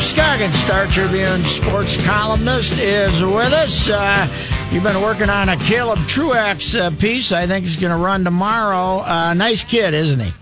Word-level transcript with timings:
Chip 0.00 0.16
Scoggins, 0.16 0.54
Star 0.54 0.86
Tribune 0.86 1.42
sports 1.44 2.02
columnist, 2.06 2.80
is 2.80 3.22
with 3.22 3.52
us. 3.52 3.90
Uh, 3.90 4.26
you've 4.72 4.82
been 4.82 5.00
working 5.02 5.28
on 5.28 5.50
a 5.50 5.56
Caleb 5.58 5.98
Truax 6.06 6.74
uh, 6.74 6.90
piece. 6.92 7.32
I 7.32 7.46
think 7.46 7.66
it's 7.66 7.76
going 7.76 7.90
to 7.90 8.02
run 8.02 8.24
tomorrow. 8.24 9.02
Uh, 9.02 9.34
nice 9.34 9.62
kid, 9.62 9.92
isn't 9.92 10.20
he? 10.20 10.32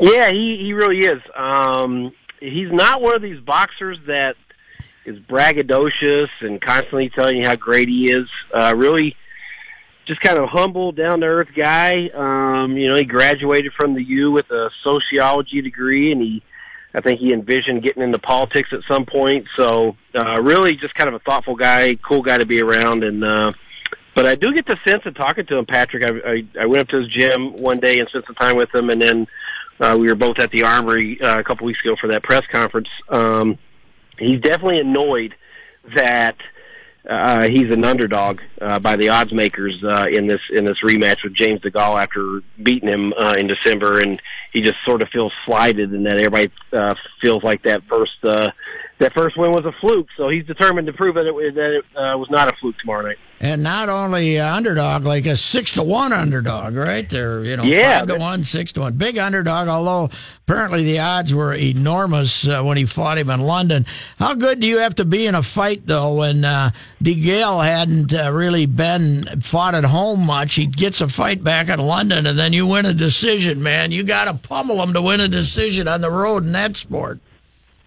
Yeah, 0.00 0.30
he 0.30 0.58
he 0.62 0.72
really 0.74 0.98
is. 1.00 1.20
Um, 1.34 2.12
he's 2.38 2.70
not 2.70 3.02
one 3.02 3.16
of 3.16 3.22
these 3.22 3.40
boxers 3.40 3.98
that 4.06 4.36
is 5.04 5.18
braggadocious 5.18 6.28
and 6.40 6.60
constantly 6.60 7.10
telling 7.10 7.38
you 7.38 7.46
how 7.46 7.56
great 7.56 7.88
he 7.88 8.12
is. 8.12 8.28
Uh, 8.52 8.74
really, 8.76 9.16
just 10.06 10.20
kind 10.20 10.38
of 10.38 10.48
humble, 10.50 10.92
down 10.92 11.20
to 11.20 11.26
earth 11.26 11.48
guy. 11.56 12.10
Um, 12.14 12.76
you 12.76 12.88
know, 12.88 12.96
he 12.96 13.04
graduated 13.04 13.72
from 13.72 13.94
the 13.94 14.04
U 14.04 14.30
with 14.30 14.48
a 14.52 14.70
sociology 14.84 15.62
degree, 15.62 16.12
and 16.12 16.20
he 16.20 16.42
I 16.94 17.00
think 17.00 17.18
he 17.18 17.32
envisioned 17.32 17.82
getting 17.82 18.02
into 18.02 18.18
politics 18.18 18.68
at 18.72 18.80
some 18.88 19.04
point. 19.04 19.46
So 19.56 19.96
uh, 20.14 20.40
really, 20.40 20.76
just 20.76 20.94
kind 20.94 21.08
of 21.08 21.14
a 21.14 21.18
thoughtful 21.20 21.56
guy, 21.56 21.96
cool 21.96 22.22
guy 22.22 22.38
to 22.38 22.46
be 22.46 22.62
around. 22.62 23.02
And 23.02 23.24
uh, 23.24 23.52
but 24.14 24.26
I 24.26 24.36
do 24.36 24.54
get 24.54 24.66
the 24.66 24.78
sense 24.86 25.02
of 25.06 25.14
talking 25.16 25.44
to 25.46 25.58
him, 25.58 25.66
Patrick. 25.66 26.04
I, 26.04 26.30
I, 26.30 26.62
I 26.62 26.66
went 26.66 26.82
up 26.82 26.88
to 26.88 26.98
his 26.98 27.08
gym 27.08 27.56
one 27.56 27.80
day 27.80 27.98
and 27.98 28.08
spent 28.08 28.26
some 28.26 28.36
time 28.36 28.56
with 28.56 28.72
him, 28.72 28.90
and 28.90 29.02
then 29.02 29.26
uh, 29.80 29.96
we 29.98 30.06
were 30.06 30.14
both 30.14 30.38
at 30.38 30.50
the 30.52 30.62
Armory 30.62 31.20
uh, 31.20 31.40
a 31.40 31.44
couple 31.44 31.66
weeks 31.66 31.80
ago 31.84 31.96
for 32.00 32.06
that 32.08 32.22
press 32.22 32.42
conference. 32.52 32.88
Um, 33.08 33.58
he's 34.18 34.40
definitely 34.40 34.78
annoyed 34.78 35.34
that 35.96 36.36
uh, 37.08 37.48
he's 37.48 37.70
an 37.70 37.84
underdog 37.84 38.40
uh, 38.60 38.78
by 38.78 38.96
the 38.96 39.10
odds 39.10 39.32
makers 39.32 39.82
uh, 39.84 40.06
in 40.10 40.26
this 40.26 40.40
in 40.50 40.64
this 40.64 40.78
rematch 40.82 41.22
with 41.22 41.34
James 41.34 41.60
DeGale 41.60 42.02
after 42.02 42.40
beating 42.62 42.88
him 42.88 43.12
uh, 43.14 43.34
in 43.36 43.46
December, 43.46 44.00
and 44.00 44.20
he 44.52 44.62
just 44.62 44.76
sort 44.86 45.02
of 45.02 45.08
feels 45.10 45.32
slighted, 45.44 45.92
and 45.92 46.06
that 46.06 46.16
everybody 46.16 46.50
uh, 46.72 46.94
feels 47.20 47.42
like 47.42 47.62
that 47.64 47.82
first 47.84 48.24
uh, 48.24 48.50
that 48.98 49.12
first 49.12 49.36
win 49.36 49.52
was 49.52 49.64
a 49.64 49.72
fluke. 49.80 50.08
So 50.16 50.28
he's 50.28 50.46
determined 50.46 50.86
to 50.86 50.92
prove 50.92 51.16
that 51.16 51.26
it, 51.26 51.54
that 51.54 51.78
it 51.78 51.84
uh, 51.96 52.16
was 52.16 52.28
not 52.30 52.48
a 52.48 52.56
fluke 52.56 52.78
tomorrow 52.78 53.06
night. 53.06 53.18
And 53.40 53.62
not 53.62 53.88
only 53.88 54.38
uh, 54.38 54.54
underdog, 54.54 55.04
like 55.04 55.26
a 55.26 55.36
six 55.36 55.72
to 55.72 55.82
one 55.82 56.12
underdog, 56.12 56.76
right? 56.76 57.08
They're 57.08 57.44
you 57.44 57.56
know 57.56 57.64
Yeah, 57.64 57.98
five 57.98 58.08
to 58.08 58.16
one, 58.16 58.44
six 58.44 58.72
to 58.74 58.80
one, 58.80 58.94
big 58.94 59.18
underdog. 59.18 59.68
Although 59.68 60.10
apparently 60.46 60.84
the 60.84 61.00
odds 61.00 61.34
were 61.34 61.52
enormous 61.52 62.46
uh, 62.46 62.62
when 62.62 62.76
he 62.76 62.86
fought 62.86 63.18
him 63.18 63.28
in 63.30 63.40
London. 63.40 63.84
How 64.18 64.34
good 64.34 64.60
do 64.60 64.66
you 64.66 64.78
have 64.78 64.94
to 64.94 65.04
be 65.04 65.26
in 65.26 65.34
a 65.34 65.42
fight 65.42 65.86
though 65.86 66.14
when 66.14 66.44
uh, 66.44 66.70
DeGale 67.02 67.64
hadn't 67.64 68.14
uh, 68.14 68.32
really 68.32 68.66
been 68.66 69.40
fought 69.40 69.74
at 69.74 69.84
home 69.84 70.24
much? 70.24 70.54
He 70.54 70.66
gets 70.66 71.00
a 71.00 71.08
fight 71.08 71.42
back 71.42 71.68
in 71.68 71.80
London, 71.80 72.26
and 72.26 72.38
then 72.38 72.52
you 72.52 72.66
win 72.66 72.86
a 72.86 72.94
decision. 72.94 73.62
Man, 73.62 73.90
you 73.90 74.04
got 74.04 74.26
to 74.26 74.48
pummel 74.48 74.80
him 74.80 74.94
to 74.94 75.02
win 75.02 75.20
a 75.20 75.28
decision 75.28 75.88
on 75.88 76.00
the 76.00 76.10
road 76.10 76.44
in 76.44 76.52
that 76.52 76.76
sport. 76.76 77.20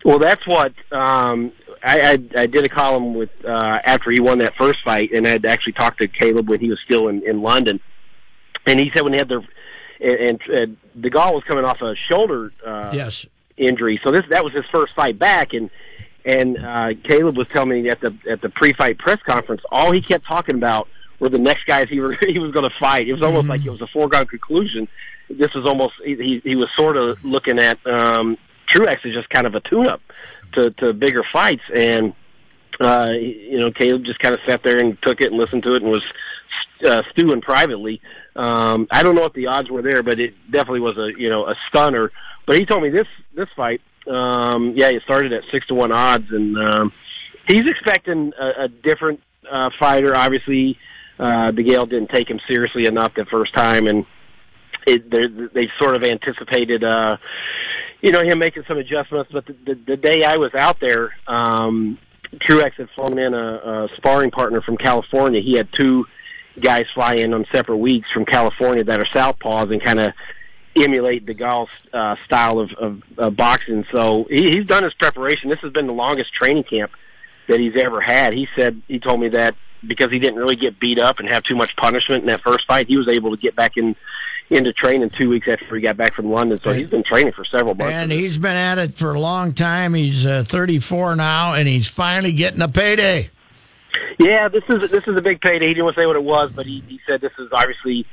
Well, 0.07 0.19
that's 0.19 0.47
what 0.47 0.71
um, 0.93 1.51
I, 1.83 2.13
I, 2.13 2.41
I 2.43 2.45
did 2.45 2.63
a 2.63 2.69
column 2.69 3.13
with 3.13 3.29
uh, 3.43 3.79
after 3.83 4.09
he 4.09 4.21
won 4.21 4.39
that 4.39 4.55
first 4.55 4.79
fight, 4.81 5.11
and 5.11 5.27
I'd 5.27 5.45
actually 5.45 5.73
talked 5.73 5.99
to 5.99 6.07
Caleb 6.07 6.47
when 6.47 6.61
he 6.61 6.69
was 6.69 6.79
still 6.85 7.09
in, 7.09 7.27
in 7.27 7.41
London, 7.41 7.81
and 8.65 8.79
he 8.79 8.89
said 8.93 9.01
when 9.01 9.11
he 9.11 9.19
had 9.19 9.27
their 9.27 9.41
and, 9.99 10.39
and 10.39 10.41
uh, 10.43 10.97
DeGale 10.97 11.33
was 11.33 11.43
coming 11.43 11.65
off 11.65 11.81
a 11.81 11.93
shoulder 11.93 12.53
uh, 12.65 12.91
Yes. 12.93 13.25
injury, 13.57 13.99
so 14.01 14.13
this 14.13 14.21
that 14.29 14.45
was 14.45 14.53
his 14.53 14.63
first 14.71 14.95
fight 14.95 15.19
back, 15.19 15.51
and 15.51 15.69
and 16.23 16.57
uh, 16.57 16.93
Caleb 17.03 17.35
was 17.35 17.49
telling 17.49 17.83
me 17.83 17.89
at 17.89 17.99
the 17.99 18.17
at 18.29 18.41
the 18.41 18.47
pre-fight 18.49 18.99
press 18.99 19.21
conference, 19.23 19.61
all 19.73 19.91
he 19.91 20.01
kept 20.01 20.25
talking 20.25 20.55
about 20.55 20.87
were 21.19 21.27
the 21.27 21.37
next 21.37 21.65
guys 21.65 21.89
he 21.89 21.99
were 21.99 22.13
he 22.25 22.39
was 22.39 22.53
going 22.53 22.69
to 22.69 22.75
fight. 22.79 23.09
It 23.09 23.13
was 23.13 23.23
almost 23.23 23.49
like 23.49 23.65
it 23.65 23.71
was 23.71 23.81
a 23.81 23.87
foregone 23.87 24.27
conclusion. 24.27 24.87
This 25.29 25.53
was 25.53 25.65
almost 25.65 25.95
he 26.01 26.15
he, 26.15 26.41
he 26.45 26.55
was 26.55 26.69
sort 26.77 26.95
of 26.95 27.21
looking 27.25 27.59
at 27.59 27.85
um, 27.85 28.37
Truax 28.67 29.01
as 29.05 29.13
just 29.13 29.29
kind 29.29 29.47
of 29.47 29.55
a 29.55 29.61
tune-up 29.61 30.01
to 30.53 30.71
to 30.71 30.93
bigger 30.93 31.23
fights, 31.31 31.63
and 31.73 32.13
uh, 32.79 33.11
you 33.11 33.59
know 33.59 33.71
Caleb 33.71 34.05
just 34.05 34.19
kind 34.19 34.35
of 34.35 34.41
sat 34.47 34.61
there 34.63 34.79
and 34.79 34.97
took 35.01 35.21
it 35.21 35.27
and 35.27 35.37
listened 35.37 35.63
to 35.63 35.75
it 35.75 35.81
and 35.81 35.91
was 35.91 36.03
uh, 36.85 37.01
stewing 37.11 37.41
privately. 37.41 38.01
Um, 38.35 38.87
I 38.91 39.03
don't 39.03 39.15
know 39.15 39.21
what 39.21 39.33
the 39.33 39.47
odds 39.47 39.69
were 39.69 39.81
there, 39.81 40.03
but 40.03 40.19
it 40.19 40.33
definitely 40.51 40.81
was 40.81 40.97
a 40.97 41.19
you 41.19 41.29
know 41.29 41.47
a 41.47 41.55
stunner. 41.69 42.11
But 42.45 42.57
he 42.57 42.65
told 42.65 42.83
me 42.83 42.89
this 42.89 43.07
this 43.35 43.49
fight, 43.55 43.81
um, 44.07 44.73
yeah, 44.75 44.89
it 44.89 45.03
started 45.03 45.33
at 45.33 45.43
six 45.51 45.67
to 45.67 45.73
one 45.73 45.91
odds, 45.91 46.27
and 46.31 46.57
um, 46.57 46.93
he's 47.47 47.67
expecting 47.67 48.33
a, 48.39 48.65
a 48.65 48.67
different 48.67 49.21
uh, 49.51 49.69
fighter. 49.79 50.15
Obviously, 50.15 50.77
uh, 51.19 51.51
DeGale 51.51 51.89
didn't 51.89 52.09
take 52.09 52.29
him 52.29 52.39
seriously 52.47 52.85
enough 52.85 53.13
the 53.15 53.25
first 53.25 53.53
time, 53.53 53.87
and 53.87 54.05
it, 54.85 55.53
they 55.53 55.67
sort 55.79 55.95
of 55.95 56.03
anticipated, 56.03 56.83
uh, 56.83 57.17
you 58.07 58.13
know, 58.13 58.23
him 58.23 58.39
making 58.39 58.63
some 58.69 58.77
adjustments. 58.77 59.29
But 59.33 59.47
the, 59.47 59.53
the, 59.65 59.75
the 59.85 59.97
day 59.97 60.23
I 60.23 60.37
was 60.37 60.55
out 60.55 60.79
there, 60.79 61.13
um, 61.27 61.97
Truax 62.39 62.77
had 62.77 62.89
flown 62.95 63.19
in 63.19 63.33
a, 63.33 63.37
a 63.37 63.89
sparring 63.97 64.31
partner 64.31 64.61
from 64.61 64.77
California. 64.77 65.41
He 65.41 65.57
had 65.57 65.67
two 65.73 66.05
guys 66.57 66.85
fly 66.93 67.15
in 67.15 67.33
on 67.33 67.45
separate 67.51 67.75
weeks 67.75 68.07
from 68.13 68.23
California 68.23 68.85
that 68.85 69.01
are 69.01 69.07
southpaws 69.13 69.73
and 69.73 69.83
kind 69.83 69.99
of 69.99 70.13
emulate 70.77 71.25
the 71.25 71.33
golf 71.33 71.69
uh, 71.91 72.15
style 72.23 72.59
of, 72.59 72.71
of, 72.79 73.01
of 73.17 73.35
boxing. 73.35 73.83
So 73.91 74.25
he, 74.29 74.51
he's 74.51 74.65
done 74.65 74.85
his 74.85 74.93
preparation. 74.93 75.49
This 75.49 75.59
has 75.59 75.73
been 75.73 75.87
the 75.87 75.93
longest 75.93 76.33
training 76.33 76.63
camp 76.63 76.91
that 77.49 77.59
he's 77.59 77.75
ever 77.75 77.99
had. 77.99 78.31
He 78.31 78.47
said 78.57 78.81
he 78.87 78.99
told 78.99 79.19
me 79.19 79.29
that 79.29 79.55
because 79.85 80.11
he 80.11 80.19
didn't 80.19 80.37
really 80.37 80.55
get 80.55 80.79
beat 80.79 80.97
up 80.97 81.19
and 81.19 81.27
have 81.27 81.43
too 81.43 81.55
much 81.55 81.75
punishment 81.75 82.21
in 82.21 82.27
that 82.27 82.41
first 82.41 82.65
fight, 82.67 82.87
he 82.87 82.95
was 82.95 83.09
able 83.09 83.35
to 83.35 83.37
get 83.41 83.53
back 83.53 83.75
in 83.75 83.97
into 84.49 84.71
training 84.73 85.09
two 85.09 85.29
weeks 85.29 85.47
after 85.49 85.75
he 85.75 85.81
got 85.81 85.97
back 85.97 86.13
from 86.13 86.31
London. 86.31 86.59
So 86.63 86.71
he's 86.71 86.89
been 86.89 87.03
training 87.03 87.33
for 87.33 87.43
several 87.45 87.75
months. 87.75 87.93
And 87.93 88.11
he's 88.11 88.37
been 88.37 88.55
at 88.55 88.77
it 88.77 88.93
for 88.93 89.11
a 89.11 89.19
long 89.19 89.53
time. 89.53 89.93
He's 89.93 90.25
uh, 90.25 90.43
34 90.45 91.15
now, 91.15 91.53
and 91.53 91.67
he's 91.67 91.87
finally 91.87 92.31
getting 92.33 92.61
a 92.61 92.69
payday. 92.69 93.29
Yeah, 94.19 94.47
this 94.47 94.63
is 94.69 94.89
this 94.89 95.03
is 95.05 95.15
a 95.15 95.21
big 95.21 95.41
payday. 95.41 95.67
He 95.67 95.73
didn't 95.73 95.85
want 95.85 95.95
to 95.95 96.01
say 96.01 96.07
what 96.07 96.15
it 96.15 96.23
was, 96.23 96.51
but 96.51 96.65
he, 96.65 96.83
he 96.87 96.99
said 97.05 97.21
this 97.21 97.33
is 97.37 97.49
obviously, 97.51 98.05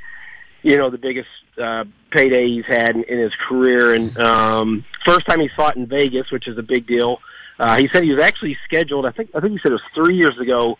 you 0.61 0.77
know, 0.77 0.89
the 0.89 0.97
biggest 0.97 1.29
uh, 1.61 1.85
payday 2.11 2.47
he's 2.47 2.65
had 2.65 2.95
in, 2.95 3.03
in 3.05 3.19
his 3.19 3.33
career. 3.47 3.93
And 3.93 4.15
um, 4.19 4.85
first 5.05 5.25
time 5.25 5.39
he 5.39 5.49
fought 5.55 5.77
in 5.77 5.87
Vegas, 5.87 6.31
which 6.31 6.47
is 6.47 6.57
a 6.57 6.63
big 6.63 6.85
deal. 6.85 7.19
Uh, 7.57 7.77
he 7.77 7.87
said 7.91 8.03
he 8.03 8.11
was 8.11 8.21
actually 8.21 8.57
scheduled. 8.65 9.05
I 9.05 9.11
think 9.11 9.31
I 9.33 9.39
think 9.39 9.53
he 9.53 9.59
said 9.63 9.71
it 9.71 9.79
was 9.81 9.81
three 9.95 10.17
years 10.17 10.37
ago. 10.39 10.77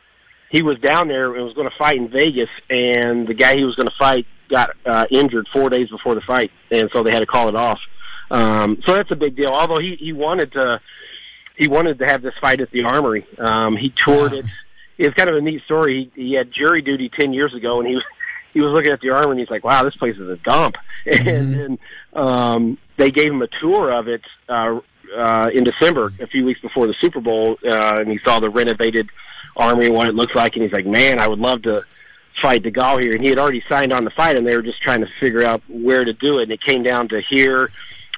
He 0.51 0.61
was 0.61 0.77
down 0.79 1.07
there 1.07 1.33
and 1.33 1.43
was 1.43 1.53
going 1.53 1.69
to 1.69 1.75
fight 1.75 1.97
in 1.97 2.07
Vegas, 2.09 2.49
and 2.69 3.27
the 3.27 3.33
guy 3.33 3.55
he 3.55 3.63
was 3.63 3.75
going 3.75 3.87
to 3.87 3.95
fight 3.97 4.27
got 4.49 4.71
uh, 4.85 5.05
injured 5.09 5.47
four 5.53 5.69
days 5.69 5.89
before 5.89 6.15
the 6.15 6.21
fight, 6.21 6.51
and 6.71 6.89
so 6.93 7.03
they 7.03 7.11
had 7.11 7.19
to 7.19 7.25
call 7.25 7.49
it 7.49 7.55
off. 7.55 7.79
Um, 8.31 8.81
so 8.85 8.93
that's 8.93 9.11
a 9.11 9.15
big 9.15 9.35
deal. 9.35 9.49
Although 9.49 9.79
he 9.79 9.95
he 9.99 10.13
wanted 10.13 10.51
to 10.53 10.79
he 11.57 11.67
wanted 11.67 11.99
to 11.99 12.05
have 12.05 12.21
this 12.21 12.33
fight 12.41 12.61
at 12.61 12.71
the 12.71 12.83
Armory. 12.83 13.25
Um, 13.37 13.77
he 13.77 13.93
toured 14.03 14.33
it. 14.33 14.45
It's 14.97 15.13
kind 15.15 15.29
of 15.29 15.35
a 15.35 15.41
neat 15.41 15.61
story. 15.63 16.11
He, 16.15 16.27
he 16.27 16.33
had 16.33 16.51
jury 16.51 16.81
duty 16.81 17.09
ten 17.09 17.33
years 17.33 17.53
ago, 17.53 17.79
and 17.79 17.87
he 17.87 17.95
was 17.95 18.03
he 18.53 18.61
was 18.61 18.71
looking 18.71 18.91
at 18.91 19.01
the 19.01 19.09
Armory, 19.09 19.31
and 19.31 19.39
he's 19.39 19.49
like, 19.49 19.63
"Wow, 19.63 19.83
this 19.83 19.95
place 19.95 20.15
is 20.15 20.29
a 20.29 20.37
dump." 20.37 20.75
And, 21.05 21.55
and 21.55 21.79
um, 22.13 22.77
they 22.97 23.11
gave 23.11 23.27
him 23.27 23.41
a 23.43 23.47
tour 23.61 23.91
of 23.91 24.07
it 24.07 24.21
uh, 24.49 24.79
uh, 25.15 25.49
in 25.53 25.63
December, 25.63 26.13
a 26.19 26.25
few 26.25 26.43
weeks 26.43 26.59
before 26.61 26.87
the 26.87 26.95
Super 26.99 27.21
Bowl, 27.21 27.57
uh, 27.63 27.99
and 27.99 28.09
he 28.09 28.19
saw 28.25 28.39
the 28.39 28.49
renovated 28.49 29.09
Armory 29.55 29.85
and 29.85 29.95
what 29.95 30.07
it 30.07 30.15
looks 30.15 30.33
like, 30.33 30.55
and 30.55 30.63
he's 30.63 30.73
like, 30.73 30.87
"Man, 30.87 31.19
I 31.19 31.27
would 31.27 31.39
love 31.39 31.61
to." 31.63 31.83
Fight 32.41 32.63
DeGale 32.63 33.01
here, 33.01 33.13
and 33.13 33.23
he 33.23 33.29
had 33.29 33.39
already 33.39 33.63
signed 33.69 33.93
on 33.93 34.03
the 34.03 34.11
fight, 34.11 34.35
and 34.35 34.45
they 34.45 34.55
were 34.55 34.61
just 34.61 34.81
trying 34.81 35.01
to 35.01 35.07
figure 35.19 35.43
out 35.43 35.61
where 35.69 36.03
to 36.03 36.13
do 36.13 36.39
it. 36.39 36.43
And 36.43 36.51
it 36.51 36.61
came 36.61 36.83
down 36.83 37.07
to 37.09 37.21
here, 37.29 37.71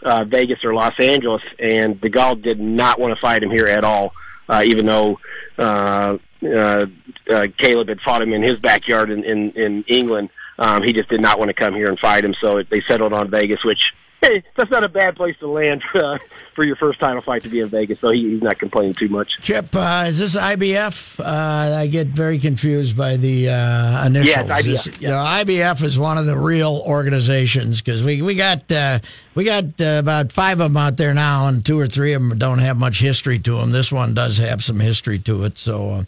uh, 0.03 0.23
Vegas 0.25 0.63
or 0.63 0.73
Los 0.73 0.99
Angeles, 0.99 1.43
and 1.59 1.99
DeGale 2.01 2.41
did 2.41 2.59
not 2.59 2.99
want 2.99 3.13
to 3.13 3.21
fight 3.21 3.43
him 3.43 3.51
here 3.51 3.67
at 3.67 3.83
all, 3.83 4.13
uh, 4.49 4.63
even 4.65 4.85
though 4.85 5.19
uh, 5.57 6.17
uh, 6.43 6.85
uh, 7.29 7.47
Caleb 7.57 7.89
had 7.89 8.01
fought 8.01 8.21
him 8.21 8.33
in 8.33 8.43
his 8.43 8.59
backyard 8.59 9.09
in 9.09 9.23
in, 9.23 9.51
in 9.51 9.83
England. 9.87 10.29
Um, 10.59 10.81
he 10.81 10.93
just 10.93 11.09
did 11.09 11.21
not 11.21 11.37
want 11.37 11.49
to 11.49 11.53
come 11.53 11.75
here 11.75 11.87
and 11.87 11.99
fight 11.99 12.25
him, 12.25 12.33
so 12.41 12.63
they 12.63 12.81
settled 12.87 13.13
on 13.13 13.29
Vegas, 13.29 13.63
which 13.63 13.81
hey, 14.21 14.43
that's 14.55 14.71
not 14.71 14.83
a 14.83 14.89
bad 14.89 15.15
place 15.15 15.35
to 15.39 15.47
land 15.47 15.83
uh, 15.93 16.17
for 16.55 16.63
your 16.63 16.75
first 16.75 16.99
title 16.99 17.21
fight 17.21 17.43
to 17.43 17.49
be 17.49 17.59
in 17.59 17.69
Vegas. 17.69 17.99
So 17.99 18.09
he, 18.09 18.31
he's 18.31 18.41
not 18.41 18.59
complaining 18.59 18.93
too 18.93 19.09
much. 19.09 19.29
Chip, 19.41 19.75
uh, 19.75 20.05
is 20.07 20.19
this 20.19 20.35
IBF? 20.35 21.19
Uh, 21.19 21.77
I 21.77 21.87
get 21.87 22.07
very 22.07 22.39
confused 22.39 22.97
by 22.97 23.17
the 23.17 23.49
uh, 23.49 24.05
initials. 24.05 24.35
Yeah, 24.35 24.59
IBF. 24.59 24.63
This, 24.63 24.87
yeah. 24.87 24.93
You 24.99 25.07
know, 25.07 25.23
IBF 25.23 25.83
is 25.83 25.99
one 25.99 26.17
of 26.17 26.25
the 26.25 26.37
real 26.37 26.83
organizations 26.85 27.81
because 27.81 28.03
we 28.03 28.21
we 28.21 28.35
got 28.35 28.71
uh, 28.71 28.99
we 29.37 29.43
got 29.43 29.79
uh, 29.79 29.97
about 29.99 30.31
five 30.31 30.59
of 30.59 30.71
them 30.71 30.77
out 30.77 30.97
there 30.97 31.13
now, 31.13 31.47
and 31.47 31.63
two 31.63 31.79
or 31.79 31.85
three 31.85 32.13
of 32.13 32.21
them 32.23 32.39
don't 32.39 32.57
have 32.57 32.75
much 32.75 32.99
history 32.99 33.37
to 33.37 33.57
them. 33.57 33.71
This 33.71 33.91
one 33.91 34.15
does 34.15 34.39
have 34.39 34.63
some 34.63 34.79
history 34.79 35.19
to 35.19 35.43
it, 35.43 35.59
so. 35.59 35.91
Uh, 35.91 36.03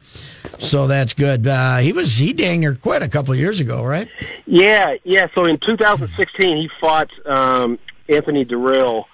so 0.57 0.87
that's 0.87 1.13
good. 1.13 1.45
Uh, 1.47 1.77
he 1.77 1.93
was 1.93 2.17
he 2.17 2.33
dang 2.33 2.61
near 2.61 2.73
quit 2.73 3.03
a 3.03 3.07
couple 3.07 3.31
of 3.31 3.39
years 3.39 3.59
ago, 3.59 3.83
right? 3.83 4.09
Yeah, 4.47 4.95
yeah. 5.03 5.27
So 5.35 5.45
in 5.45 5.59
2016, 5.59 6.57
he 6.57 6.69
fought 6.81 7.09
um, 7.27 7.77
Anthony 8.09 8.45
Dirrell, 8.45 9.05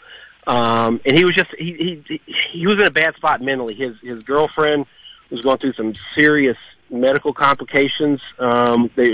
um, 0.47 1.01
and 1.05 1.17
he 1.17 1.25
was 1.25 1.35
just 1.35 1.51
he, 1.57 2.01
he 2.07 2.21
he 2.53 2.67
was 2.67 2.79
in 2.79 2.85
a 2.85 2.91
bad 2.91 3.15
spot 3.15 3.41
mentally. 3.41 3.75
His 3.75 3.95
his 4.01 4.23
girlfriend 4.23 4.85
was 5.29 5.41
going 5.41 5.57
through 5.57 5.73
some 5.73 5.93
serious 6.15 6.57
medical 6.89 7.33
complications. 7.33 8.21
Um, 8.39 8.89
they, 8.95 9.09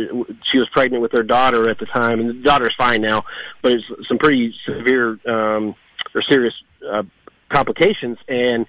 she 0.52 0.58
was 0.58 0.68
pregnant 0.72 1.02
with 1.02 1.12
her 1.14 1.24
daughter 1.24 1.70
at 1.70 1.80
the 1.80 1.86
time, 1.86 2.20
and 2.20 2.30
the 2.30 2.44
daughter's 2.44 2.76
fine 2.78 3.02
now, 3.02 3.24
but 3.62 3.72
it's 3.72 3.86
some 4.08 4.18
pretty 4.18 4.54
severe 4.66 5.20
um, 5.28 5.76
or 6.14 6.22
serious 6.28 6.54
uh, 6.92 7.04
complications. 7.50 8.18
And 8.28 8.66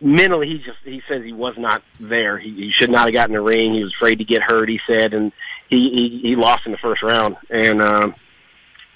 mentally, 0.00 0.48
he 0.48 0.58
just 0.58 0.78
he 0.84 1.02
says 1.08 1.24
he 1.24 1.32
was 1.32 1.54
not 1.58 1.82
there. 1.98 2.38
He, 2.38 2.50
he 2.50 2.70
should 2.78 2.90
not 2.90 3.06
have 3.06 3.14
gotten 3.14 3.34
the 3.34 3.40
ring. 3.40 3.74
He 3.74 3.82
was 3.82 3.94
afraid 4.00 4.18
to 4.18 4.24
get 4.24 4.42
hurt. 4.42 4.68
He 4.68 4.80
said, 4.86 5.12
and 5.12 5.32
he 5.68 6.20
he, 6.22 6.28
he 6.28 6.36
lost 6.36 6.62
in 6.66 6.72
the 6.72 6.78
first 6.78 7.02
round. 7.02 7.36
And 7.48 7.82
um, 7.82 8.14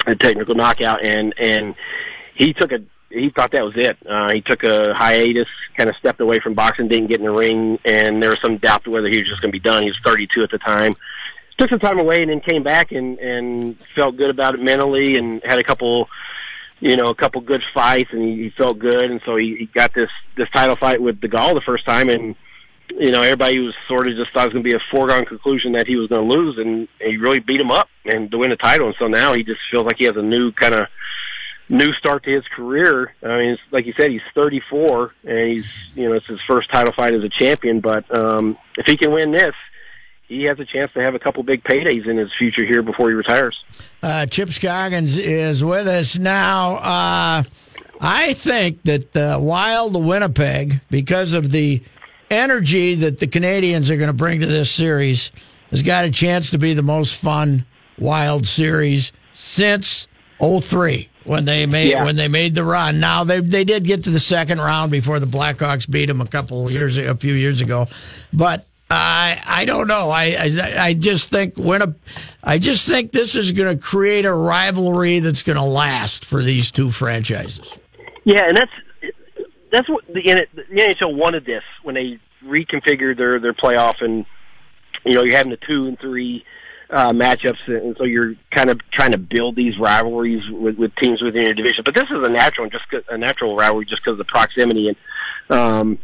a 0.07 0.15
technical 0.15 0.55
knockout, 0.55 1.05
and 1.05 1.35
and 1.39 1.75
he 2.37 2.53
took 2.53 2.73
a 2.73 2.79
he 3.15 3.31
thought 3.31 3.53
that 3.53 3.65
was 3.65 3.75
it. 3.77 3.97
Uh, 4.09 4.33
he 4.33 4.41
took 4.41 4.63
a 4.65 4.95
hiatus, 4.95 5.49
kind 5.77 5.89
of 5.89 5.97
stepped 5.97 6.21
away 6.21 6.41
from 6.41 6.55
boxing, 6.55 6.89
didn't 6.89 7.09
get 7.09 7.21
in 7.21 7.27
the 7.27 7.33
ring, 7.33 7.79
and 7.85 8.23
there 8.23 8.31
was 8.31 8.39
some 8.43 8.59
doubt 8.59 8.87
whether 8.87 9.09
he 9.09 9.19
was 9.19 9.29
just 9.29 9.41
going 9.41 9.53
to 9.53 9.59
be 9.59 9.61
done. 9.61 9.83
He 9.83 9.89
was 9.89 9.99
32 10.05 10.43
at 10.43 10.51
the 10.51 10.59
time. 10.59 10.95
Took 11.59 11.71
some 11.71 11.79
time 11.79 12.01
away 12.01 12.21
and 12.21 12.31
then 12.31 12.41
came 12.41 12.65
back 12.65 12.91
and 12.91 13.17
and 13.21 13.79
felt 13.95 14.17
good 14.17 14.31
about 14.31 14.55
it 14.55 14.61
mentally, 14.61 15.17
and 15.17 15.41
had 15.45 15.59
a 15.59 15.65
couple, 15.65 16.09
you 16.81 16.97
know, 16.97 17.07
a 17.07 17.15
couple 17.15 17.41
good 17.41 17.63
fights, 17.73 18.11
and 18.13 18.23
he, 18.23 18.45
he 18.45 18.51
felt 18.51 18.79
good, 18.79 19.11
and 19.11 19.21
so 19.25 19.37
he, 19.37 19.57
he 19.61 19.67
got 19.67 19.95
this 19.95 20.11
this 20.37 20.49
title 20.51 20.75
fight 20.75 21.01
with 21.01 21.21
DeGale 21.21 21.55
the 21.55 21.61
first 21.61 21.87
time, 21.87 22.09
and 22.09 22.35
you 22.99 23.11
know, 23.11 23.23
everybody 23.23 23.59
was 23.59 23.75
sort 23.89 24.09
of 24.09 24.17
just 24.17 24.33
thought 24.33 24.45
it 24.45 24.47
was 24.47 24.53
going 24.55 24.65
to 24.65 24.71
be 24.71 24.77
a 24.77 24.91
foregone 24.91 25.25
conclusion 25.25 25.73
that 25.73 25.87
he 25.87 25.97
was 25.97 26.09
going 26.09 26.29
to 26.29 26.35
lose, 26.35 26.59
and 26.59 26.89
he 27.01 27.17
really 27.17 27.41
beat 27.41 27.61
him 27.61 27.71
up 27.71 27.89
and 28.05 28.31
to 28.31 28.39
win 28.39 28.51
the 28.51 28.57
title. 28.57 28.87
And 28.87 28.97
so 28.99 29.07
now 29.07 29.35
he 29.35 29.43
just 29.43 29.61
feels 29.71 29.85
like 29.87 29.97
he 29.99 30.05
has 30.05 30.17
a 30.17 30.23
new 30.23 30.53
kind 30.53 30.75
of 30.75 30.87
new 31.69 31.93
start 31.95 32.25
to 32.25 32.31
his 32.31 32.45
career. 32.55 33.15
I 33.23 33.39
mean, 33.39 33.51
it's, 33.51 33.63
like 33.71 33.87
you 33.87 33.95
said, 33.97 34.11
he's 34.11 34.21
34, 34.35 35.15
and 35.25 35.49
he's 35.49 35.65
you 35.95 36.09
know 36.09 36.15
it's 36.15 36.27
his 36.27 36.41
first 36.47 36.71
title 36.71 36.93
fight 36.93 37.15
as 37.15 37.23
a 37.23 37.29
champion. 37.29 37.81
But 37.81 38.05
um, 38.17 38.59
if 38.77 38.87
he 38.87 38.97
can 38.97 39.13
win 39.13 39.33
this, 39.33 39.55
he 40.29 40.45
has 40.45 40.59
a 40.59 40.65
chance 40.65 40.93
to 40.93 41.01
have 41.01 41.15
a 41.15 41.19
couple 41.19 41.43
big 41.43 41.63
paydays 41.65 42.07
in 42.07 42.17
his 42.17 42.31
future 42.39 42.65
here 42.65 42.83
before 42.83 43.09
he 43.09 43.15
retires. 43.15 43.63
Uh, 44.03 44.27
Chip 44.27 44.51
Scoggins 44.51 45.17
is 45.17 45.65
with 45.65 45.87
us 45.87 46.19
now. 46.19 46.75
Uh, 46.77 47.43
I 48.01 48.35
think 48.35 48.83
that 48.83 49.13
the 49.13 49.39
Wild 49.41 50.03
Winnipeg, 50.03 50.81
because 50.91 51.35
of 51.35 51.51
the 51.51 51.83
energy 52.31 52.95
that 52.97 53.19
the 53.19 53.27
Canadians 53.27 53.91
are 53.91 53.97
going 53.97 54.09
to 54.09 54.15
bring 54.15 54.41
to 54.41 54.47
this 54.47 54.71
series 54.71 55.31
has 55.71 55.83
got 55.83 56.05
a 56.05 56.11
chance 56.11 56.51
to 56.51 56.59
be 56.59 56.75
the 56.75 56.83
most 56.83 57.21
fun 57.21 57.65
wild 57.99 58.47
series 58.47 59.13
since 59.33 60.07
03 60.41 61.09
when 61.25 61.44
they 61.44 61.67
made 61.67 61.91
yeah. 61.91 62.05
when 62.05 62.17
they 62.17 62.29
made 62.29 62.55
the 62.55 62.65
run. 62.65 63.00
Now 63.00 63.25
they 63.25 63.41
they 63.41 63.65
did 63.65 63.85
get 63.85 64.05
to 64.05 64.11
the 64.11 64.21
second 64.21 64.61
round 64.61 64.91
before 64.91 65.19
the 65.19 65.26
Blackhawks 65.26 65.91
beat 65.91 66.06
them 66.06 66.21
a 66.21 66.26
couple 66.26 66.71
years 66.71 66.97
a 66.97 67.15
few 67.15 67.35
years 67.35 67.61
ago, 67.61 67.88
but 68.32 68.67
I 68.91 69.43
I 69.47 69.65
don't 69.65 69.88
know. 69.88 70.11
I 70.11 70.25
I, 70.38 70.76
I 70.79 70.94
just 70.94 71.31
think 71.31 71.56
when 71.56 71.82
a 71.82 71.94
I 72.43 72.59
just 72.59 72.87
think 72.87 73.12
this 73.12 73.35
is 73.35 73.53
going 73.53 73.76
to 73.76 73.82
create 73.82 74.26
a 74.26 74.32
rivalry 74.32 75.21
that's 75.21 75.43
going 75.43 75.56
to 75.56 75.65
last 75.65 76.25
for 76.25 76.43
these 76.43 76.71
two 76.71 76.91
franchises. 76.91 77.77
Yeah, 78.25 78.47
and 78.47 78.56
that's 78.56 78.73
that's 79.73 79.88
what 79.88 80.06
the, 80.06 80.47
the 80.55 80.81
NHL 80.81 81.17
wanted 81.17 81.44
this 81.44 81.65
when 81.82 81.94
they 81.94 82.19
reconfigured 82.44 83.17
their 83.17 83.41
their 83.41 83.55
playoff, 83.55 84.03
and 84.03 84.27
you 85.05 85.15
know 85.15 85.25
you're 85.25 85.37
having 85.37 85.50
the 85.50 85.59
two 85.67 85.87
and 85.87 85.99
three 85.99 86.44
uh, 86.94 87.11
matchups, 87.11 87.58
and 87.67 87.96
so 87.99 88.05
you're 88.05 88.35
kind 88.52 88.70
of 88.70 88.81
trying 88.93 89.11
to 89.11 89.19
build 89.19 89.56
these 89.56 89.79
rivalries 89.79 90.43
with, 90.50 90.76
with 90.76 90.94
teams 90.96 91.20
within 91.20 91.43
your 91.43 91.55
division. 91.55 91.82
But 91.85 91.94
this 91.94 92.05
is 92.05 92.23
a 92.23 92.29
natural, 92.29 92.70
just 92.70 92.85
a 93.11 93.19
natural 93.19 93.56
rivalry, 93.56 93.85
just 93.85 94.02
because 94.05 94.12
of 94.12 94.19
the 94.19 94.25
proximity. 94.25 94.88
And 94.88 94.96
um, 95.58 95.99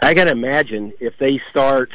I 0.00 0.14
got 0.14 0.24
to 0.24 0.30
imagine 0.30 0.92
if 1.00 1.14
they 1.18 1.40
start 1.50 1.90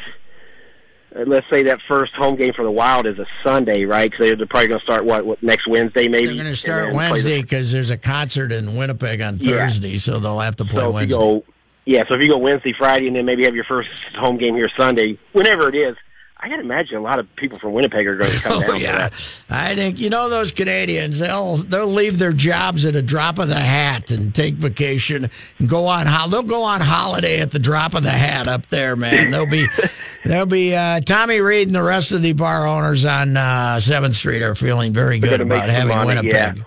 uh, 1.14 1.24
let's 1.26 1.46
say 1.50 1.64
that 1.64 1.80
first 1.88 2.14
home 2.14 2.36
game 2.36 2.52
for 2.52 2.64
the 2.64 2.70
Wild 2.70 3.06
is 3.06 3.18
a 3.18 3.26
Sunday, 3.42 3.84
right? 3.84 4.10
Because 4.10 4.36
they're 4.36 4.46
probably 4.46 4.68
going 4.68 4.80
to 4.80 4.84
start 4.84 5.04
what, 5.04 5.26
what 5.26 5.42
next 5.42 5.66
Wednesday, 5.66 6.06
maybe. 6.06 6.26
They're 6.26 6.34
going 6.34 6.46
to 6.46 6.56
start 6.56 6.94
Wednesday 6.94 7.40
because 7.40 7.72
there's 7.72 7.90
a 7.90 7.96
concert 7.96 8.52
in 8.52 8.76
Winnipeg 8.76 9.20
on 9.20 9.38
Thursday, 9.38 9.92
yeah. 9.92 9.98
so 9.98 10.18
they'll 10.18 10.38
have 10.38 10.56
to 10.56 10.64
play 10.64 10.82
so 10.82 10.90
Wednesday. 10.90 11.16
Go, 11.16 11.44
yeah, 11.84 12.04
so 12.06 12.14
if 12.14 12.20
you 12.20 12.28
go 12.28 12.38
Wednesday, 12.38 12.74
Friday, 12.78 13.08
and 13.08 13.16
then 13.16 13.24
maybe 13.24 13.44
have 13.44 13.56
your 13.56 13.64
first 13.64 13.90
home 14.14 14.36
game 14.36 14.54
here 14.54 14.70
Sunday, 14.76 15.18
whenever 15.32 15.68
it 15.68 15.74
is, 15.74 15.96
I 16.42 16.48
can 16.48 16.58
imagine 16.58 16.96
a 16.96 17.02
lot 17.02 17.18
of 17.18 17.36
people 17.36 17.58
from 17.58 17.74
Winnipeg 17.74 18.06
are 18.06 18.16
going 18.16 18.30
to 18.30 18.40
come 18.40 18.52
oh, 18.64 18.66
down. 18.66 18.80
Yeah, 18.80 19.10
I 19.50 19.74
think 19.74 19.98
you 19.98 20.08
know 20.08 20.30
those 20.30 20.50
Canadians. 20.50 21.18
They'll 21.18 21.58
they'll 21.58 21.86
leave 21.86 22.18
their 22.18 22.32
jobs 22.32 22.86
at 22.86 22.96
a 22.96 23.02
drop 23.02 23.38
of 23.38 23.48
the 23.48 23.60
hat 23.60 24.10
and 24.10 24.34
take 24.34 24.54
vacation 24.54 25.28
and 25.58 25.68
go 25.68 25.86
on. 25.86 26.06
They'll 26.30 26.42
go 26.42 26.62
on 26.62 26.80
holiday 26.80 27.40
at 27.40 27.50
the 27.50 27.58
drop 27.58 27.94
of 27.94 28.04
the 28.04 28.10
hat 28.10 28.48
up 28.48 28.66
there, 28.68 28.96
man. 28.96 29.30
They'll 29.30 29.44
be 29.44 29.66
they'll 30.24 30.46
be 30.46 30.74
uh, 30.74 31.00
Tommy 31.00 31.40
Reed 31.40 31.68
and 31.68 31.74
the 31.74 31.82
rest 31.82 32.12
of 32.12 32.22
the 32.22 32.32
bar 32.32 32.66
owners 32.66 33.04
on 33.04 33.36
uh, 33.36 33.78
Seventh 33.78 34.14
Street 34.14 34.42
are 34.42 34.54
feeling 34.54 34.94
very 34.94 35.18
good 35.18 35.42
about 35.42 35.68
having 35.68 35.88
money, 35.88 36.06
Winnipeg. 36.06 36.32
Yeah. 36.32 36.64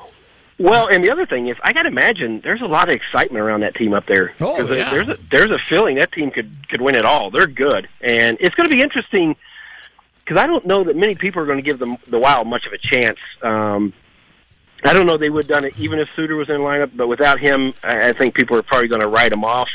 Well, 0.59 0.87
and 0.87 1.03
the 1.03 1.11
other 1.11 1.25
thing 1.25 1.47
is, 1.47 1.57
I 1.63 1.73
got 1.73 1.81
to 1.83 1.87
imagine 1.87 2.41
there's 2.43 2.61
a 2.61 2.67
lot 2.67 2.87
of 2.87 2.95
excitement 2.95 3.43
around 3.43 3.61
that 3.61 3.73
team 3.73 3.93
up 3.93 4.05
there. 4.05 4.33
Oh, 4.39 4.59
yeah. 4.59 4.89
There's 4.91 5.09
a 5.09 5.17
there's 5.31 5.49
a 5.49 5.57
feeling 5.67 5.95
that 5.95 6.11
team 6.11 6.29
could 6.29 6.55
could 6.69 6.79
win 6.79 6.93
it 6.93 7.05
all. 7.05 7.31
They're 7.31 7.47
good, 7.47 7.87
and 8.01 8.37
it's 8.39 8.53
going 8.53 8.69
to 8.69 8.75
be 8.75 8.81
interesting 8.81 9.35
because 10.23 10.41
I 10.41 10.47
don't 10.47 10.65
know 10.65 10.83
that 10.85 10.95
many 10.95 11.15
people 11.15 11.41
are 11.41 11.45
going 11.45 11.57
to 11.57 11.63
give 11.63 11.79
them 11.79 11.97
the 12.07 12.19
Wild 12.19 12.47
much 12.47 12.65
of 12.65 12.73
a 12.73 12.77
chance. 12.77 13.19
Um, 13.41 13.93
I 14.85 14.93
don't 14.93 15.05
know 15.05 15.17
they 15.17 15.29
would 15.29 15.45
have 15.45 15.49
done 15.49 15.65
it 15.65 15.79
even 15.79 15.99
if 15.99 16.07
Suter 16.15 16.35
was 16.35 16.49
in 16.49 16.57
lineup, 16.57 16.95
but 16.95 17.07
without 17.07 17.39
him, 17.39 17.73
I, 17.83 18.09
I 18.09 18.13
think 18.13 18.35
people 18.35 18.57
are 18.57 18.63
probably 18.63 18.87
going 18.87 19.01
to 19.01 19.07
write 19.07 19.31
him 19.31 19.43
off. 19.43 19.69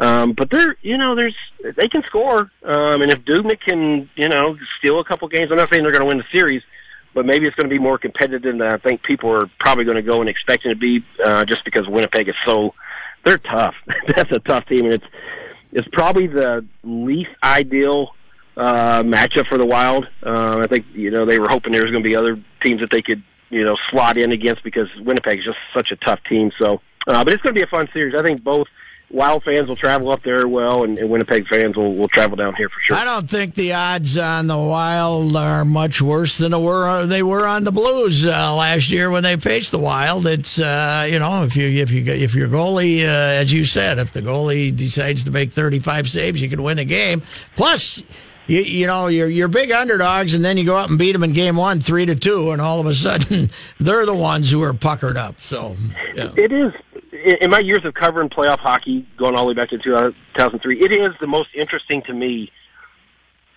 Um, 0.00 0.32
but 0.32 0.50
they're, 0.50 0.76
you 0.82 0.96
know, 0.96 1.16
there's 1.16 1.34
they 1.76 1.88
can 1.88 2.02
score, 2.06 2.50
um, 2.62 3.02
and 3.02 3.10
if 3.10 3.18
Dubnyk 3.24 3.60
can, 3.60 4.08
you 4.14 4.28
know, 4.28 4.56
steal 4.78 5.00
a 5.00 5.04
couple 5.04 5.26
games, 5.26 5.50
I'm 5.50 5.56
not 5.56 5.70
saying 5.72 5.82
they're 5.82 5.90
going 5.90 6.02
to 6.02 6.06
win 6.06 6.18
the 6.18 6.24
series, 6.32 6.62
but 7.14 7.26
maybe 7.26 7.46
it's 7.46 7.56
going 7.56 7.68
to 7.68 7.74
be 7.74 7.80
more 7.80 7.98
competitive 7.98 8.42
than 8.42 8.62
I 8.62 8.78
think 8.78 9.02
people 9.02 9.30
are 9.30 9.50
probably 9.58 9.84
going 9.84 9.96
to 9.96 10.02
go 10.02 10.20
and 10.20 10.30
expecting 10.30 10.70
it 10.70 10.74
to 10.74 10.80
be, 10.80 11.04
uh, 11.24 11.44
just 11.46 11.64
because 11.64 11.88
Winnipeg 11.88 12.28
is 12.28 12.36
so 12.46 12.74
they're 13.24 13.38
tough. 13.38 13.74
That's 14.16 14.30
a 14.30 14.38
tough 14.38 14.66
team, 14.66 14.84
and 14.84 14.94
it's 14.94 15.06
it's 15.72 15.88
probably 15.92 16.28
the 16.28 16.64
least 16.84 17.30
ideal 17.42 18.14
uh, 18.58 19.02
matchup 19.04 19.46
for 19.46 19.56
the 19.56 19.64
Wild. 19.64 20.06
Uh, 20.24 20.58
I 20.58 20.66
think 20.66 20.86
you 20.92 21.10
know 21.10 21.24
they 21.24 21.38
were 21.38 21.48
hoping 21.48 21.72
there 21.72 21.82
was 21.82 21.92
going 21.92 22.02
to 22.02 22.08
be 22.08 22.16
other 22.16 22.42
teams 22.62 22.80
that 22.80 22.90
they 22.90 23.02
could 23.02 23.22
you 23.50 23.64
know 23.64 23.76
slot 23.90 24.18
in 24.18 24.32
against 24.32 24.64
because 24.64 24.88
Winnipeg 25.00 25.38
is 25.38 25.44
just 25.44 25.58
such 25.72 25.88
a 25.92 25.96
tough 25.96 26.20
team. 26.28 26.50
So, 26.60 26.80
uh, 27.06 27.24
but 27.24 27.32
it's 27.32 27.42
going 27.42 27.54
to 27.54 27.58
be 27.58 27.64
a 27.64 27.70
fun 27.70 27.88
series. 27.92 28.14
I 28.14 28.22
think 28.22 28.42
both. 28.42 28.66
Wild 29.10 29.42
fans 29.42 29.68
will 29.68 29.76
travel 29.76 30.10
up 30.10 30.22
there 30.22 30.46
well, 30.46 30.84
and, 30.84 30.98
and 30.98 31.08
Winnipeg 31.08 31.48
fans 31.48 31.78
will, 31.78 31.94
will 31.94 32.08
travel 32.08 32.36
down 32.36 32.54
here 32.56 32.68
for 32.68 32.78
sure. 32.86 32.94
I 32.94 33.06
don't 33.06 33.30
think 33.30 33.54
the 33.54 33.72
odds 33.72 34.18
on 34.18 34.48
the 34.48 34.58
Wild 34.58 35.34
are 35.34 35.64
much 35.64 36.02
worse 36.02 36.36
than 36.36 36.52
they 36.52 36.58
were 36.58 37.06
they 37.06 37.22
were 37.22 37.46
on 37.46 37.64
the 37.64 37.72
Blues 37.72 38.26
uh, 38.26 38.54
last 38.54 38.90
year 38.90 39.10
when 39.10 39.22
they 39.22 39.36
faced 39.36 39.70
the 39.70 39.78
Wild. 39.78 40.26
It's 40.26 40.60
uh, 40.60 41.08
you 41.10 41.18
know 41.18 41.42
if 41.44 41.56
you 41.56 41.68
if 41.68 41.90
you 41.90 42.04
if 42.04 42.34
your 42.34 42.48
goalie, 42.48 43.00
uh, 43.00 43.40
as 43.40 43.50
you 43.50 43.64
said, 43.64 43.98
if 43.98 44.12
the 44.12 44.20
goalie 44.20 44.76
decides 44.76 45.24
to 45.24 45.30
make 45.30 45.52
thirty 45.52 45.78
five 45.78 46.06
saves, 46.06 46.42
you 46.42 46.50
can 46.50 46.62
win 46.62 46.78
a 46.78 46.84
game. 46.84 47.22
Plus 47.56 48.02
you, 48.48 48.60
you 48.62 48.86
know 48.86 49.06
you're 49.06 49.28
you're 49.28 49.48
big 49.48 49.70
underdogs, 49.70 50.34
and 50.34 50.44
then 50.44 50.56
you 50.56 50.64
go 50.64 50.76
up 50.76 50.90
and 50.90 50.98
beat 50.98 51.12
them 51.12 51.22
in 51.22 51.32
game 51.32 51.56
one, 51.56 51.80
three 51.80 52.06
to 52.06 52.16
two, 52.16 52.50
and 52.50 52.60
all 52.60 52.80
of 52.80 52.86
a 52.86 52.94
sudden 52.94 53.50
they're 53.78 54.06
the 54.06 54.16
ones 54.16 54.50
who 54.50 54.62
are 54.62 54.74
puckered 54.74 55.16
up. 55.16 55.38
So 55.40 55.76
yeah. 56.14 56.32
it 56.36 56.52
is. 56.52 56.72
In 57.40 57.50
my 57.50 57.58
years 57.58 57.84
of 57.84 57.94
covering 57.94 58.28
playoff 58.28 58.60
hockey, 58.60 59.06
going 59.18 59.34
all 59.34 59.42
the 59.42 59.48
way 59.48 59.54
back 59.54 59.70
to 59.70 59.78
2003, 59.78 60.80
it 60.80 60.92
is 60.92 61.12
the 61.20 61.26
most 61.26 61.48
interesting 61.54 62.00
to 62.06 62.14
me 62.14 62.50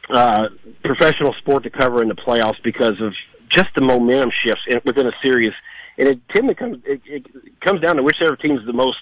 uh, 0.09 0.49
professional 0.83 1.33
sport 1.33 1.63
to 1.63 1.69
cover 1.69 2.01
in 2.01 2.09
the 2.09 2.15
playoffs 2.15 2.61
because 2.63 2.99
of 2.99 3.13
just 3.49 3.69
the 3.75 3.81
momentum 3.81 4.31
shifts 4.43 4.63
within 4.85 5.07
a 5.07 5.11
series. 5.21 5.53
and 5.97 6.07
it 6.07 6.19
typically 6.29 6.55
comes 6.55 6.77
it, 6.85 7.01
it 7.05 7.25
comes 7.61 7.81
down 7.81 7.97
to 7.97 8.03
whichever 8.03 8.35
team's 8.35 8.61
is 8.61 8.65
the 8.65 8.73
most 8.73 8.99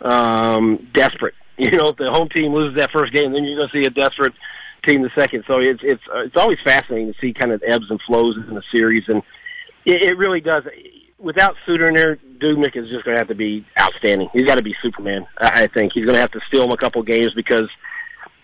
um, 0.00 0.88
desperate. 0.94 1.34
You 1.60 1.72
know, 1.72 1.88
if 1.88 1.96
the 1.96 2.08
home 2.08 2.28
team 2.28 2.54
loses 2.54 2.76
that 2.76 2.92
first 2.92 3.12
game, 3.12 3.32
then 3.32 3.42
you're 3.42 3.56
going 3.56 3.68
to 3.68 3.76
see 3.76 3.84
a 3.84 3.90
desperate 3.90 4.32
team 4.84 5.02
the 5.02 5.10
second. 5.16 5.44
So 5.46 5.58
it's 5.58 5.80
it's 5.82 6.02
uh, 6.12 6.20
it's 6.20 6.36
always 6.36 6.58
fascinating 6.64 7.12
to 7.12 7.18
see 7.20 7.32
kind 7.32 7.52
of 7.52 7.62
ebbs 7.66 7.86
and 7.90 8.00
flows 8.06 8.36
in 8.36 8.54
the 8.54 8.62
series, 8.72 9.04
and 9.08 9.22
it, 9.84 10.02
it 10.02 10.18
really 10.18 10.40
does. 10.40 10.64
Without 11.18 11.56
Suter 11.66 11.88
in 11.88 11.94
there, 11.94 12.16
Dubnyk 12.38 12.76
is 12.76 12.88
just 12.88 13.04
going 13.04 13.16
to 13.16 13.20
have 13.20 13.28
to 13.28 13.34
be 13.34 13.66
outstanding. 13.80 14.28
He's 14.32 14.44
got 14.44 14.54
to 14.54 14.62
be 14.62 14.74
Superman. 14.82 15.26
I 15.38 15.66
think 15.66 15.92
he's 15.92 16.04
going 16.04 16.14
to 16.14 16.20
have 16.20 16.30
to 16.32 16.40
steal 16.46 16.64
him 16.64 16.70
a 16.70 16.76
couple 16.76 17.02
games 17.02 17.32
because 17.34 17.68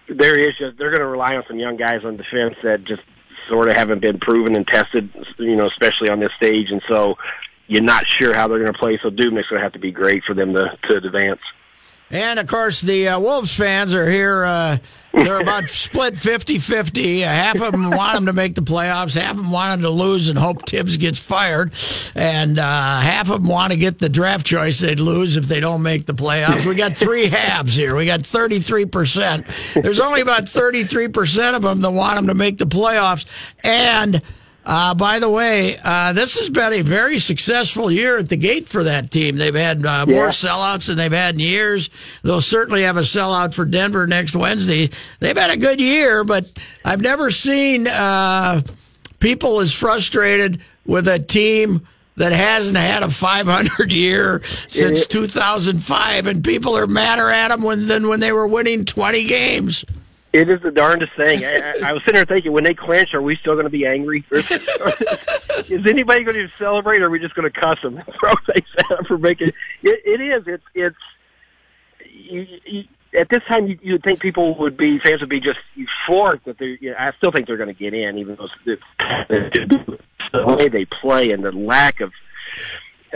there 0.09 0.38
is 0.38 0.57
just 0.59 0.76
they're 0.76 0.91
going 0.91 1.00
to 1.00 1.07
rely 1.07 1.35
on 1.35 1.45
some 1.47 1.59
young 1.59 1.76
guys 1.76 2.00
on 2.05 2.17
defense 2.17 2.57
that 2.62 2.85
just 2.85 3.03
sort 3.49 3.69
of 3.69 3.76
haven't 3.76 4.00
been 4.00 4.19
proven 4.19 4.57
and 4.57 4.67
tested, 4.67 5.11
you 5.38 5.57
know, 5.57 5.69
especially 5.69 6.09
on 6.09 6.21
this 6.21 6.31
stage, 6.37 6.69
and 6.71 6.83
so 6.88 7.14
you're 7.67 7.83
not 7.83 8.05
sure 8.19 8.35
how 8.35 8.49
they're 8.49 8.59
going 8.59 8.73
to 8.73 8.79
play. 8.79 8.99
So 9.03 9.11
Dubnyk's 9.11 9.49
going 9.49 9.61
to 9.61 9.62
have 9.62 9.73
to 9.73 9.79
be 9.79 9.93
great 9.93 10.25
for 10.25 10.35
them 10.35 10.53
to 10.55 10.76
to 10.88 10.97
advance. 10.97 11.41
And 12.11 12.38
of 12.38 12.46
course, 12.46 12.80
the 12.80 13.08
uh, 13.08 13.20
Wolves 13.20 13.54
fans 13.54 13.94
are 13.94 14.08
here. 14.08 14.44
Uh, 14.44 14.78
they're 15.12 15.40
about 15.40 15.68
split 15.68 16.16
50 16.16 16.58
50. 16.58 17.20
Half 17.20 17.61
of 17.61 17.73
them 17.73 17.90
want 17.90 18.14
them 18.14 18.26
to 18.26 18.32
make 18.32 18.54
the 18.54 18.62
playoffs, 18.62 19.18
half 19.20 19.32
of 19.32 19.37
them 19.38 19.50
want 19.50 19.73
them 19.73 19.82
to 19.82 19.90
lose 19.90 20.28
and 20.28 20.38
hope 20.38 20.68
Thibs 20.68 20.96
gets 20.96 21.18
fired. 21.18 21.73
And 22.14 22.58
uh, 22.58 23.00
half 23.00 23.30
of 23.30 23.42
them 23.42 23.49
want 23.49 23.73
to 23.73 23.78
get 23.78 23.99
the 23.99 24.08
draft 24.08 24.44
choice 24.44 24.80
they'd 24.80 25.00
lose 25.00 25.37
if 25.37 25.46
they 25.46 25.61
don't 25.61 25.82
make 25.82 26.06
the 26.06 26.14
playoffs. 26.14 26.66
We 26.66 26.75
got 26.75 26.96
three 26.96 27.26
halves 27.26 27.75
here. 27.75 27.96
We 27.96 28.06
got 28.06 28.20
33%. 28.20 29.82
There's 29.82 30.00
only 30.00 30.20
about 30.20 30.42
33% 30.42 31.54
of 31.54 31.62
them 31.62 31.80
that 31.80 31.90
want 31.90 32.16
them 32.16 32.26
to 32.26 32.34
make 32.34 32.58
the 32.58 32.66
playoffs. 32.66 33.25
And 33.62 34.20
uh, 34.66 34.94
by 34.94 35.18
the 35.18 35.28
way, 35.30 35.78
uh, 35.85 36.12
this 36.12 36.38
has 36.38 36.49
been 36.50 36.73
a 36.73 36.83
very 36.83 37.18
successful 37.18 37.90
year 37.90 38.18
at 38.18 38.28
the 38.28 38.37
gate 38.37 38.68
for 38.68 38.83
that 38.85 39.11
team. 39.11 39.37
They've 39.37 39.54
had 39.54 39.85
uh, 39.85 40.06
more 40.06 40.25
Yeah. 40.26 40.28
sellouts 40.30 40.87
than 40.87 40.97
they've 40.97 41.12
had 41.12 41.35
in 41.35 41.40
years. 41.40 41.90
They'll 42.23 42.40
certainly 42.40 42.83
have 42.83 42.97
a 42.97 43.00
sellout 43.02 43.52
for 43.54 43.64
Denver 43.64 44.06
next 44.06 44.35
Wednesday. 44.35 44.90
They've 45.21 45.37
had 45.37 45.50
a 45.50 45.56
good 45.56 45.80
year, 45.80 46.25
but 46.25 46.47
I've 46.85 47.00
never 47.02 47.30
seen 47.30 47.87
uh, 47.87 48.62
people 49.21 49.61
as 49.61 49.73
frustrated 49.75 50.61
with 50.87 51.09
a 51.09 51.18
team 51.18 51.87
that 52.16 52.33
hasn't 52.33 52.76
had 52.76 53.02
a 53.02 53.11
500 53.11 53.90
year 53.92 54.40
since 54.68 55.06
2005, 55.06 56.26
and 56.26 56.44
people 56.44 56.76
are 56.76 56.87
madder 56.87 57.28
at 57.28 57.49
them 57.49 57.62
when, 57.62 57.87
than 57.87 58.09
when 58.09 58.21
they 58.21 58.33
were 58.33 58.47
winning 58.47 58.85
20 58.85 59.26
games. 59.26 59.85
It 60.35 60.50
is 60.50 60.61
the 60.62 60.73
darndest 60.73 61.12
thing. 61.17 61.45
I, 61.45 61.59
I, 61.61 61.91
I 61.91 61.93
was 61.93 62.03
sitting 62.03 62.17
there 62.17 62.25
thinking, 62.25 62.50
when 62.50 62.64
they 62.64 62.75
clinch, 62.75 63.14
are 63.14 63.23
we 63.23 63.37
still 63.37 63.55
going 63.55 63.67
to 63.67 63.71
be 63.71 63.87
angry? 63.87 64.25
Is 64.33 65.87
anybody 65.87 66.25
going 66.25 66.35
to 66.35 66.49
celebrate, 66.59 67.00
or 67.00 67.07
are 67.07 67.11
we 67.11 67.21
just 67.21 67.37
going 67.37 67.49
to 67.49 67.61
cuss 67.61 67.79
them, 67.85 68.03
for 69.07 69.17
making? 69.17 69.53
It, 69.85 70.00
it 70.05 70.21
is. 70.21 70.43
It's 70.49 70.64
it's. 70.75 70.97
You, 72.11 72.47
you, 72.67 72.83
at 73.17 73.29
this 73.31 73.43
time, 73.49 73.69
you, 73.69 73.79
you'd 73.81 74.03
think 74.03 74.19
people 74.19 74.59
would 74.59 74.76
be 74.76 74.99
fans 74.99 75.21
would 75.21 75.31
be 75.31 75.38
just 75.38 75.61
euphoric 75.79 76.43
that 76.47 76.59
they. 76.59 76.79
You 76.81 76.91
know, 76.91 76.97
I 76.99 77.12
still 77.17 77.31
think 77.31 77.47
they're 77.47 77.57
going 77.57 77.73
to 77.73 77.81
get 77.81 77.95
in, 77.95 78.19
even 78.19 78.35
though 78.35 78.49
it's, 78.67 78.83
it's, 79.31 80.00
the 80.33 80.57
way 80.57 80.69
they 80.69 80.85
play 80.85 81.31
and 81.31 81.45
the 81.45 81.53
lack 81.53 82.00
of 82.00 82.12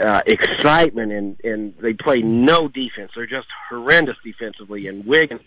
uh, 0.01 0.21
excitement 0.25 1.11
and 1.11 1.37
and 1.43 1.73
they 1.81 1.91
play 1.91 2.21
no 2.21 2.69
defense. 2.69 3.11
They're 3.13 3.27
just 3.27 3.47
horrendous 3.69 4.15
defensively. 4.23 4.87
And 4.87 5.05
Wiggins 5.05 5.41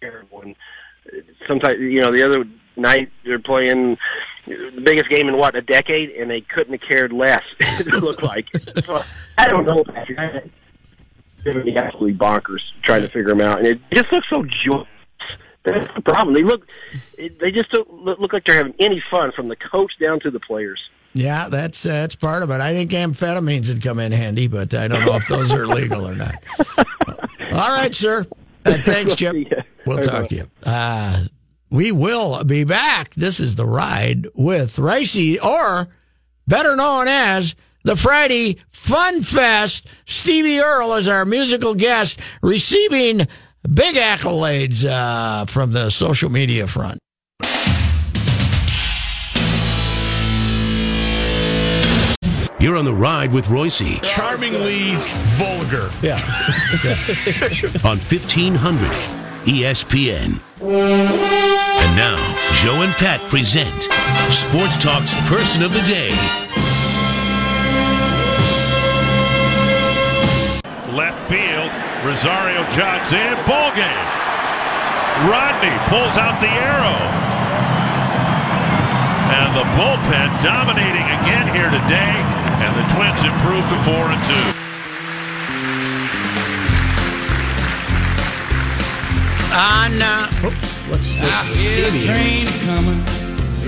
terrible. 0.00 0.42
And 0.42 0.56
sometimes 1.46 1.80
you 1.80 2.00
know 2.00 2.12
the 2.12 2.24
other 2.24 2.44
night 2.76 3.10
they're 3.24 3.38
playing 3.38 3.96
the 4.46 4.82
biggest 4.84 5.08
game 5.10 5.28
in 5.28 5.36
what 5.36 5.54
a 5.54 5.62
decade, 5.62 6.10
and 6.10 6.30
they 6.30 6.40
couldn't 6.40 6.78
have 6.78 6.88
cared 6.88 7.12
less. 7.12 7.42
it 7.60 7.86
looked 7.86 8.22
like. 8.22 8.46
So, 8.84 9.02
I 9.38 9.48
don't 9.48 9.66
know. 9.66 9.84
Patrick. 9.84 10.50
They're 11.44 11.64
be 11.64 11.74
absolutely 11.74 12.14
bonkers 12.14 12.60
trying 12.82 13.00
to 13.00 13.08
figure 13.08 13.28
them 13.28 13.40
out, 13.40 13.58
and 13.58 13.66
it 13.66 13.80
just 13.92 14.12
looks 14.12 14.26
so 14.28 14.44
joyous. 14.64 14.86
That's 15.62 15.86
the 15.94 16.02
problem. 16.02 16.34
They 16.34 16.42
look, 16.42 16.68
they 17.16 17.50
just 17.50 17.70
don't 17.70 17.90
look, 17.92 18.18
look 18.18 18.32
like 18.32 18.44
they're 18.44 18.56
having 18.56 18.74
any 18.78 19.02
fun 19.10 19.30
from 19.32 19.48
the 19.48 19.56
coach 19.56 19.92
down 20.00 20.20
to 20.20 20.30
the 20.30 20.40
players. 20.40 20.80
Yeah, 21.12 21.48
that's 21.48 21.84
uh, 21.84 21.90
that's 21.90 22.14
part 22.14 22.42
of 22.42 22.50
it. 22.50 22.60
I 22.60 22.72
think 22.72 22.90
amphetamines 22.90 23.68
would 23.68 23.82
come 23.82 23.98
in 23.98 24.12
handy, 24.12 24.48
but 24.48 24.72
I 24.74 24.88
don't 24.88 25.04
know 25.04 25.16
if 25.16 25.26
those 25.28 25.52
are 25.52 25.66
legal 25.66 26.06
or 26.06 26.14
not. 26.14 26.34
All 27.52 27.76
right, 27.76 27.94
sir. 27.94 28.26
Uh, 28.64 28.78
thanks, 28.78 29.16
Chip. 29.16 29.34
See 29.84 29.90
ya. 29.90 29.96
We'll 29.96 29.96
Bye-bye. 29.98 30.18
talk 30.20 30.28
to 30.28 30.34
you. 30.36 30.50
Uh, 30.64 31.24
we 31.70 31.92
will 31.92 32.42
be 32.44 32.64
back. 32.64 33.14
This 33.14 33.40
is 33.40 33.54
the 33.56 33.66
ride 33.66 34.26
with 34.34 34.76
Reusse, 34.76 35.42
or 35.42 35.88
better 36.46 36.74
known 36.76 37.06
as 37.08 37.54
the 37.84 37.96
Friday 37.96 38.58
Fun 38.72 39.22
Fest. 39.22 39.86
Stevie 40.06 40.58
Earle 40.58 40.94
is 40.94 41.08
our 41.08 41.24
musical 41.24 41.74
guest, 41.74 42.20
receiving 42.42 43.26
big 43.72 43.94
accolades 43.96 44.84
uh, 44.84 45.44
from 45.46 45.72
the 45.72 45.90
social 45.90 46.30
media 46.30 46.66
front. 46.66 46.98
You're 52.58 52.76
on 52.76 52.84
the 52.84 52.92
ride 52.92 53.32
with 53.32 53.46
Reusse 53.46 54.02
charmingly 54.02 54.92
vulgar. 55.38 55.90
Yeah. 56.02 56.18
On 57.84 57.96
1500 57.98 59.29
ESPN. 59.44 60.40
And 60.60 61.96
now, 61.96 62.20
Joe 62.60 62.82
and 62.84 62.92
Pat 63.00 63.20
present 63.32 63.72
Sports 64.28 64.76
Talk's 64.76 65.16
Person 65.32 65.64
of 65.64 65.72
the 65.72 65.80
Day. 65.88 66.12
Left 70.92 71.16
field, 71.24 71.72
Rosario 72.04 72.60
jogs 72.68 73.12
in, 73.16 73.32
ball 73.48 73.72
game. 73.72 74.06
Rodney 75.24 75.72
pulls 75.88 76.20
out 76.20 76.36
the 76.44 76.52
arrow. 76.52 77.00
And 79.32 79.56
the 79.56 79.64
bullpen 79.72 80.28
dominating 80.44 81.08
again 81.24 81.48
here 81.54 81.70
today, 81.72 82.14
and 82.60 82.76
the 82.76 82.84
Twins 82.92 83.24
improve 83.24 83.64
to 83.72 83.78
4 83.88 84.12
and 84.12 84.54
2. 84.54 84.59
Ah, 89.62 89.92
now. 89.92 90.24
Oops, 90.48 90.88
what's 90.88 91.14
this? 91.16 92.06
Train 92.06 92.46
coming. 92.64 93.04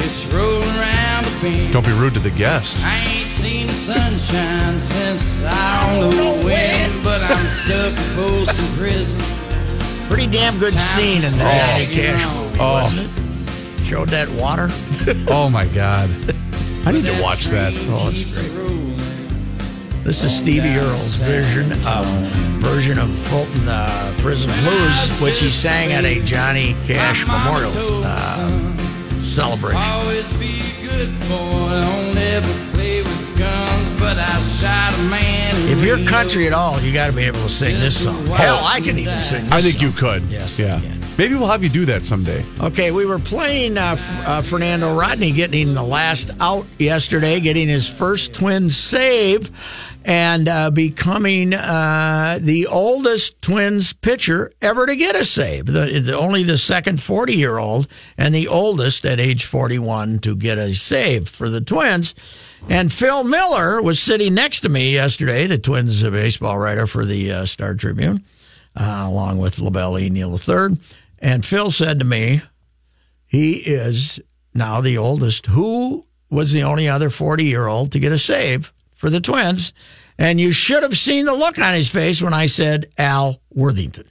It's 0.00 0.25
rolling 0.32 0.66
around 0.80 1.26
the 1.26 1.38
bend. 1.42 1.70
Don't 1.75 1.84
be 1.84 1.92
rude 1.92 2.14
to 2.14 2.20
the 2.20 2.30
guest. 2.30 2.82
I 2.82 2.96
ain't 2.96 3.28
seen 3.28 3.66
the 3.66 3.75
sunshine 3.75 4.78
since 4.78 5.44
I 5.44 6.00
don't 6.00 6.16
know 6.16 6.42
when, 6.46 7.04
but 7.04 7.20
I'm 7.20 7.44
stuck 7.46 7.92
in 7.92 8.16
Folsom 8.16 8.78
Prison. 8.78 9.20
Pretty 10.08 10.28
damn 10.28 10.58
good 10.58 10.72
scene 10.78 11.25
in 11.25 11.32
the 11.32 11.44
Johnny 11.44 11.87
Cash 11.92 12.25
movie, 12.37 12.58
oh. 12.58 12.72
wasn't 12.72 13.11
it? 13.11 13.84
Showed 13.84 14.08
that 14.08 14.30
water. 14.30 14.68
oh 15.28 15.50
my 15.50 15.66
God. 15.66 16.08
I 16.87 16.92
need 16.92 17.04
to 17.04 17.22
watch 17.22 17.49
that. 17.49 17.75
Oh, 17.90 18.08
it's 18.11 18.25
great. 18.25 18.62
This 20.04 20.25
is 20.25 20.37
Stevie 20.37 20.76
Earle's 20.76 21.14
version 21.16 21.71
of 21.87 22.04
version 22.61 22.99
of 22.99 23.09
Folsom 23.28 23.62
uh, 23.68 24.14
Prison 24.18 24.50
Blues, 24.62 25.21
which 25.21 25.38
he 25.38 25.49
sang 25.49 25.92
at 25.92 26.04
a 26.04 26.21
Johnny 26.23 26.75
Cash 26.85 27.25
Memorial 27.26 27.73
uh, 28.04 29.23
celebration. 29.23 29.80
Always 29.80 30.26
be 30.38 30.61
a 30.61 30.87
good 30.87 31.18
boy. 31.28 31.71
Don't 31.71 32.18
ever 32.18 32.73
play 32.73 33.02
with 33.02 33.38
guns, 33.38 34.00
but 34.00 34.18
I 34.18 34.38
shot 34.40 34.92
a 34.99 35.02
man. 35.04 35.54
If 35.68 35.85
you're 35.85 36.04
country 36.06 36.47
at 36.49 36.52
all, 36.52 36.80
you 36.80 36.92
got 36.92 37.06
to 37.06 37.12
be 37.12 37.23
able 37.23 37.40
to 37.40 37.49
sing 37.49 37.78
this 37.78 38.02
song. 38.04 38.26
Hell, 38.26 38.61
I 38.64 38.80
can 38.80 38.99
even 38.99 39.23
sing. 39.23 39.44
This 39.44 39.52
I 39.52 39.61
think 39.61 39.76
song. 39.78 39.82
you 39.87 39.92
could. 39.92 40.23
Yes, 40.25 40.59
Yeah. 40.59 40.80
you 40.80 40.88
can. 40.88 41.01
Maybe 41.19 41.35
we'll 41.35 41.49
have 41.49 41.62
you 41.62 41.69
do 41.69 41.85
that 41.87 42.07
someday. 42.07 42.42
Okay, 42.59 42.90
we 42.90 43.04
were 43.04 43.19
playing 43.19 43.76
uh, 43.76 43.97
uh, 44.25 44.40
Fernando 44.40 44.97
Rodney 44.97 45.31
getting 45.31 45.75
the 45.75 45.83
last 45.83 46.31
out 46.40 46.66
yesterday, 46.78 47.38
getting 47.38 47.69
his 47.69 47.87
first 47.87 48.33
twin 48.33 48.71
save, 48.71 49.50
and 50.07 50.49
uh, 50.49 50.71
becoming 50.71 51.52
uh, 51.52 52.38
the 52.40 52.66
oldest 52.66 53.40
Twins 53.42 53.92
pitcher 53.92 54.52
ever 54.62 54.87
to 54.87 54.97
get 54.97 55.14
a 55.14 55.25
save. 55.25 55.66
The, 55.66 56.00
the, 56.00 56.19
only 56.19 56.45
the 56.45 56.59
second 56.59 57.00
40 57.00 57.35
year 57.35 57.59
old 57.59 57.88
and 58.16 58.35
the 58.35 58.49
oldest 58.49 59.04
at 59.04 59.21
age 59.21 59.45
41 59.45 60.21
to 60.21 60.35
get 60.35 60.57
a 60.57 60.73
save 60.73 61.28
for 61.28 61.50
the 61.50 61.61
Twins. 61.61 62.14
And 62.71 62.92
Phil 62.92 63.25
Miller 63.25 63.83
was 63.83 64.00
sitting 64.00 64.35
next 64.35 64.61
to 64.61 64.71
me 64.71 64.95
yesterday, 64.95 65.47
the 65.47 65.59
Twins 65.59 66.02
baseball 66.02 66.59
writer 66.59 66.87
for 66.87 67.04
the 67.04 67.33
uh, 67.33 67.45
Star 67.45 67.75
Tribune, 67.75 68.25
uh, 68.76 69.04
along 69.07 69.38
with 69.38 69.59
La 69.59 69.71
Velle 69.71 69.99
E. 69.99 70.09
Neal 70.11 70.33
III. 70.38 70.78
And 71.23 71.47
Phil 71.47 71.71
said 71.71 72.00
to 72.00 72.05
me, 72.05 72.43
he 73.26 73.52
is 73.52 74.21
now 74.52 74.81
the 74.83 74.99
oldest. 74.99 75.47
Who 75.47 76.05
was 76.29 76.52
the 76.52 76.64
only 76.64 76.88
other 76.88 77.09
40 77.09 77.45
year 77.45 77.67
old 77.67 77.93
to 77.93 77.99
get 77.99 78.12
a 78.12 78.19
save 78.19 78.73
for 78.95 79.09
the 79.09 79.21
Twins? 79.21 79.73
And 80.19 80.38
you 80.41 80.52
should 80.52 80.83
have 80.83 80.99
seen 80.99 81.25
the 81.25 81.35
look 81.35 81.59
on 81.59 81.73
his 81.75 81.88
face 81.88 82.21
when 82.21 82.35
I 82.35 82.47
said 82.47 82.87
Al 82.99 83.41
Worthington. 83.55 84.07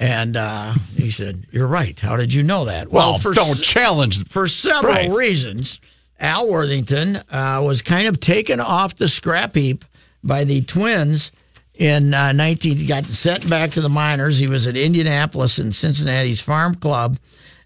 And 0.00 0.36
uh, 0.36 0.74
he 0.96 1.10
said, 1.10 1.44
You're 1.52 1.68
right. 1.68 1.98
How 2.00 2.16
did 2.16 2.34
you 2.34 2.42
know 2.42 2.64
that? 2.64 2.88
Well, 2.90 3.18
for 3.18 3.32
don't 3.32 3.62
challenge. 3.62 4.26
for 4.28 4.48
several 4.48 4.92
Right. 4.92 5.10
reasons. 5.10 5.78
Al 6.18 6.48
Worthington 6.48 7.16
uh, 7.30 7.60
was 7.62 7.82
kind 7.82 8.08
of 8.08 8.18
taken 8.18 8.58
off 8.60 8.96
the 8.96 9.08
scrap 9.08 9.54
heap 9.54 9.84
by 10.24 10.42
the 10.44 10.62
Twins 10.62 11.30
in 11.74 12.14
uh, 12.14 12.32
19. 12.32 12.76
He 12.76 12.86
got 12.86 13.06
sent 13.06 13.48
back 13.48 13.72
to 13.72 13.80
the 13.80 13.88
minors. 13.88 14.38
He 14.38 14.46
was 14.48 14.66
at 14.66 14.76
Indianapolis 14.76 15.58
and 15.58 15.74
Cincinnati's 15.74 16.40
farm 16.40 16.74
club 16.74 17.18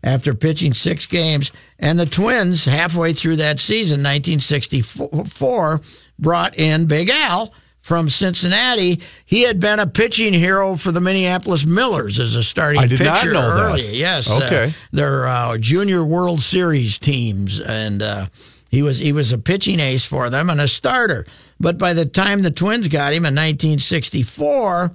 after 0.03 0.35
pitching 0.35 0.75
six 0.75 1.07
games. 1.07 1.53
And 1.79 1.99
the 1.99 2.07
Twins, 2.07 2.65
halfway 2.65 3.13
through 3.13 3.37
that 3.37 3.59
season, 3.59 4.03
1964, 4.03 5.81
brought 6.19 6.59
in 6.59 6.87
Big 6.87 7.11
Al 7.11 7.53
from 7.81 8.09
Cincinnati. 8.11 9.01
He 9.25 9.43
had 9.43 9.61
been 9.61 9.79
a 9.81 9.87
pitching 9.87 10.33
hero 10.35 10.77
for 10.77 10.93
the 10.93 11.01
Minneapolis 11.01 11.65
Millers 11.65 12.19
as 12.21 12.35
a 12.35 12.43
starting 12.43 12.81
I 12.83 12.87
did 12.87 13.01
not 13.01 13.19
pitcher 13.19 13.33
know 13.33 13.55
that. 13.57 13.63
earlier. 13.63 13.91
Yes, 13.91 14.31
uh, 14.31 14.37
Okay. 14.45 14.75
their 14.93 15.27
uh, 15.27 15.59
junior 15.59 16.05
World 16.05 16.41
Series 16.41 16.99
teams, 16.99 17.61
and 17.61 18.03
uh, 18.03 18.27
he 18.71 18.83
was 18.83 18.99
he 18.99 19.13
was 19.13 19.33
a 19.33 19.39
pitching 19.39 19.81
ace 19.81 20.05
for 20.05 20.31
them 20.31 20.51
and 20.51 20.61
a 20.61 20.69
starter. 20.69 21.27
But 21.59 21.79
by 21.79 21.95
the 21.95 22.07
time 22.07 22.43
the 22.43 22.51
Twins 22.51 22.89
got 22.89 23.13
him 23.13 23.25
in 23.25 23.35
1964, 23.35 24.93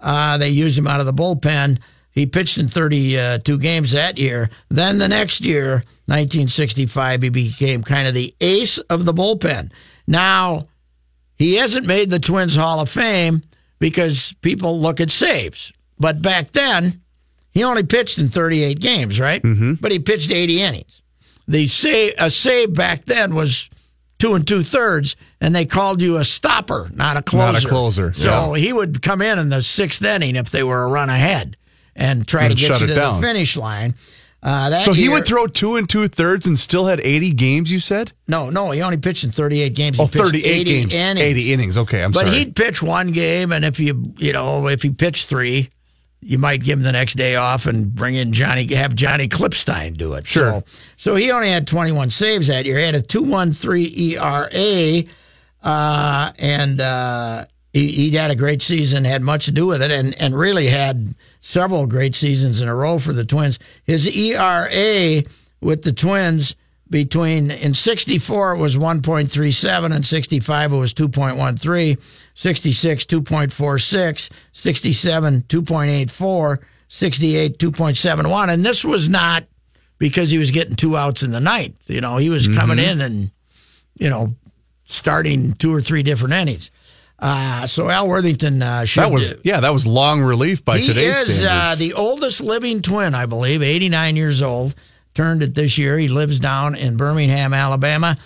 uh, 0.00 0.38
they 0.38 0.48
used 0.48 0.78
him 0.78 0.86
out 0.86 1.00
of 1.00 1.06
the 1.06 1.12
bullpen. 1.12 1.78
He 2.10 2.26
pitched 2.26 2.58
in 2.58 2.68
32 2.68 3.58
games 3.58 3.92
that 3.92 4.18
year. 4.18 4.50
Then 4.68 4.98
the 4.98 5.08
next 5.08 5.40
year, 5.40 5.84
1965, 6.06 7.22
he 7.22 7.28
became 7.30 7.82
kind 7.82 8.06
of 8.06 8.12
the 8.12 8.34
ace 8.40 8.76
of 8.78 9.06
the 9.06 9.14
bullpen. 9.14 9.72
Now, 10.06 10.68
he 11.36 11.54
hasn't 11.54 11.86
made 11.86 12.10
the 12.10 12.18
Twins 12.18 12.54
Hall 12.54 12.80
of 12.80 12.90
Fame 12.90 13.42
because 13.78 14.34
people 14.42 14.78
look 14.78 15.00
at 15.00 15.10
saves. 15.10 15.72
But 15.98 16.20
back 16.20 16.52
then, 16.52 17.00
he 17.52 17.64
only 17.64 17.82
pitched 17.82 18.18
in 18.18 18.28
38 18.28 18.78
games, 18.78 19.18
right? 19.18 19.42
Mm-hmm. 19.42 19.74
But 19.74 19.92
he 19.92 19.98
pitched 19.98 20.30
80 20.30 20.62
innings. 20.62 21.01
The 21.52 21.66
save, 21.68 22.14
a 22.18 22.30
save 22.30 22.74
back 22.74 23.04
then 23.04 23.34
was 23.34 23.68
two 24.18 24.34
and 24.34 24.46
two 24.46 24.62
thirds, 24.62 25.16
and 25.40 25.54
they 25.54 25.64
called 25.66 26.00
you 26.00 26.16
a 26.16 26.24
stopper, 26.24 26.88
not 26.94 27.16
a 27.16 27.22
closer. 27.22 27.52
Not 27.52 27.64
a 27.64 27.66
closer, 27.68 28.12
So 28.14 28.54
he 28.54 28.72
would 28.72 29.02
come 29.02 29.20
in 29.22 29.38
in 29.38 29.48
the 29.50 29.62
sixth 29.62 30.04
inning 30.04 30.36
if 30.36 30.50
they 30.50 30.62
were 30.62 30.82
a 30.84 30.88
run 30.88 31.10
ahead 31.10 31.56
and 31.94 32.26
try 32.26 32.44
And 32.44 32.56
to 32.56 32.60
get 32.68 32.80
you 32.80 32.86
to 32.86 32.94
down. 32.94 33.20
the 33.20 33.26
finish 33.26 33.56
line. 33.56 33.94
Uh, 34.44 34.70
that 34.70 34.84
So 34.84 34.92
he 34.92 35.08
would 35.08 35.24
throw 35.26 35.46
two 35.46 35.76
and 35.76 35.88
two 35.88 36.08
thirds 36.08 36.46
and 36.48 36.58
still 36.58 36.86
had 36.86 36.98
80 37.00 37.32
games, 37.32 37.70
you 37.70 37.78
said? 37.78 38.12
No, 38.26 38.50
no, 38.50 38.72
he 38.72 38.82
only 38.82 38.96
pitched 38.96 39.22
in 39.22 39.30
38 39.30 39.74
games. 39.74 39.96
He 39.98 40.02
Oh, 40.02 40.06
38 40.06 40.44
80 40.44 40.64
games. 40.64 40.94
innings. 40.94 41.20
80 41.20 41.52
innings. 41.52 41.78
Okay, 41.78 42.02
I'm 42.02 42.10
But 42.10 42.20
sorry. 42.26 42.30
But 42.30 42.36
he'd 42.38 42.56
pitch 42.56 42.82
one 42.82 43.12
game, 43.12 43.52
and 43.52 43.64
if 43.64 43.78
you 43.78 44.14
you 44.18 44.32
know 44.32 44.66
if 44.66 44.82
he 44.82 44.90
pitched 44.90 45.28
three, 45.28 45.70
you 46.22 46.38
might 46.38 46.62
give 46.62 46.78
him 46.78 46.84
the 46.84 46.92
next 46.92 47.14
day 47.14 47.36
off 47.36 47.66
and 47.66 47.92
bring 47.92 48.14
in 48.14 48.32
Johnny, 48.32 48.72
have 48.74 48.94
Johnny 48.94 49.28
Klippstein 49.28 49.96
do 49.96 50.14
it. 50.14 50.26
Sure. 50.26 50.60
So, 50.60 50.64
so 50.96 51.16
he 51.16 51.32
only 51.32 51.48
had 51.48 51.66
21 51.66 52.10
saves 52.10 52.46
that 52.46 52.64
year. 52.64 52.78
He 52.78 52.84
had 52.84 52.94
a 52.94 53.02
2.13 53.02 53.98
ERA, 54.14 55.04
uh, 55.62 56.32
and 56.38 56.80
uh, 56.80 57.44
he, 57.72 57.90
he 57.90 58.10
had 58.10 58.30
a 58.30 58.36
great 58.36 58.62
season. 58.62 59.04
Had 59.04 59.22
much 59.22 59.46
to 59.46 59.52
do 59.52 59.66
with 59.66 59.82
it, 59.82 59.90
and 59.90 60.14
and 60.20 60.34
really 60.34 60.66
had 60.66 61.14
several 61.40 61.86
great 61.86 62.14
seasons 62.14 62.60
in 62.60 62.68
a 62.68 62.74
row 62.74 62.98
for 62.98 63.12
the 63.12 63.24
Twins. 63.24 63.58
His 63.84 64.06
ERA 64.06 65.22
with 65.60 65.82
the 65.82 65.92
Twins 65.92 66.54
between 66.92 67.50
in 67.50 67.74
64 67.74 68.52
it 68.54 68.58
was 68.58 68.76
1.37 68.76 69.92
and 69.92 70.06
65 70.06 70.72
it 70.72 70.76
was 70.76 70.94
2.13 70.94 72.00
66 72.34 73.04
2.46 73.04 74.30
67 74.52 75.42
2.84 75.42 76.58
68 76.88 77.58
2.71 77.58 78.48
and 78.48 78.64
this 78.64 78.84
was 78.84 79.08
not 79.08 79.44
because 79.98 80.30
he 80.30 80.38
was 80.38 80.52
getting 80.52 80.76
two 80.76 80.96
outs 80.96 81.24
in 81.24 81.32
the 81.32 81.40
ninth 81.40 81.90
you 81.90 82.00
know. 82.00 82.18
He 82.18 82.30
was 82.30 82.46
coming 82.46 82.78
in 82.78 83.00
and 83.00 83.30
you 83.98 84.08
know 84.10 84.36
starting 84.84 85.54
two 85.54 85.74
or 85.74 85.80
three 85.80 86.02
different 86.02 86.34
innings. 86.34 86.70
Uh, 87.18 87.66
so 87.68 87.88
Al 87.88 88.08
Worthington 88.08 88.60
uh, 88.60 88.84
that 88.96 89.10
was 89.10 89.34
yeah, 89.44 89.60
that 89.60 89.72
was 89.72 89.86
long 89.86 90.20
relief 90.22 90.64
by 90.64 90.78
he 90.78 90.86
today's 90.88 91.22
is 91.22 91.44
uh, 91.44 91.74
standards. 91.74 91.78
the 91.78 91.94
oldest 91.94 92.40
living 92.40 92.82
twin, 92.82 93.14
I 93.14 93.26
believe, 93.26 93.62
89 93.62 94.16
years 94.16 94.42
old. 94.42 94.74
Turned 95.14 95.42
it 95.42 95.54
this 95.54 95.76
year. 95.76 95.98
He 95.98 96.08
lives 96.08 96.38
down 96.38 96.74
in 96.74 96.96
Birmingham, 96.96 97.52
Alabama. 97.52 98.16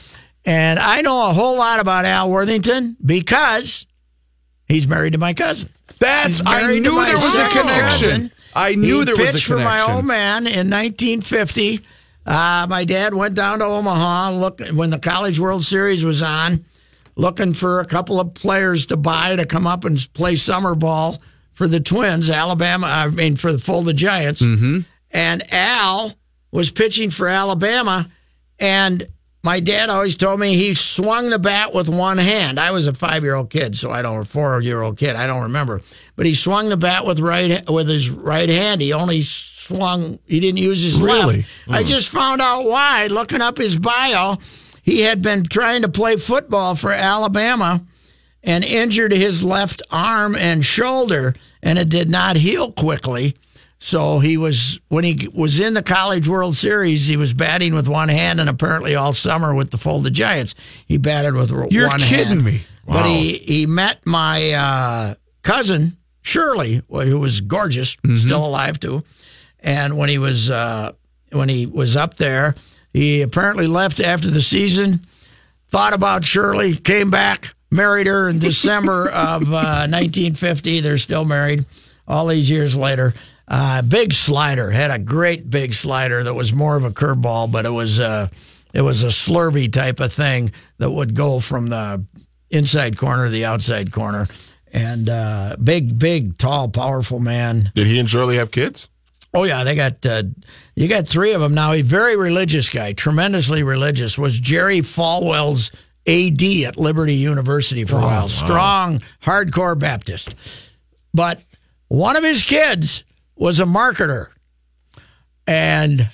And 0.45 0.79
I 0.79 1.01
know 1.01 1.29
a 1.29 1.33
whole 1.33 1.57
lot 1.57 1.81
about 1.81 2.05
Al 2.05 2.31
Worthington 2.31 2.97
because 3.05 3.85
he's 4.69 4.87
married 4.87 5.15
to 5.15 5.19
my 5.19 5.35
cousin. 5.35 5.69
That's 5.99 6.43
I 6.47 6.79
knew 6.79 7.05
there 7.05 7.17
was 7.17 7.39
a 7.39 7.49
connection. 7.49 8.11
cousin. 8.11 8.33
I 8.55 8.75
knew 8.75 9.01
he 9.01 9.05
there 9.05 9.17
was 9.17 9.31
a 9.31 9.33
pitched 9.33 9.47
for 9.47 9.57
my 9.57 9.83
old 9.83 10.05
man 10.05 10.47
in 10.47 10.71
1950. 10.71 11.85
Uh, 12.25 12.67
my 12.69 12.85
dad 12.85 13.15
went 13.15 13.35
down 13.35 13.59
to 13.59 13.65
Omaha 13.65 14.31
look 14.31 14.61
when 14.73 14.91
the 14.91 14.99
College 14.99 15.39
World 15.39 15.65
Series 15.65 16.05
was 16.05 16.23
on, 16.23 16.65
looking 17.17 17.55
for 17.55 17.81
a 17.81 17.85
couple 17.85 18.21
of 18.21 18.35
players 18.35 18.87
to 18.87 18.97
buy 18.97 19.37
to 19.37 19.47
come 19.47 19.67
up 19.67 19.85
and 19.85 20.09
play 20.13 20.37
summer 20.37 20.75
ball 20.75 21.21
for 21.55 21.67
the 21.67 21.81
Twins, 21.81 22.31
Alabama. 22.31 22.87
I 22.87 23.09
mean, 23.09 23.37
for 23.37 23.53
the 23.53 23.59
Fulda 23.59 23.93
Giants. 23.93 24.43
Mm-hmm. 24.43 24.81
And 25.13 25.53
Al 25.53 26.15
was 26.51 26.71
pitching 26.71 27.11
for 27.11 27.29
Alabama, 27.29 28.09
and 28.59 29.07
my 29.47 29.61
dad 29.61 29.91
always 29.91 30.17
told 30.17 30.41
me 30.41 30.57
he 30.57 30.75
swung 30.75 31.31
the 31.31 31.39
bat 31.39 31.73
with 31.73 31.89
one 31.89 32.19
hand. 32.19 32.59
I 32.59 32.73
was 32.73 32.89
a 32.89 32.93
five 32.93 33.23
year 33.23 33.37
old 33.37 33.49
kid, 33.49 33.77
so 33.77 33.93
I 33.93 34.03
don't, 34.03 34.27
four 34.27 34.61
year 34.61 34.83
old 34.83 34.99
kid, 34.99 35.15
I 35.15 35.29
don't 35.29 35.45
remember. 35.45 35.81
But 36.17 36.27
he 36.27 36.35
swung 36.35 36.69
the 36.69 36.77
bat 36.77 37.07
with 37.07 37.21
right 37.21 37.63
with 37.71 37.89
his 37.89 38.11
right 38.11 38.49
hand. 38.49 38.81
He 38.81 38.93
only 38.93 39.23
swung. 39.23 40.19
He 40.27 40.41
didn't 40.41 40.59
use 40.59 40.83
his 40.83 41.01
Really? 41.01 41.37
left. 41.37 41.49
I 41.69 41.83
hmm. 41.83 41.87
just 41.87 42.09
found 42.09 42.41
out 42.41 42.65
why. 42.65 43.07
Looking 43.07 43.41
up 43.41 43.59
his 43.59 43.77
bio, 43.77 44.39
he 44.83 45.03
had 45.03 45.23
been 45.23 45.45
trying 45.45 45.83
to 45.83 45.89
play 45.89 46.17
football 46.17 46.75
for 46.75 46.93
Alabama 46.93 47.85
and 48.43 48.65
injured 48.65 49.13
his 49.13 49.45
left 49.45 49.83
arm 49.91 50.35
and 50.37 50.65
shoulder, 50.65 51.35
and 51.63 51.79
it 51.79 51.89
did 51.89 52.09
not 52.09 52.37
heal 52.37 52.73
quickly. 52.73 53.37
So 53.79 54.19
he 54.19 54.37
was 54.37 54.81
when 54.89 55.05
he 55.05 55.29
was 55.33 55.61
in 55.61 55.75
the 55.75 55.83
College 55.83 56.29
World 56.29 56.55
Series, 56.57 57.07
he 57.07 57.17
was 57.17 57.35
batting 57.35 57.75
with 57.75 57.89
one 57.89 58.09
hand, 58.09 58.41
and 58.41 58.49
apparently 58.49 58.95
all 58.95 59.13
summer 59.13 59.55
with 59.55 59.71
the 59.71 59.79
Fulda 59.79 60.11
Giants, 60.11 60.55
he 60.87 60.97
batted 60.97 61.35
with 61.35 61.51
You're 61.51 61.89
one 61.89 62.01
hand. 62.01 62.11
You're 62.11 62.25
kidding 62.25 62.45
me. 62.45 62.63
But 62.87 63.07
he 63.07 63.35
he 63.39 63.67
met 63.67 64.07
my 64.07 64.53
uh, 64.53 65.15
cousin 65.43 65.97
Shirley, 66.23 66.83
who 66.89 67.21
was 67.21 67.41
gorgeous, 67.41 67.97
still 68.19 68.47
alive 68.47 68.81
too. 68.81 69.05
And 69.61 69.97
when 69.99 70.09
he 70.09 70.19
was 70.19 70.51
uh, 70.51 70.93
when 71.33 71.49
he 71.49 71.67
was 71.67 71.97
up 71.97 72.15
there, 72.17 72.55
he 72.93 73.23
apparently 73.23 73.67
left 73.67 74.01
after 74.01 74.31
the 74.31 74.41
season. 74.43 75.01
Thought 75.69 75.93
about 75.93 76.25
Shirley, 76.25 76.75
came 76.77 77.11
back, 77.11 77.55
married 77.71 78.07
her 78.07 78.29
in 78.29 78.39
December 78.39 79.09
of 79.11 79.43
uh, 79.53 79.87
1950. 79.89 80.81
They're 80.81 80.99
still 80.99 81.25
married 81.25 81.67
all 82.09 82.29
these 82.29 82.49
years 82.49 82.75
later. 82.77 83.13
Uh, 83.49 83.83
big 83.83 84.13
slider 84.13 84.71
had 84.71 84.91
a 84.91 84.99
great 84.99 85.49
big 85.49 85.73
slider 85.73 86.23
that 86.25 86.35
was 86.35 86.53
more 86.53 86.77
of 86.77 86.85
a 86.85 86.91
curveball, 86.91 87.51
but 87.51 87.65
it 87.65 87.71
was 87.71 88.01
uh, 88.01 88.29
it 88.75 88.83
was 88.83 89.05
a 89.05 89.09
slurvy 89.09 89.73
type 89.73 90.01
of 90.01 90.13
thing 90.13 90.53
that 90.79 90.91
would 90.91 91.15
go 91.15 91.39
from 91.39 91.69
the 91.69 92.05
inside 92.51 92.97
corner 92.97 93.27
to 93.27 93.31
the 93.31 93.45
outside 93.45 93.93
corner. 93.93 94.27
And 94.73 95.09
uh, 95.09 95.57
big, 95.63 95.99
big, 95.99 96.39
tall, 96.39 96.69
powerful 96.69 97.21
man. 97.21 97.71
Did 97.75 97.87
he 97.87 97.99
and 97.99 98.11
Shirley 98.11 98.37
have 98.37 98.51
kids? 98.51 98.89
Oh 99.33 99.45
yeah, 99.45 99.65
they 99.65 99.75
got 99.75 100.05
uh, 100.05 100.25
you 100.75 100.89
got 100.89 101.07
three 101.07 101.33
of 101.33 101.41
them 101.41 101.55
now. 101.55 101.73
A 101.73 101.83
very 101.83 102.17
religious 102.17 102.69
guy, 102.69 102.93
tremendously 102.95 103.63
religious. 103.63 104.19
Was 104.19 104.39
Jerry 104.39 104.81
Falwell's 104.81 105.71
AD 106.07 106.43
at 106.67 106.77
Liberty 106.77 107.15
University 107.15 107.85
for 107.85 107.97
a 107.97 108.01
while. 108.01 108.29
Strong, 108.29 109.01
hardcore 109.23 109.79
Baptist. 109.79 110.35
But 111.13 111.43
one 111.89 112.17
of 112.17 112.23
his 112.23 112.43
kids 112.43 113.03
was 113.37 113.61
a 113.61 113.65
marketer, 113.65 114.29
and 115.47 116.09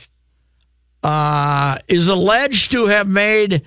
uh, 1.02 1.78
is 1.88 2.08
alleged 2.08 2.72
to 2.72 2.86
have 2.86 3.08
made 3.08 3.62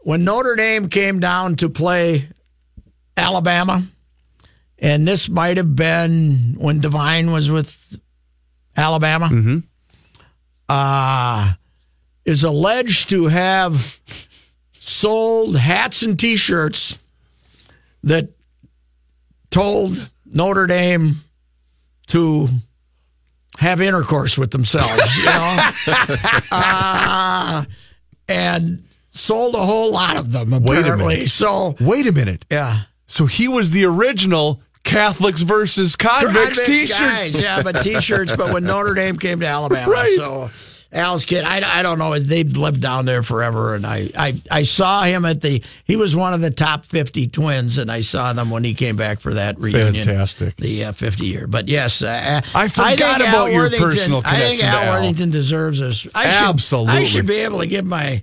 when 0.00 0.24
Notre 0.24 0.56
Dame 0.56 0.88
came 0.88 1.20
down 1.20 1.56
to 1.56 1.68
play 1.68 2.28
Alabama, 3.16 3.82
and 4.78 5.06
this 5.06 5.28
might 5.28 5.56
have 5.56 5.74
been 5.76 6.54
when 6.58 6.80
Devine 6.80 7.30
was 7.30 7.50
with 7.50 7.98
Alabama, 8.76 9.28
uh, 10.68 11.52
is 12.24 12.42
alleged 12.44 13.10
to 13.10 13.26
have 13.26 14.00
sold 14.72 15.56
hats 15.56 16.02
and 16.02 16.18
T-shirts 16.18 16.98
that 18.04 18.28
told 19.50 20.10
Notre 20.26 20.66
Dame 20.66 21.16
to 22.08 22.48
have 23.62 23.80
intercourse 23.80 24.36
with 24.36 24.50
themselves, 24.50 25.16
you 25.16 25.24
know, 25.24 25.70
uh, 26.52 27.64
and 28.28 28.82
sold 29.10 29.54
a 29.54 29.58
whole 29.58 29.92
lot 29.92 30.18
of 30.18 30.32
them 30.32 30.50
Wait 30.50 30.78
a 30.78 30.80
apparently. 30.80 31.14
minute. 31.14 31.28
So 31.28 31.74
Wait 31.80 32.06
a 32.06 32.12
minute. 32.12 32.44
yeah. 32.50 32.82
So 33.06 33.26
he 33.26 33.46
was 33.48 33.70
the 33.72 33.84
original 33.84 34.62
Catholics 34.84 35.42
versus 35.42 35.96
convicts 35.96 36.58
Convicts 36.58 36.66
T-shirt. 36.66 36.98
guys, 36.98 37.40
yeah, 37.40 37.62
but 37.62 37.82
T-shirts. 37.82 38.34
But 38.36 38.52
when 38.52 38.64
Notre 38.64 38.94
Dame 38.94 39.18
came 39.18 39.40
to 39.40 39.46
Alabama, 39.46 39.90
Right. 39.92 40.16
so 40.16 40.50
Al's 40.92 41.24
kid. 41.24 41.44
I, 41.44 41.78
I 41.78 41.82
don't 41.82 41.98
know. 41.98 42.18
They've 42.18 42.54
lived 42.54 42.82
down 42.82 43.06
there 43.06 43.22
forever, 43.22 43.74
and 43.74 43.86
I, 43.86 44.10
I 44.16 44.34
I 44.50 44.62
saw 44.64 45.02
him 45.02 45.24
at 45.24 45.40
the. 45.40 45.62
He 45.84 45.96
was 45.96 46.14
one 46.14 46.34
of 46.34 46.42
the 46.42 46.50
top 46.50 46.84
fifty 46.84 47.26
twins, 47.26 47.78
and 47.78 47.90
I 47.90 48.02
saw 48.02 48.34
them 48.34 48.50
when 48.50 48.62
he 48.62 48.74
came 48.74 48.96
back 48.96 49.20
for 49.20 49.32
that 49.34 49.58
reunion. 49.58 50.04
Fantastic. 50.04 50.56
The 50.56 50.84
uh, 50.84 50.92
fifty 50.92 51.26
year, 51.26 51.46
but 51.46 51.68
yes, 51.68 52.02
uh, 52.02 52.42
I 52.54 52.68
forgot 52.68 52.98
think 52.98 53.28
about 53.28 53.52
your 53.52 53.70
personal 53.70 54.20
I 54.24 54.36
think 54.36 54.60
connection 54.60 54.68
Al 54.68 54.82
Al. 54.82 54.92
Worthington 54.92 55.30
deserves 55.30 55.80
this. 55.80 56.06
I 56.14 56.24
should, 56.24 56.44
I 56.44 56.48
Absolutely. 56.50 57.06
should 57.06 57.26
be 57.26 57.36
able 57.36 57.60
to 57.60 57.66
give 57.66 57.86
my 57.86 58.22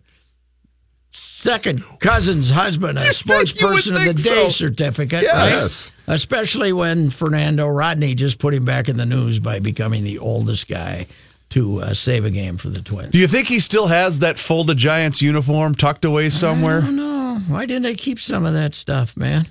second 1.11 1.81
cousin's 1.99 2.51
husband 2.51 2.99
a 2.99 3.13
sports 3.13 3.51
think 3.51 3.61
you 3.61 3.67
would 3.67 3.75
person 3.77 3.93
of 3.95 4.03
the 4.03 4.13
day 4.13 4.21
so. 4.21 4.49
certificate. 4.49 5.23
Yes. 5.23 5.91
Right? 6.07 6.15
Especially 6.15 6.71
when 6.71 7.09
Fernando 7.09 7.67
Rodney 7.67 8.13
just 8.13 8.37
put 8.37 8.53
him 8.53 8.65
back 8.65 8.89
in 8.89 8.97
the 8.97 9.05
news 9.05 9.39
by 9.39 9.59
becoming 9.59 10.03
the 10.03 10.19
oldest 10.19 10.67
guy 10.67 11.07
to 11.49 11.81
uh, 11.81 11.93
save 11.93 12.25
a 12.25 12.29
game 12.29 12.57
for 12.57 12.69
the 12.69 12.81
Twins. 12.81 13.11
Do 13.11 13.17
you 13.17 13.27
think 13.27 13.47
he 13.47 13.59
still 13.59 13.87
has 13.87 14.19
that 14.19 14.37
Fulda 14.37 14.75
Giants 14.75 15.21
uniform 15.21 15.73
tucked 15.75 16.05
away 16.05 16.29
somewhere? 16.29 16.81
Don't. 16.81 16.99
Why 17.47 17.65
didn't 17.65 17.87
I 17.87 17.95
keep 17.95 18.19
some 18.19 18.45
of 18.45 18.53
that 18.53 18.75
stuff, 18.75 19.17
man? 19.17 19.47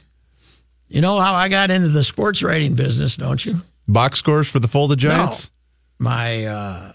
You 0.89 1.01
know 1.01 1.19
how 1.19 1.35
I 1.35 1.49
got 1.49 1.71
into 1.71 1.89
the 1.89 2.05
sports 2.05 2.43
writing 2.43 2.75
business, 2.75 3.17
don't 3.17 3.45
you? 3.45 3.61
Box 3.89 4.19
scores 4.19 4.49
for 4.49 4.61
the 4.61 4.69
Fulda 4.69 4.97
Giants? 4.97 5.51
My 5.99 6.47
uh, 6.47 6.93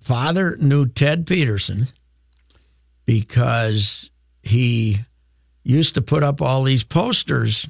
father 0.00 0.56
knew 0.56 0.86
Ted 0.86 1.26
Peterson 1.26 1.88
because 3.04 4.10
he 4.42 5.00
used 5.62 5.94
to 5.94 6.02
put 6.02 6.22
up 6.22 6.42
all 6.42 6.62
these 6.64 6.82
posters 6.82 7.68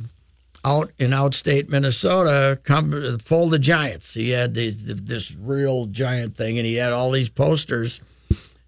out 0.67 0.91
in 0.99 1.11
outstate 1.11 1.69
Minnesota, 1.69 2.59
come 2.65 3.19
Fulda 3.21 3.59
giants. 3.59 4.13
He 4.13 4.31
had 4.31 4.53
these, 4.55 4.85
this 4.85 5.33
real 5.33 5.87
giant 5.87 6.37
thing, 6.37 6.59
and 6.59 6.67
he 6.67 6.75
had 6.75 6.93
all 6.93 7.13
these 7.13 7.29
posters. 7.29 8.01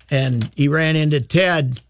And 0.09 0.51
he 0.55 0.69
ran 0.69 0.95
into 0.95 1.21
Ted 1.21 1.83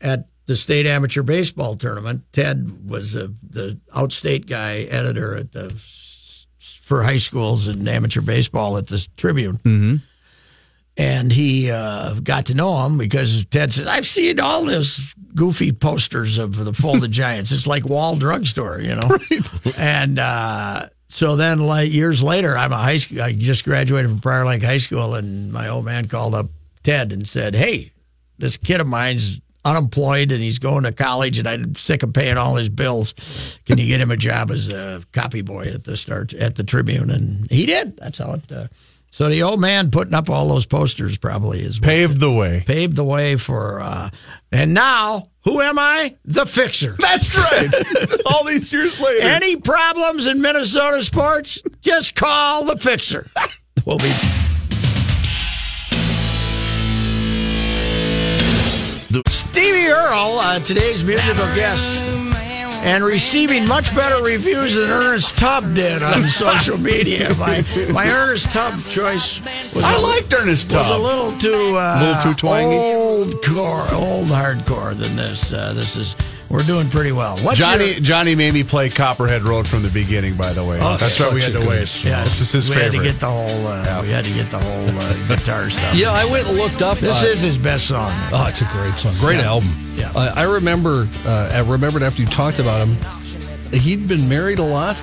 at 0.00 0.26
the 0.44 0.56
state 0.56 0.86
amateur 0.86 1.22
baseball 1.22 1.74
tournament. 1.74 2.22
Ted 2.32 2.88
was 2.88 3.16
uh 3.16 3.28
the 3.48 3.80
outstate 3.96 4.46
guy, 4.46 4.80
editor 4.82 5.36
at 5.36 5.52
the 5.52 5.74
for 6.58 7.02
high 7.02 7.18
schools 7.18 7.66
and 7.66 7.88
amateur 7.88 8.20
baseball 8.20 8.76
at 8.76 8.88
the 8.88 9.06
Tribune. 9.16 9.58
Mm-hmm. 9.58 9.96
And 10.96 11.32
he 11.32 11.70
uh, 11.70 12.14
got 12.14 12.46
to 12.46 12.54
know 12.54 12.84
him 12.84 12.98
because 12.98 13.44
Ted 13.46 13.72
said, 13.72 13.86
I've 13.86 14.06
seen 14.06 14.38
all 14.40 14.64
this 14.64 15.14
goofy 15.34 15.72
posters 15.72 16.38
of 16.38 16.62
the 16.62 16.72
Fulda 16.72 17.08
giants. 17.10 17.52
It's 17.52 17.66
like 17.66 17.84
Wall 17.88 18.16
Drugstore, 18.16 18.80
you 18.80 18.94
know? 18.94 19.16
And 19.78 20.18
uh, 20.18 20.88
so 21.08 21.36
then 21.36 21.60
like 21.60 21.92
years 21.92 22.22
later, 22.22 22.56
I'm 22.56 22.72
a 22.72 22.76
high 22.76 22.98
school, 22.98 23.22
I 23.22 23.32
just 23.32 23.64
graduated 23.64 24.10
from 24.10 24.20
Prior 24.20 24.44
Lake 24.44 24.62
High 24.62 24.78
School, 24.78 25.14
and 25.14 25.52
my 25.52 25.68
old 25.68 25.84
man 25.84 26.06
called 26.06 26.34
up 26.34 26.46
Ted 26.82 27.12
and 27.12 27.26
said, 27.26 27.54
Hey, 27.54 27.92
this 28.38 28.56
kid 28.56 28.80
of 28.80 28.88
mine's 28.88 29.40
unemployed 29.64 30.32
and 30.32 30.42
he's 30.42 30.58
going 30.58 30.84
to 30.84 30.92
college 30.92 31.38
and 31.38 31.46
I'm 31.46 31.74
sick 31.74 32.02
of 32.02 32.12
paying 32.12 32.38
all 32.38 32.56
his 32.56 32.68
bills. 32.68 33.58
Can 33.66 33.78
you 33.78 33.86
get 33.86 34.00
him 34.00 34.10
a 34.10 34.16
job 34.16 34.50
as 34.50 34.70
a 34.70 35.02
copy 35.12 35.42
boy 35.42 35.66
at 35.66 35.84
the 35.84 35.96
start 35.96 36.32
at 36.32 36.56
the 36.56 36.64
Tribune? 36.64 37.10
And 37.10 37.50
he 37.50 37.66
did. 37.66 37.96
That's 37.98 38.18
how 38.18 38.32
it. 38.32 38.50
Uh, 38.50 38.68
so 39.10 39.28
the 39.28 39.42
old 39.42 39.60
man 39.60 39.90
putting 39.90 40.14
up 40.14 40.30
all 40.30 40.48
those 40.48 40.66
posters 40.66 41.18
probably 41.18 41.60
is 41.60 41.78
Paved 41.78 42.20
the 42.20 42.32
way. 42.32 42.62
paved 42.66 42.96
the 42.96 43.04
way 43.04 43.36
for. 43.36 43.80
Uh, 43.80 44.10
and 44.52 44.72
now, 44.74 45.28
who 45.44 45.60
am 45.60 45.78
I? 45.78 46.16
The 46.24 46.46
fixer. 46.46 46.94
That's 46.98 47.36
right. 47.36 47.68
All 48.26 48.44
these 48.44 48.72
years 48.72 49.00
later. 49.00 49.22
Any 49.26 49.56
problems 49.56 50.26
in 50.26 50.40
Minnesota 50.42 51.02
sports? 51.02 51.58
Just 51.80 52.14
call 52.14 52.64
the 52.64 52.76
fixer. 52.76 53.26
We'll 53.86 53.96
be. 53.96 54.10
Stevie 59.28 59.88
Earle, 59.88 60.38
uh, 60.38 60.58
today's 60.60 61.02
musical 61.04 61.44
guest, 61.54 62.00
and 62.82 63.04
receiving 63.04 63.66
much 63.68 63.94
better 63.94 64.22
reviews 64.24 64.74
than 64.74 64.88
Ernest 64.90 65.36
Tubb 65.38 65.74
did 65.74 66.02
on 66.02 66.22
social 66.28 66.78
media. 66.78 67.34
My 67.36 67.64
my 67.92 68.08
Ernest 68.10 68.50
Tubb 68.50 68.82
choice 68.84 69.40
was 69.74 69.82
I 69.84 69.94
a- 69.94 70.00
liked 70.00 70.32
Ernest 70.32 70.72
was 70.72 70.86
a 70.88 70.92
Tubb. 70.94 71.02
little 71.02 71.32
too 71.38 71.76
uh, 71.76 72.00
Little 72.16 72.32
too 72.32 72.34
twangy? 72.38 72.76
old 72.76 73.34
core, 73.44 73.86
old 73.92 74.28
hardcore 74.28 74.96
than 74.96 75.14
this. 75.16 75.52
Uh, 75.52 75.72
this 75.74 75.96
is 75.96 76.16
we're 76.50 76.62
doing 76.64 76.90
pretty 76.90 77.12
well. 77.12 77.38
What's 77.38 77.58
Johnny 77.58 77.92
your- 77.92 78.00
Johnny 78.00 78.34
made 78.34 78.52
me 78.52 78.64
play 78.64 78.90
Copperhead 78.90 79.42
Road 79.42 79.66
from 79.66 79.82
the 79.82 79.88
beginning, 79.88 80.34
by 80.34 80.52
the 80.52 80.62
way. 80.64 80.78
Oh, 80.82 80.96
That's 80.98 81.18
right. 81.20 81.32
We 81.32 81.40
had 81.40 81.52
to 81.52 81.60
wait. 81.60 81.68
good 81.68 82.04
Yes, 82.04 82.38
This 82.38 82.40
is 82.42 82.52
his 82.52 82.68
we 82.70 82.74
favorite. 82.76 82.92
had 82.96 83.02
to 83.04 83.12
get 83.12 83.20
the 83.20 83.26
whole. 83.30 83.66
Uh, 83.66 84.02
We 84.02 84.08
had 84.08 84.24
to 84.24 84.32
get 84.32 84.50
the 84.50 84.58
whole 84.58 84.88
uh, 84.98 85.12
guitar 85.28 85.70
stuff. 85.70 85.94
Yeah, 85.94 86.10
I 86.12 86.24
went 86.26 86.46
and 86.48 86.58
looked 86.58 86.82
up. 86.82 86.98
this 86.98 87.22
uh, 87.22 87.26
is 87.28 87.40
his 87.40 87.56
best 87.56 87.86
song. 87.86 88.10
Oh, 88.32 88.46
it's 88.48 88.60
a 88.60 88.66
great 88.66 88.94
song. 88.94 89.12
Great 89.20 89.38
Yeah. 89.38 89.46
album. 89.48 89.70
Yeah. 89.96 90.10
Uh, 90.14 90.32
I 90.36 90.42
remember. 90.42 91.08
Uh, 91.24 91.50
I 91.52 91.60
remembered 91.60 92.02
after 92.02 92.20
you 92.22 92.28
talked 92.28 92.58
about 92.58 92.86
him, 92.86 92.96
he'd 93.72 94.08
been 94.08 94.28
married 94.28 94.58
a 94.58 94.64
lot. 94.64 95.00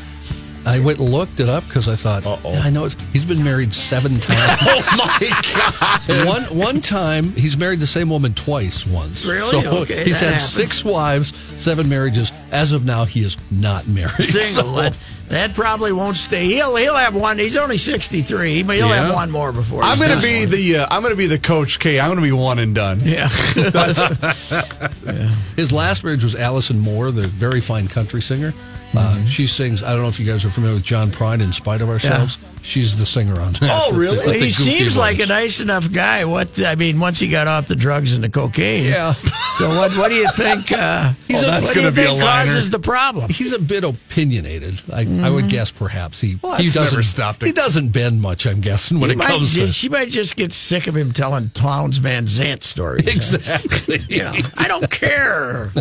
I 0.68 0.80
went 0.80 1.00
and 1.00 1.10
looked 1.10 1.40
it 1.40 1.48
up 1.50 1.64
because 1.66 1.88
I 1.88 1.96
thought, 1.96 2.24
yeah, 2.44 2.60
I 2.62 2.70
know 2.70 2.86
it's, 2.86 2.96
he's 3.14 3.26
been 3.26 3.44
married 3.44 3.74
seven 3.74 4.12
times. 4.20 4.60
oh 4.62 4.96
my 4.98 5.42
god! 5.56 6.26
one 6.28 6.44
one 6.58 6.82
time, 6.82 7.32
he's 7.32 7.58
married 7.58 7.80
the 7.80 7.88
same 7.88 8.10
woman 8.10 8.34
twice. 8.34 8.86
Once, 8.86 9.26
Really? 9.26 9.62
So 9.62 9.78
Okay, 9.84 10.04
he's 10.04 10.20
had 10.20 10.34
happens. 10.34 10.50
six 10.50 10.84
wives, 10.84 11.36
seven 11.62 11.88
marriages. 11.90 12.32
As 12.52 12.72
of 12.74 12.86
now, 12.86 13.06
he 13.06 13.24
is 13.24 13.38
not 13.52 13.88
married. 13.88 14.12
Single. 14.24 14.76
So- 14.76 14.82
that, 14.82 14.98
that 15.30 15.54
probably 15.54 15.92
won't 15.92 16.16
stay. 16.16 16.46
He'll 16.46 16.76
he'll 16.78 16.96
have 16.96 17.14
one. 17.14 17.38
He's 17.38 17.58
only 17.58 17.78
sixty 17.78 18.22
three, 18.22 18.64
but 18.64 18.78
he'll 18.78 18.88
have 18.88 19.14
one 19.14 19.30
more 19.30 19.52
before. 19.52 19.84
I'm 19.84 20.00
gonna 20.00 20.14
done. 20.16 20.22
be 20.24 20.46
the 20.46 20.78
uh, 20.78 20.88
I'm 20.90 21.02
gonna 21.04 21.16
be 21.18 21.28
the 21.28 21.38
coach 21.40 21.80
K. 21.80 22.00
I'm 22.00 22.10
gonna 22.10 22.22
be 22.22 22.32
one 22.32 22.60
and 22.60 22.74
done. 22.74 23.02
Yeah. 23.04 23.28
That's 23.56 24.10
His 25.58 25.72
last 25.74 26.04
marriage 26.06 26.24
was 26.24 26.36
Allison 26.36 26.80
Moorer, 26.80 27.12
the 27.12 27.28
very 27.28 27.60
fine 27.60 27.88
country 27.90 28.22
singer. 28.22 28.54
Uh, 28.96 29.24
she 29.26 29.46
sings. 29.48 29.84
I 29.84 29.92
don't 29.94 30.02
know 30.02 30.08
if 30.08 30.20
you 30.20 30.26
guys 30.26 30.46
are 30.46 30.50
familiar 30.50 30.76
with 30.76 30.84
John 30.84 31.12
Prine. 31.12 31.42
In 31.42 31.54
spite 31.54 31.82
of 31.82 31.90
ourselves, 31.90 32.38
she's 32.68 32.98
the 32.98 33.06
singer 33.06 33.40
on 33.40 33.54
that. 33.54 33.84
Oh, 33.88 33.92
with 33.98 34.10
the- 34.10 34.16
really? 34.18 34.26
the 34.26 34.34
he 34.34 34.40
goofy 34.52 34.52
seems 34.52 34.98
like 34.98 35.20
a 35.20 35.26
nice 35.26 35.60
enough 35.62 35.92
guy. 35.92 36.26
What 36.26 36.62
I 36.62 36.76
mean, 36.76 37.00
once 37.00 37.20
he 37.20 37.28
got 37.30 37.48
off 37.48 37.68
the 37.68 37.76
drugs 37.76 38.14
and 38.14 38.24
the 38.24 38.30
cocaine. 38.30 38.84
Yeah. 38.86 39.14
So 39.14 39.70
what? 39.70 39.92
What 39.94 40.10
do 40.10 40.16
you 40.16 40.30
think? 40.34 40.72
Uh, 40.72 41.14
He's 41.28 41.42
a- 41.42 41.46
what 41.46 41.52
that's 41.62 41.74
do 41.74 41.80
you 41.80 41.86
gonna 41.86 41.96
be 41.96 42.04
think 42.06 42.22
a 42.22 42.26
liner. 42.26 42.46
causes 42.52 42.70
the 42.70 42.80
problem? 42.80 43.30
He's 43.30 43.54
a 43.54 43.60
bit 43.60 43.84
opinionated. 43.84 44.82
I, 44.94 45.08
I 45.22 45.30
would 45.30 45.48
guess 45.50 45.72
perhaps 45.72 46.20
he 46.22 46.38
Well, 46.42 46.58
he 46.58 46.68
doesn't 46.70 47.04
stop. 47.04 47.42
he 47.42 47.52
doesn't 47.52 47.90
bend 47.90 48.22
much. 48.22 48.46
I'm 48.46 48.62
guessing 48.62 49.00
when 49.00 49.10
He 49.10 49.14
it 49.16 49.18
might 49.18 49.28
comes 49.28 49.56
to 49.56 49.72
she 49.72 49.90
might 49.90 50.10
just 50.10 50.36
get 50.36 50.52
sick 50.52 50.88
of 50.88 50.96
him 50.96 51.12
telling 51.14 51.50
Townes 51.52 51.98
Van 51.98 52.28
Zandt 52.28 52.64
stories. 52.64 53.08
exactly. 53.16 54.00
You 54.10 54.24
know, 54.24 54.34
I 54.58 54.68
don't 54.68 54.90
care. 54.92 55.72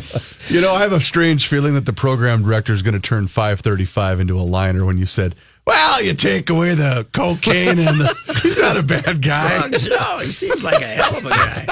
you 0.48 0.60
know 0.60 0.74
I 0.74 0.80
have 0.82 0.92
a 0.92 1.00
strange 1.00 1.46
feeling 1.48 1.74
that 1.74 1.84
the 1.86 1.92
program 1.92 2.42
director 2.44 2.72
is 2.72 2.82
gonna 2.82 3.00
turn 3.00 3.26
535 3.26 4.20
into 4.20 4.38
a 4.38 4.42
liner 4.42 4.84
when 4.84 4.96
you 4.98 5.06
said, 5.06 5.34
"Well, 5.66 6.02
you 6.02 6.14
take 6.14 6.48
away 6.50 6.74
the 6.74 7.06
cocaine 7.12 7.78
and 7.78 7.98
the, 8.00 8.40
he's 8.42 8.58
not 8.58 8.76
a 8.76 8.82
bad 8.82 9.22
guy." 9.22 9.58
Drugs, 9.58 9.86
no, 9.88 10.18
he 10.18 10.30
seems 10.32 10.62
like 10.62 10.80
a 10.80 10.86
hell 10.86 11.16
of 11.16 11.26
a 11.26 11.30
guy. 11.30 11.66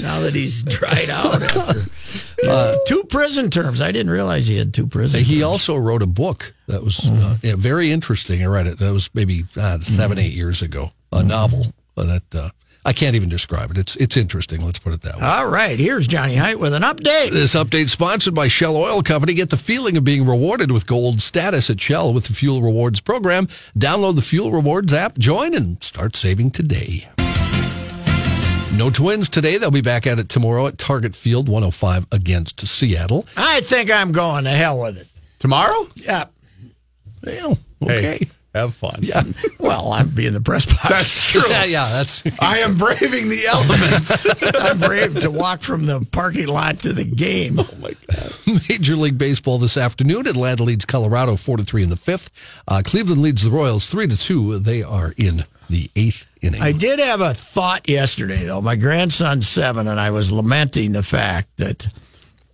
Now 0.00 0.20
that 0.20 0.34
he's 0.34 0.62
dried 0.62 1.10
out 1.10 1.42
after 1.42 1.80
uh, 2.48 2.76
two 2.86 3.04
prison 3.04 3.50
terms, 3.50 3.80
I 3.80 3.92
didn't 3.92 4.10
realize 4.10 4.46
he 4.46 4.56
had 4.56 4.72
two 4.72 4.86
prison. 4.86 5.20
He 5.20 5.34
terms. 5.34 5.44
also 5.44 5.76
wrote 5.76 6.02
a 6.02 6.06
book 6.06 6.54
that 6.66 6.82
was 6.82 7.10
uh, 7.10 7.36
yeah, 7.42 7.54
very 7.56 7.90
interesting. 7.92 8.42
I 8.42 8.46
read 8.46 8.66
it. 8.66 8.78
That 8.78 8.92
was 8.92 9.10
maybe 9.14 9.44
uh, 9.56 9.80
seven, 9.80 10.18
eight 10.18 10.32
years 10.32 10.62
ago. 10.62 10.92
A 11.12 11.22
novel 11.22 11.66
uh, 11.96 12.04
that 12.04 12.34
uh, 12.34 12.50
I 12.84 12.92
can't 12.92 13.16
even 13.16 13.28
describe 13.30 13.70
it. 13.70 13.78
It's 13.78 13.96
it's 13.96 14.16
interesting. 14.16 14.60
Let's 14.60 14.78
put 14.78 14.92
it 14.92 15.00
that 15.02 15.16
way. 15.16 15.22
All 15.22 15.48
right, 15.48 15.78
here's 15.78 16.06
Johnny 16.06 16.34
Heidt 16.34 16.58
with 16.58 16.74
an 16.74 16.82
update. 16.82 17.30
This 17.30 17.54
update 17.54 17.88
sponsored 17.88 18.34
by 18.34 18.48
Shell 18.48 18.76
Oil 18.76 19.02
Company. 19.02 19.32
Get 19.32 19.50
the 19.50 19.56
feeling 19.56 19.96
of 19.96 20.04
being 20.04 20.26
rewarded 20.26 20.70
with 20.70 20.86
gold 20.86 21.22
status 21.22 21.70
at 21.70 21.80
Shell 21.80 22.12
with 22.12 22.24
the 22.26 22.34
Fuel 22.34 22.60
Rewards 22.60 23.00
program. 23.00 23.46
Download 23.78 24.16
the 24.16 24.22
Fuel 24.22 24.52
Rewards 24.52 24.92
app, 24.92 25.16
join, 25.18 25.54
and 25.54 25.82
start 25.82 26.14
saving 26.14 26.50
today. 26.50 27.08
No 28.74 28.90
twins 28.90 29.28
today. 29.28 29.56
They'll 29.56 29.70
be 29.70 29.80
back 29.80 30.04
at 30.06 30.18
it 30.18 30.28
tomorrow 30.28 30.66
at 30.66 30.78
Target 30.78 31.14
Field 31.14 31.48
105 31.48 32.08
against 32.10 32.66
Seattle. 32.66 33.24
I 33.36 33.60
think 33.60 33.88
I'm 33.90 34.10
going 34.10 34.44
to 34.44 34.50
hell 34.50 34.80
with 34.80 35.00
it. 35.00 35.06
Tomorrow? 35.38 35.88
Yeah. 35.94 36.24
Well, 37.22 37.56
okay. 37.82 38.18
Hey, 38.18 38.26
have 38.54 38.74
fun. 38.74 39.00
Yeah. 39.00 39.22
Well, 39.58 39.92
I'm 39.92 40.08
being 40.08 40.32
the 40.32 40.40
press 40.40 40.66
box. 40.66 40.88
That's 40.88 41.30
true. 41.30 41.42
yeah, 41.48 41.64
yeah, 41.64 41.88
that's 41.92 42.24
I 42.40 42.58
am 42.58 42.76
braving 42.76 43.28
the 43.28 43.44
elements. 43.48 44.26
I'm 44.60 44.78
brave 44.78 45.20
to 45.20 45.30
walk 45.30 45.60
from 45.62 45.86
the 45.86 46.06
parking 46.12 46.48
lot 46.48 46.80
to 46.80 46.92
the 46.92 47.04
game. 47.04 47.58
Oh 47.58 47.68
my 47.80 47.92
God. 48.06 48.32
Major 48.68 48.96
League 48.96 49.18
Baseball 49.18 49.58
this 49.58 49.76
afternoon. 49.76 50.26
Atlanta 50.26 50.62
leads 50.62 50.84
Colorado 50.84 51.36
four 51.36 51.56
to 51.56 51.64
three 51.64 51.82
in 51.82 51.90
the 51.90 51.96
fifth. 51.96 52.30
Uh, 52.68 52.82
Cleveland 52.84 53.20
leads 53.22 53.42
the 53.42 53.50
Royals 53.50 53.88
three 53.90 54.06
to 54.06 54.16
two. 54.16 54.58
They 54.58 54.82
are 54.82 55.12
in 55.16 55.44
the 55.68 55.90
eighth 55.96 56.26
inning. 56.42 56.60
I 56.60 56.72
did 56.72 57.00
have 57.00 57.20
a 57.20 57.34
thought 57.34 57.88
yesterday, 57.88 58.44
though. 58.44 58.60
My 58.60 58.76
grandson's 58.76 59.48
seven, 59.48 59.88
and 59.88 59.98
I 59.98 60.10
was 60.10 60.30
lamenting 60.30 60.92
the 60.92 61.02
fact 61.02 61.48
that 61.56 61.88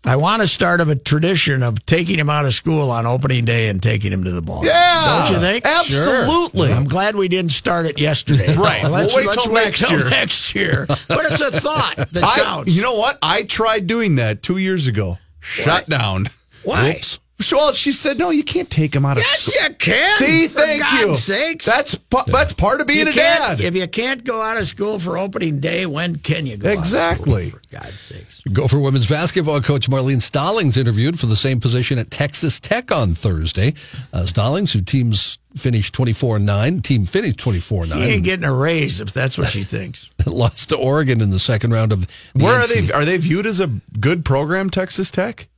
I 0.03 0.17
want 0.17 0.41
to 0.41 0.49
start 0.49 0.81
of 0.81 0.89
a 0.89 0.97
tradition 0.97 1.63
of 1.63 1.85
taking 1.85 2.19
him 2.19 2.31
out 2.31 2.47
of 2.47 2.55
school 2.55 2.91
on 2.91 3.07
opening 3.07 3.45
day 3.45 3.69
and 3.69 3.83
taking 3.83 4.13
him 4.13 4.25
to 4.25 4.31
the 4.31 4.41
ball. 4.41 4.65
Yeah, 4.65 5.27
don't 5.29 5.35
you 5.35 5.41
think? 5.41 5.65
absolutely. 5.67 6.69
Sure. 6.69 6.77
I'm 6.77 6.85
glad 6.87 7.15
we 7.17 7.29
didn't 7.29 7.53
start 7.53 7.87
it 7.87 7.99
yesterday. 8.01 8.57
Right. 8.61 8.83
Let's 8.85 9.15
We'll 9.15 9.25
wait 9.25 9.27
let's 9.29 9.45
till 9.45 9.53
wait 9.55 9.65
next 9.67 9.79
till 9.81 9.99
year. 10.01 10.11
next 10.11 10.55
year. 10.55 10.87
But 10.89 11.31
it's 11.31 11.41
a 11.41 11.51
thought 11.61 11.97
that 11.97 12.25
I, 12.25 12.41
counts. 12.41 12.75
you 12.75 12.83
know 12.83 12.95
what? 12.95 13.19
I 13.23 13.43
tried 13.45 13.87
doing 13.87 14.17
that 14.17 14.43
two 14.43 14.57
years 14.59 14.87
ago. 14.87 15.19
Shut 15.41 15.89
down. 15.89 16.29
Why? 16.65 16.97
Oops. 16.97 17.20
Well, 17.53 17.73
she 17.73 17.93
said, 17.93 18.19
no, 18.19 18.31
you 18.31 18.43
can't 18.45 18.69
take 18.71 18.95
him 18.95 19.05
out 19.07 19.17
of 19.17 19.23
Yes, 19.23 19.43
school. 19.45 19.63
you 19.69 19.75
can. 19.77 20.19
See, 20.19 20.49
for 20.49 20.59
thank 20.61 20.83
God's 20.83 21.01
you. 21.01 21.15
Sakes. 21.15 21.67
That's 21.67 21.99
that's 22.27 22.53
part 22.53 22.81
of 22.81 22.87
being 22.87 23.07
You 23.07 23.13
a 23.13 23.15
dad. 23.15 23.61
If 23.61 23.75
you 23.75 23.87
can't 23.89 24.25
go 24.25 24.41
out 24.41 24.57
of 24.57 24.69
school 24.69 24.99
for 24.99 25.17
opening 25.19 25.61
day, 25.61 25.87
when 25.87 26.17
can 26.17 26.47
you 26.47 26.57
go? 26.57 26.69
out 26.69 26.73
of 26.75 26.79
Exactly. 26.79 27.49
school, 27.51 27.61
for 27.61 27.69
God's 27.77 27.99
sakes. 28.01 28.43
Gopher 28.53 28.79
women's 28.79 29.07
basketball 29.09 29.61
coach 29.61 29.89
Marlene 29.89 30.21
Stollings 30.21 30.77
interviewed 30.77 31.19
for 31.19 31.27
the 31.27 31.37
same 31.37 31.61
position 31.61 31.99
at 31.99 32.11
Texas 32.11 32.61
Tech 32.61 32.91
on 32.93 33.15
Thursday. 33.15 33.75
Uh, 34.13 34.23
Stollings, 34.25 34.73
who 34.73 34.81
teams 34.81 35.39
finished 35.57 35.93
24 35.95 36.39
9, 36.39 36.83
team 36.83 37.07
finished 37.07 37.39
24-9. 37.41 37.87
She 37.87 37.93
ain't 38.01 38.25
getting 38.25 38.45
a 38.45 38.53
raise 38.55 39.01
if 39.01 39.13
that's 39.13 39.37
what 39.39 39.49
she 39.49 39.63
thinks. 39.63 40.09
lost 40.27 40.69
to 40.69 40.77
Oregon 40.77 41.21
in 41.21 41.31
the 41.31 41.39
second 41.41 41.73
round 41.73 41.93
of 41.93 42.07
the 42.07 42.45
Where 42.45 42.55
are 42.55 42.67
they? 42.67 42.93
Are 42.93 43.05
they 43.05 43.17
viewed 43.17 43.47
as 43.47 43.61
a 43.61 43.69
good 43.99 44.25
program, 44.25 44.71
Texas 44.71 45.11
Tech? 45.11 45.49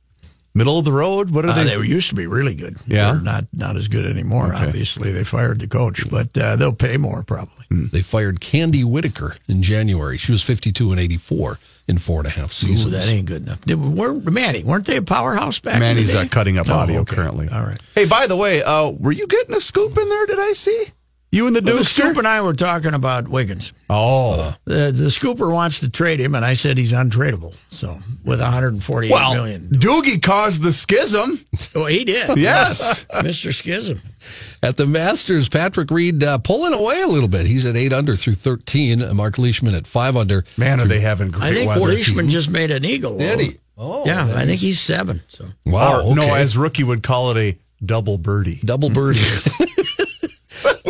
Middle 0.55 0.77
of 0.77 0.85
the 0.85 0.91
road? 0.91 1.31
What 1.31 1.45
are 1.45 1.49
Uh, 1.49 1.63
they? 1.63 1.75
they 1.75 1.87
used 1.87 2.09
to 2.09 2.15
be 2.15 2.27
really 2.27 2.53
good. 2.53 2.77
Yeah? 2.85 3.13
They're 3.13 3.21
not 3.21 3.45
not 3.53 3.75
as 3.75 3.87
good 3.87 4.05
anymore. 4.05 4.53
Obviously, 4.53 5.11
they 5.11 5.23
fired 5.23 5.59
the 5.59 5.67
coach, 5.67 6.07
but 6.11 6.37
uh, 6.37 6.55
they'll 6.55 6.73
pay 6.73 6.97
more 6.97 7.23
probably. 7.23 7.65
They 7.71 8.01
fired 8.03 8.39
Candi 8.39 8.83
Whitaker 8.83 9.35
in 9.47 9.63
January. 9.63 10.17
She 10.17 10.31
was 10.31 10.43
52 10.43 10.91
and 10.91 10.99
84 10.99 11.57
in 11.87 11.97
four 11.97 12.19
and 12.19 12.27
a 12.27 12.29
half 12.29 12.51
Ooh, 12.51 12.67
seasons. 12.67 12.91
that 12.91 13.07
ain't 13.07 13.25
good 13.25 13.41
enough. 13.41 13.61
They 13.61 13.73
weren't 13.75 14.23
Manny? 14.31 14.63
Weren't 14.63 14.85
they 14.85 14.97
a 14.97 15.01
powerhouse 15.01 15.59
back? 15.59 15.73
in 15.75 15.79
the 15.81 15.85
Manny's 15.87 16.11
day? 16.13 16.19
uh, 16.21 16.27
cutting 16.27 16.57
up 16.59 16.69
Oh, 16.69 16.75
audio 16.75 16.99
okay. 17.01 17.15
currently. 17.15 17.49
All 17.49 17.63
right. 17.63 17.79
Hey, 17.95 18.05
by 18.05 18.27
the 18.27 18.35
way, 18.37 18.61
uh, 18.63 18.89
were 18.89 19.11
you 19.11 19.25
getting 19.27 19.55
a 19.55 19.59
scoop 19.59 19.97
in 19.97 20.07
there? 20.07 20.25
Did 20.27 20.39
I 20.39 20.53
see 20.53 20.85
you 21.33 21.47
and 21.47 21.55
the 21.55 21.61
Well, 21.65 21.77
the 21.77 21.83
Scoop 21.83 22.15
and 22.17 22.27
I 22.27 22.41
were 22.41 22.53
talking 22.53 22.93
about 22.93 23.27
Wiggins. 23.27 23.73
oh, 23.89 24.55
The, 24.65 24.91
the 24.91 25.09
Scooper 25.09 25.51
wants 25.51 25.79
to 25.79 25.89
trade 25.89 26.19
him, 26.19 26.35
and 26.35 26.45
I 26.45 26.53
said 26.53 26.77
he's 26.77 26.93
untradeable. 26.93 27.55
So 27.71 27.99
with 28.23 28.39
148 28.39 29.11
well, 29.11 29.33
million, 29.33 29.67
Doogie 29.69 30.21
caused 30.21 30.61
the 30.61 30.71
schism. 30.71 31.43
oh, 31.73 31.87
he 31.87 32.05
did. 32.05 32.37
Yes. 32.43 33.05
Mr. 33.11 33.51
Schism. 33.53 34.01
At 34.61 34.77
the 34.77 34.85
Masters, 34.85 35.49
Patrick 35.49 35.89
Reed 35.89 36.23
uh, 36.23 36.37
pulling 36.37 36.73
away 36.73 37.01
a 37.01 37.07
little 37.07 37.29
bit. 37.29 37.47
He's 37.47 37.65
at 37.65 37.75
8 37.75 37.93
under 37.93 38.15
through 38.15 38.35
13. 38.35 39.01
Uh, 39.01 39.13
Mark 39.13 39.39
Leishman 39.39 39.73
at 39.73 39.87
5 39.87 40.15
under. 40.15 40.43
Man, 40.57 40.79
are 40.79 40.85
they 40.85 40.99
having 40.99 41.31
great 41.31 41.43
I 41.43 41.53
think 41.53 41.69
weather? 41.69 41.81
Leishman 41.81 42.29
just 42.29 42.49
made 42.49 42.69
an 42.69 42.85
eagle. 42.85 43.17
Did 43.17 43.39
he? 43.39 43.57
Oh, 43.75 44.05
yeah, 44.05 44.25
that 44.25 44.37
I 44.37 44.45
think 44.45 44.59
he's 44.59 44.79
seven. 44.79 45.21
So 45.29 45.47
Wow. 45.65 46.05
Or, 46.05 46.15
No, 46.15 46.35
as 46.35 46.55
rookie 46.55 46.83
would 46.83 47.01
call 47.01 47.31
it 47.31 47.37
a 47.37 47.57
double 47.83 48.19
birdie. 48.19 48.59
Double 48.63 48.91
birdie. 48.91 49.19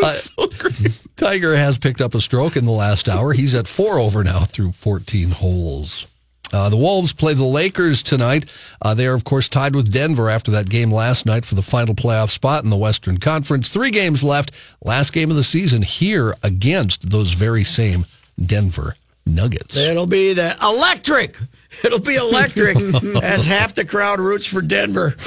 Uh, 0.04 0.14
so 0.14 0.48
great. 0.48 1.08
Tiger 1.16 1.56
has 1.56 1.78
picked 1.78 2.02
up 2.02 2.16
a 2.16 2.22
stroke 2.22 2.56
in 2.56 2.66
the 2.66 2.72
last 2.72 3.08
hour. 3.10 3.34
He's 3.34 3.54
at 3.56 3.68
four 3.68 4.00
over 4.00 4.24
now 4.24 4.42
through 4.42 4.72
14 4.74 5.32
holes. 5.32 6.08
Uh, 6.52 6.70
the 6.70 6.78
Wolves 6.78 7.14
play 7.14 7.34
the 7.34 7.44
Lakers 7.44 8.04
tonight. 8.04 8.46
Uh, 8.80 8.94
they 8.94 9.08
are, 9.08 9.16
of 9.16 9.24
course, 9.24 9.50
tied 9.50 9.76
with 9.76 9.92
Denver 9.92 10.30
after 10.30 10.52
that 10.52 10.70
game 10.70 10.92
last 10.92 11.26
night 11.26 11.46
for 11.46 11.56
the 11.56 11.64
final 11.64 11.96
playoff 11.96 12.30
spot 12.30 12.64
in 12.64 12.70
the 12.70 12.78
Western 12.78 13.18
Conference. 13.18 13.70
Three 13.70 13.90
games 13.90 14.24
left. 14.24 14.52
Last 14.84 15.14
game 15.14 15.32
of 15.32 15.36
the 15.36 15.44
season 15.44 15.82
here 15.82 16.36
against 16.44 17.10
those 17.10 17.32
very 17.34 17.64
same 17.64 18.06
Denver 18.40 18.96
Nuggets. 19.26 19.76
it'll 19.78 20.06
be 20.06 20.34
the 20.34 20.56
electric. 20.62 21.38
It'll 21.84 22.00
be 22.00 22.16
electric 22.16 22.78
as 23.24 23.46
half 23.48 23.74
the 23.74 23.86
crowd 23.86 24.20
roots 24.20 24.46
for 24.46 24.62
Denver. 24.62 25.16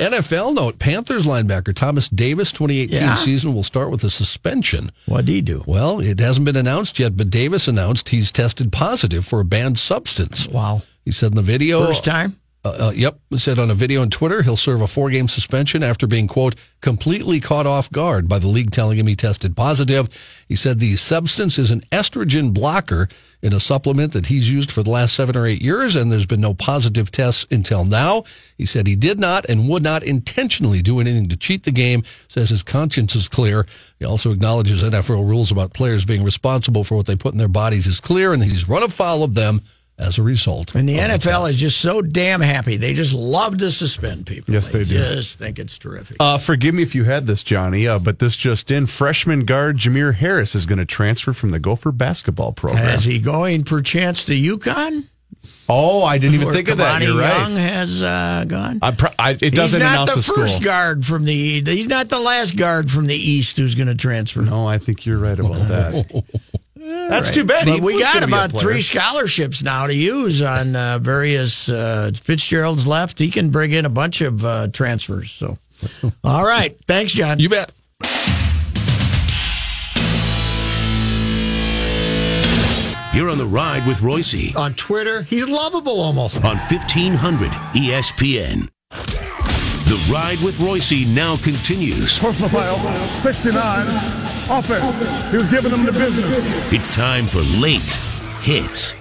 NFL 0.00 0.54
note 0.54 0.78
Panthers 0.78 1.26
linebacker 1.26 1.74
Thomas 1.74 2.08
Davis, 2.08 2.52
2018 2.52 2.96
Yeah. 3.00 3.14
season, 3.16 3.52
will 3.54 3.62
start 3.62 3.90
with 3.90 4.02
a 4.02 4.08
suspension. 4.10 4.90
What'd 5.06 5.28
he 5.28 5.42
do? 5.42 5.62
Well, 5.66 6.00
it 6.00 6.18
hasn't 6.20 6.46
been 6.46 6.56
announced 6.56 6.98
yet, 6.98 7.16
but 7.18 7.28
Davis 7.28 7.68
announced 7.68 8.08
he's 8.08 8.32
tested 8.32 8.72
positive 8.72 9.26
for 9.26 9.40
a 9.40 9.44
banned 9.44 9.78
substance. 9.78 10.48
Wow. 10.48 10.82
He 11.04 11.10
said 11.10 11.32
in 11.32 11.36
the 11.36 11.42
video. 11.42 11.84
First 11.86 12.04
time? 12.04 12.39
Uh, 12.62 12.88
uh, 12.88 12.92
yep. 12.94 13.18
Said 13.36 13.58
on 13.58 13.70
a 13.70 13.74
video 13.74 14.02
on 14.02 14.10
Twitter 14.10 14.42
he'll 14.42 14.56
serve 14.56 14.82
a 14.82 14.86
four 14.86 15.08
game 15.08 15.28
suspension 15.28 15.82
after 15.82 16.06
being, 16.06 16.26
quote, 16.26 16.56
completely 16.82 17.40
caught 17.40 17.66
off 17.66 17.90
guard 17.90 18.28
by 18.28 18.38
the 18.38 18.48
league 18.48 18.70
telling 18.70 18.98
him 18.98 19.06
he 19.06 19.16
tested 19.16 19.56
positive. 19.56 20.08
He 20.46 20.56
said 20.56 20.78
the 20.78 20.96
substance 20.96 21.58
is 21.58 21.70
an 21.70 21.80
estrogen 21.92 22.52
blocker 22.52 23.08
in 23.40 23.54
a 23.54 23.60
supplement 23.60 24.12
that 24.12 24.26
he's 24.26 24.50
used 24.50 24.70
for 24.70 24.82
the 24.82 24.90
last 24.90 25.14
seven 25.14 25.36
or 25.36 25.46
eight 25.46 25.62
years, 25.62 25.96
and 25.96 26.12
there's 26.12 26.26
been 26.26 26.42
no 26.42 26.52
positive 26.52 27.10
tests 27.10 27.46
until 27.50 27.86
now. 27.86 28.24
He 28.58 28.66
said 28.66 28.86
he 28.86 28.96
did 28.96 29.18
not 29.18 29.46
and 29.48 29.66
would 29.66 29.82
not 29.82 30.02
intentionally 30.02 30.82
do 30.82 31.00
anything 31.00 31.30
to 31.30 31.38
cheat 31.38 31.62
the 31.62 31.70
game, 31.70 32.02
says 32.28 32.50
his 32.50 32.62
conscience 32.62 33.16
is 33.16 33.28
clear. 33.28 33.64
He 33.98 34.04
also 34.04 34.32
acknowledges 34.32 34.82
NFL 34.82 35.26
rules 35.26 35.50
about 35.50 35.72
players 35.72 36.04
being 36.04 36.22
responsible 36.22 36.84
for 36.84 36.96
what 36.96 37.06
they 37.06 37.16
put 37.16 37.32
in 37.32 37.38
their 37.38 37.48
bodies 37.48 37.86
is 37.86 38.00
clear, 38.00 38.34
and 38.34 38.44
he's 38.44 38.68
run 38.68 38.82
afoul 38.82 39.22
of 39.22 39.34
them 39.34 39.62
as 40.00 40.18
a 40.18 40.22
result. 40.22 40.74
And 40.74 40.88
the 40.88 40.96
NFL 40.96 41.44
test. 41.44 41.50
is 41.50 41.56
just 41.58 41.80
so 41.80 42.02
damn 42.02 42.40
happy. 42.40 42.76
They 42.76 42.94
just 42.94 43.14
love 43.14 43.58
to 43.58 43.70
suspend 43.70 44.26
people. 44.26 44.52
Yes, 44.52 44.68
they 44.70 44.84
do. 44.84 44.98
Just 44.98 45.38
think 45.38 45.58
it's 45.58 45.78
terrific. 45.78 46.16
Uh, 46.18 46.38
forgive 46.38 46.74
me 46.74 46.82
if 46.82 46.94
you 46.94 47.04
had 47.04 47.26
this, 47.26 47.42
Johnny, 47.42 47.86
uh, 47.86 47.98
but 47.98 48.18
this 48.18 48.36
just 48.36 48.70
in: 48.70 48.86
freshman 48.86 49.44
guard 49.44 49.76
Jamir 49.76 50.14
Harris 50.14 50.54
is 50.54 50.66
going 50.66 50.78
to 50.78 50.86
transfer 50.86 51.32
from 51.32 51.50
the 51.50 51.58
Gopher 51.58 51.92
basketball 51.92 52.52
program. 52.52 52.94
Is 52.94 53.04
he 53.04 53.20
going 53.20 53.64
perchance 53.64 54.24
to 54.24 54.32
UConn? 54.32 55.04
oh, 55.70 56.02
I 56.02 56.18
didn't 56.18 56.34
even 56.34 56.46
Where 56.46 56.54
think 56.54 56.68
of 56.68 56.78
that. 56.78 57.02
You're 57.02 57.20
Young 57.20 57.54
right. 57.54 57.60
has 57.60 58.02
uh, 58.02 58.44
gone. 58.46 58.80
I 58.82 58.90
pro- 58.90 59.10
I, 59.18 59.30
it 59.40 59.54
doesn't 59.54 59.80
he's 59.80 59.90
not 59.90 60.08
the 60.08 60.16
the 60.16 60.22
school. 60.22 60.36
first 60.36 60.62
guard 60.62 61.04
from 61.04 61.24
the. 61.24 61.62
He's 61.62 61.88
not 61.88 62.08
the 62.08 62.18
last 62.18 62.56
guard 62.56 62.90
from 62.90 63.06
the 63.06 63.14
East 63.14 63.58
who's 63.58 63.74
going 63.74 63.88
to 63.88 63.94
transfer. 63.94 64.42
No, 64.42 64.66
I 64.66 64.78
think 64.78 65.06
you're 65.06 65.18
right 65.18 65.38
about 65.38 65.68
that. 65.68 66.24
That's 66.80 67.28
Right. 67.28 67.34
too 67.34 67.44
bad. 67.44 67.66
But 67.66 67.74
He 67.74 67.80
we 67.80 68.00
got 68.00 68.14
gonna 68.14 68.26
be 68.26 68.32
a 68.32 68.36
about 68.44 68.58
three 68.60 68.80
scholarships 68.80 69.62
now 69.62 69.86
to 69.86 69.94
use 69.94 70.40
on 70.42 70.74
uh, 70.74 70.98
various. 70.98 71.68
Uh, 71.68 72.10
Fitzgerald's 72.14 72.86
left. 72.86 73.18
He 73.18 73.30
can 73.30 73.50
bring 73.50 73.72
in 73.72 73.84
a 73.84 73.90
bunch 73.90 74.20
of 74.22 74.44
uh, 74.44 74.68
transfers. 74.68 75.30
So, 75.30 75.58
all 76.24 76.44
right. 76.44 76.76
Thanks, 76.86 77.12
John. 77.12 77.38
You 77.38 77.48
bet. 77.50 77.70
You're 83.12 83.28
on 83.28 83.38
the 83.38 83.46
ride 83.46 83.84
with 83.88 83.98
Reusse 83.98 84.54
On 84.56 84.72
Twitter, 84.74 85.22
he's 85.22 85.48
lovable 85.48 86.00
almost. 86.00 86.36
on 86.44 86.56
1500 86.58 87.50
ESPN. 87.74 88.68
The 89.90 89.96
ride 90.08 90.38
with 90.38 90.56
Reusse 90.58 91.04
now 91.16 91.36
continues. 91.38 92.20
Personal 92.20 92.48
foul, 92.50 93.22
69, 93.22 93.88
offense. 94.48 95.32
He 95.32 95.36
was 95.36 95.48
giving 95.48 95.72
them 95.72 95.84
the 95.84 95.90
business. 95.90 96.72
It's 96.72 96.88
time 96.88 97.26
for 97.26 97.40
late 97.60 97.80
hits. 98.40 98.94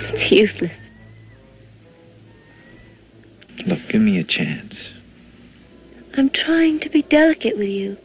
It's 0.00 0.32
useless. 0.32 0.72
Look, 3.66 3.78
give 3.88 4.02
me 4.02 4.18
a 4.18 4.24
chance. 4.24 4.88
I'm 6.16 6.28
trying 6.30 6.80
to 6.80 6.88
be 6.88 7.02
delicate 7.02 7.56
with 7.56 7.68
you, 7.68 7.96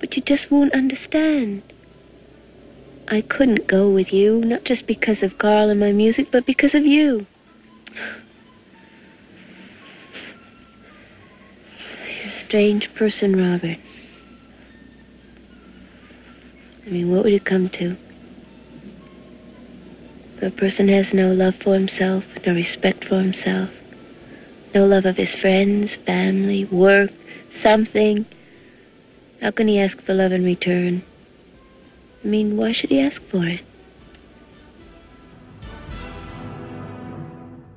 but 0.00 0.16
you 0.16 0.22
just 0.22 0.50
won't 0.50 0.74
understand. 0.74 1.62
I 3.06 3.20
couldn't 3.20 3.68
go 3.68 3.88
with 3.90 4.12
you, 4.12 4.44
not 4.44 4.64
just 4.64 4.88
because 4.88 5.22
of 5.22 5.38
Carl 5.38 5.70
and 5.70 5.78
my 5.78 5.92
music, 5.92 6.32
but 6.32 6.46
because 6.46 6.74
of 6.74 6.84
you. 6.84 7.26
You're 12.22 12.30
a 12.30 12.41
strange 12.52 12.94
person, 12.94 13.34
Robert. 13.34 13.78
I 16.84 16.90
mean, 16.90 17.10
what 17.10 17.24
would 17.24 17.32
it 17.32 17.46
come 17.46 17.70
to? 17.70 17.96
If 20.36 20.42
a 20.42 20.50
person 20.50 20.86
has 20.88 21.14
no 21.14 21.32
love 21.32 21.54
for 21.56 21.72
himself, 21.72 22.24
no 22.44 22.52
respect 22.52 23.06
for 23.06 23.18
himself, 23.22 23.70
no 24.74 24.84
love 24.84 25.06
of 25.06 25.16
his 25.16 25.34
friends, 25.34 25.96
family, 25.96 26.66
work, 26.66 27.10
something. 27.52 28.26
How 29.40 29.50
can 29.52 29.66
he 29.66 29.80
ask 29.80 29.98
for 30.02 30.12
love 30.12 30.32
in 30.32 30.44
return? 30.44 31.02
I 32.22 32.26
mean, 32.26 32.58
why 32.58 32.72
should 32.72 32.90
he 32.90 33.00
ask 33.00 33.22
for 33.30 33.46
it? 33.46 33.62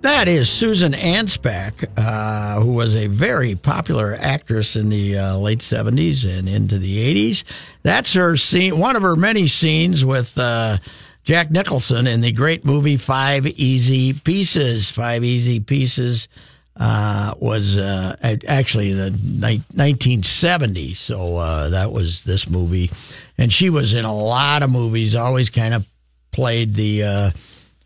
That 0.05 0.27
is 0.27 0.47
Susan 0.47 0.91
Anspach, 0.91 1.83
uh, 1.97 2.61
who 2.61 2.73
was 2.73 2.95
a 2.95 3.07
very 3.07 3.55
popular 3.55 4.15
actress 4.19 4.75
in 4.75 4.89
the 4.89 5.17
uh, 5.17 5.37
late 5.37 5.61
70s 5.61 6.29
and 6.31 6.47
into 6.47 6.77
the 6.77 7.31
80s. 7.31 7.43
That's 7.81 8.13
her 8.13 8.37
scene, 8.37 8.77
one 8.77 8.95
of 8.95 9.01
her 9.01 9.15
many 9.15 9.47
scenes 9.47 10.05
with 10.05 10.37
uh, 10.37 10.77
Jack 11.23 11.49
Nicholson 11.49 12.05
in 12.05 12.21
the 12.21 12.31
great 12.31 12.63
movie 12.63 12.97
Five 12.97 13.47
Easy 13.47 14.13
Pieces. 14.13 14.91
Five 14.91 15.23
Easy 15.23 15.59
Pieces 15.59 16.27
uh, 16.77 17.33
was 17.39 17.75
uh, 17.79 18.15
actually 18.47 18.93
the 18.93 19.09
ni- 19.09 19.63
1970s, 19.73 20.97
so 20.97 21.37
uh, 21.37 21.69
that 21.69 21.91
was 21.91 22.23
this 22.23 22.47
movie. 22.47 22.91
And 23.39 23.51
she 23.51 23.71
was 23.71 23.95
in 23.95 24.05
a 24.05 24.15
lot 24.15 24.61
of 24.61 24.69
movies, 24.69 25.15
always 25.15 25.49
kind 25.49 25.73
of 25.73 25.87
played 26.31 26.75
the. 26.75 27.33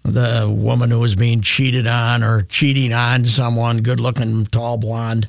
The 0.10 0.50
woman 0.50 0.92
who 0.92 1.00
was 1.00 1.16
being 1.16 1.42
cheated 1.42 1.88
on 1.88 2.24
or 2.24 2.44
cheating 2.44 2.94
on 2.94 3.26
someone, 3.26 3.82
good 3.82 4.00
looking, 4.00 4.46
tall 4.48 4.78
blonde. 4.78 5.28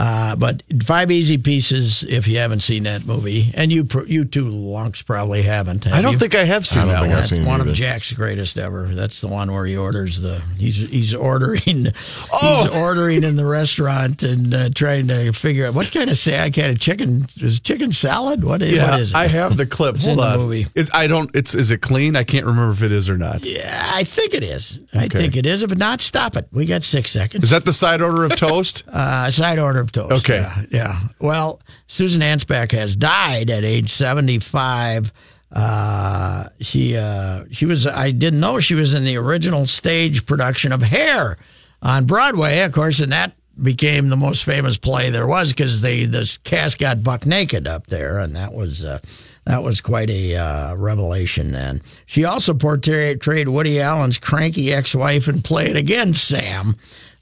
Uh, 0.00 0.36
but 0.36 0.62
Five 0.84 1.10
Easy 1.10 1.38
Pieces, 1.38 2.04
if 2.04 2.28
you 2.28 2.38
haven't 2.38 2.60
seen 2.60 2.84
that 2.84 3.04
movie, 3.04 3.50
and 3.54 3.72
you 3.72 3.84
you 4.06 4.24
two 4.24 4.48
lunks 4.48 5.02
probably 5.02 5.42
haven't. 5.42 5.82
have 5.84 5.92
I 5.92 6.00
don't 6.02 6.12
you? 6.12 6.18
think 6.20 6.36
I 6.36 6.44
have 6.44 6.64
seen 6.64 6.82
I 6.82 6.84
don't 6.84 6.92
that 6.92 7.00
think 7.00 7.12
one. 7.12 7.18
I've 7.22 7.28
seen 7.28 7.38
That's 7.40 7.48
one 7.48 7.60
either. 7.62 7.70
of 7.70 7.76
Jack's 7.76 8.12
greatest 8.12 8.56
ever. 8.58 8.94
That's 8.94 9.20
the 9.20 9.26
one 9.26 9.52
where 9.52 9.66
he 9.66 9.76
orders 9.76 10.20
the 10.20 10.40
he's 10.56 10.76
he's 10.88 11.14
ordering 11.16 11.88
Oh! 12.32 12.62
he's 12.70 12.76
ordering 12.80 13.24
in 13.24 13.34
the 13.34 13.44
restaurant 13.44 14.22
and 14.22 14.54
uh, 14.54 14.68
trying 14.72 15.08
to 15.08 15.32
figure 15.32 15.66
out 15.66 15.74
what 15.74 15.90
kind 15.90 16.08
of 16.10 16.16
say 16.16 16.48
kind 16.52 16.70
of 16.70 16.78
chicken 16.78 17.26
is 17.40 17.58
chicken 17.58 17.90
salad. 17.90 18.44
What 18.44 18.62
is 18.62 18.76
Yeah, 18.76 18.92
what 18.92 19.00
is 19.00 19.10
it? 19.10 19.16
I 19.16 19.26
have 19.26 19.56
the 19.56 19.66
clip. 19.66 19.96
It's 19.96 20.04
Hold 20.04 20.20
on. 20.20 20.38
movie. 20.38 20.68
It's, 20.76 20.94
I 20.94 21.08
don't. 21.08 21.34
It's 21.34 21.56
is 21.56 21.72
it 21.72 21.80
clean? 21.82 22.14
I 22.14 22.22
can't 22.22 22.46
remember 22.46 22.70
if 22.70 22.82
it 22.82 22.92
is 22.92 23.08
or 23.10 23.18
not. 23.18 23.44
yeah, 23.44 23.90
I 23.92 24.04
think 24.04 24.32
it 24.32 24.44
is. 24.44 24.78
I 24.94 25.08
think 25.08 25.34
it 25.34 25.44
is. 25.44 25.64
If 25.64 25.76
not, 25.76 26.00
stop 26.00 26.36
it. 26.36 26.46
We 26.52 26.66
got 26.66 26.84
six 26.84 27.10
seconds. 27.10 27.42
Is 27.42 27.50
that 27.50 27.64
the 27.64 27.72
side 27.72 28.00
order 28.00 28.24
of 28.24 28.36
toast? 28.36 28.84
Uh, 28.86 29.28
side 29.32 29.58
order 29.58 29.87
Okay. 29.96 30.40
Yeah, 30.40 30.62
yeah. 30.70 31.00
Well, 31.20 31.60
Susan 31.86 32.20
Anspach 32.20 32.72
has 32.72 32.96
died 32.96 33.50
at 33.50 33.64
age 33.64 33.90
75. 33.90 35.12
Uh, 35.50 36.48
she 36.60 36.96
uh, 36.96 37.44
she 37.50 37.64
was 37.64 37.86
I 37.86 38.10
didn't 38.10 38.40
know 38.40 38.60
she 38.60 38.74
was 38.74 38.92
in 38.92 39.04
the 39.04 39.16
original 39.16 39.64
stage 39.64 40.26
production 40.26 40.72
of 40.72 40.82
Hair 40.82 41.38
on 41.80 42.04
Broadway, 42.04 42.60
of 42.60 42.72
course, 42.72 43.00
and 43.00 43.12
that 43.12 43.32
became 43.62 44.08
the 44.08 44.16
most 44.16 44.44
famous 44.44 44.78
play 44.78 45.10
there 45.10 45.26
was 45.26 45.52
because 45.52 45.80
they 45.80 46.04
the 46.04 46.38
cast 46.44 46.78
got 46.78 47.02
buck 47.02 47.24
naked 47.24 47.66
up 47.66 47.86
there, 47.86 48.18
and 48.18 48.36
that 48.36 48.52
was 48.52 48.84
uh, 48.84 48.98
that 49.46 49.62
was 49.62 49.80
quite 49.80 50.10
a 50.10 50.36
uh, 50.36 50.74
revelation. 50.74 51.50
Then 51.50 51.80
she 52.04 52.24
also 52.24 52.52
portrayed 52.52 53.20
portrayed 53.20 53.48
Woody 53.48 53.80
Allen's 53.80 54.18
cranky 54.18 54.72
ex-wife 54.72 55.28
and 55.28 55.42
played 55.42 55.76
again 55.76 56.12
Sam. 56.12 56.76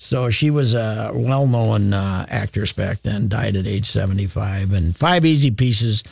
So 0.07 0.31
she 0.31 0.51
was 0.51 0.73
a 0.73 1.11
well-known 1.12 1.92
uh, 1.92 2.27
actress 2.29 2.73
back 2.73 3.03
then. 3.03 3.27
Died 3.27 3.57
at 3.57 3.66
age 3.66 3.90
75, 3.90 4.71
and 4.73 4.95
Five 4.95 5.25
Easy 5.25 5.51
Pieces. 5.51 6.05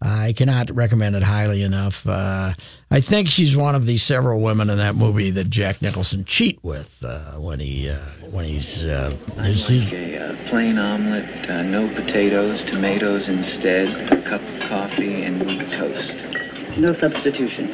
I 0.00 0.32
cannot 0.32 0.74
recommend 0.74 1.16
it 1.16 1.22
highly 1.22 1.62
enough. 1.62 2.06
Uh, 2.06 2.54
I 2.90 3.00
think 3.02 3.28
she's 3.28 3.54
one 3.54 3.74
of 3.74 3.84
the 3.84 3.98
several 3.98 4.40
women 4.40 4.70
in 4.70 4.78
that 4.78 4.94
movie 4.94 5.30
that 5.32 5.50
Jack 5.50 5.82
Nicholson 5.82 6.24
cheat 6.24 6.60
with 6.64 7.04
uh, 7.04 7.32
when 7.32 7.60
he 7.60 7.90
uh, 7.90 7.98
when 8.30 8.46
he's 8.46 8.84
uh, 8.84 9.14
his, 9.42 9.66
his 9.66 9.92
A 9.92 10.16
uh, 10.16 10.48
plain 10.48 10.78
omelet, 10.78 11.50
uh, 11.50 11.62
no 11.62 11.94
potatoes, 11.94 12.64
tomatoes 12.64 13.28
instead, 13.28 13.88
a 14.10 14.22
cup 14.22 14.40
of 14.40 14.60
coffee, 14.60 15.24
and 15.24 15.44
wheat 15.44 15.70
toast. 15.72 16.78
No 16.78 16.98
substitution. 16.98 17.68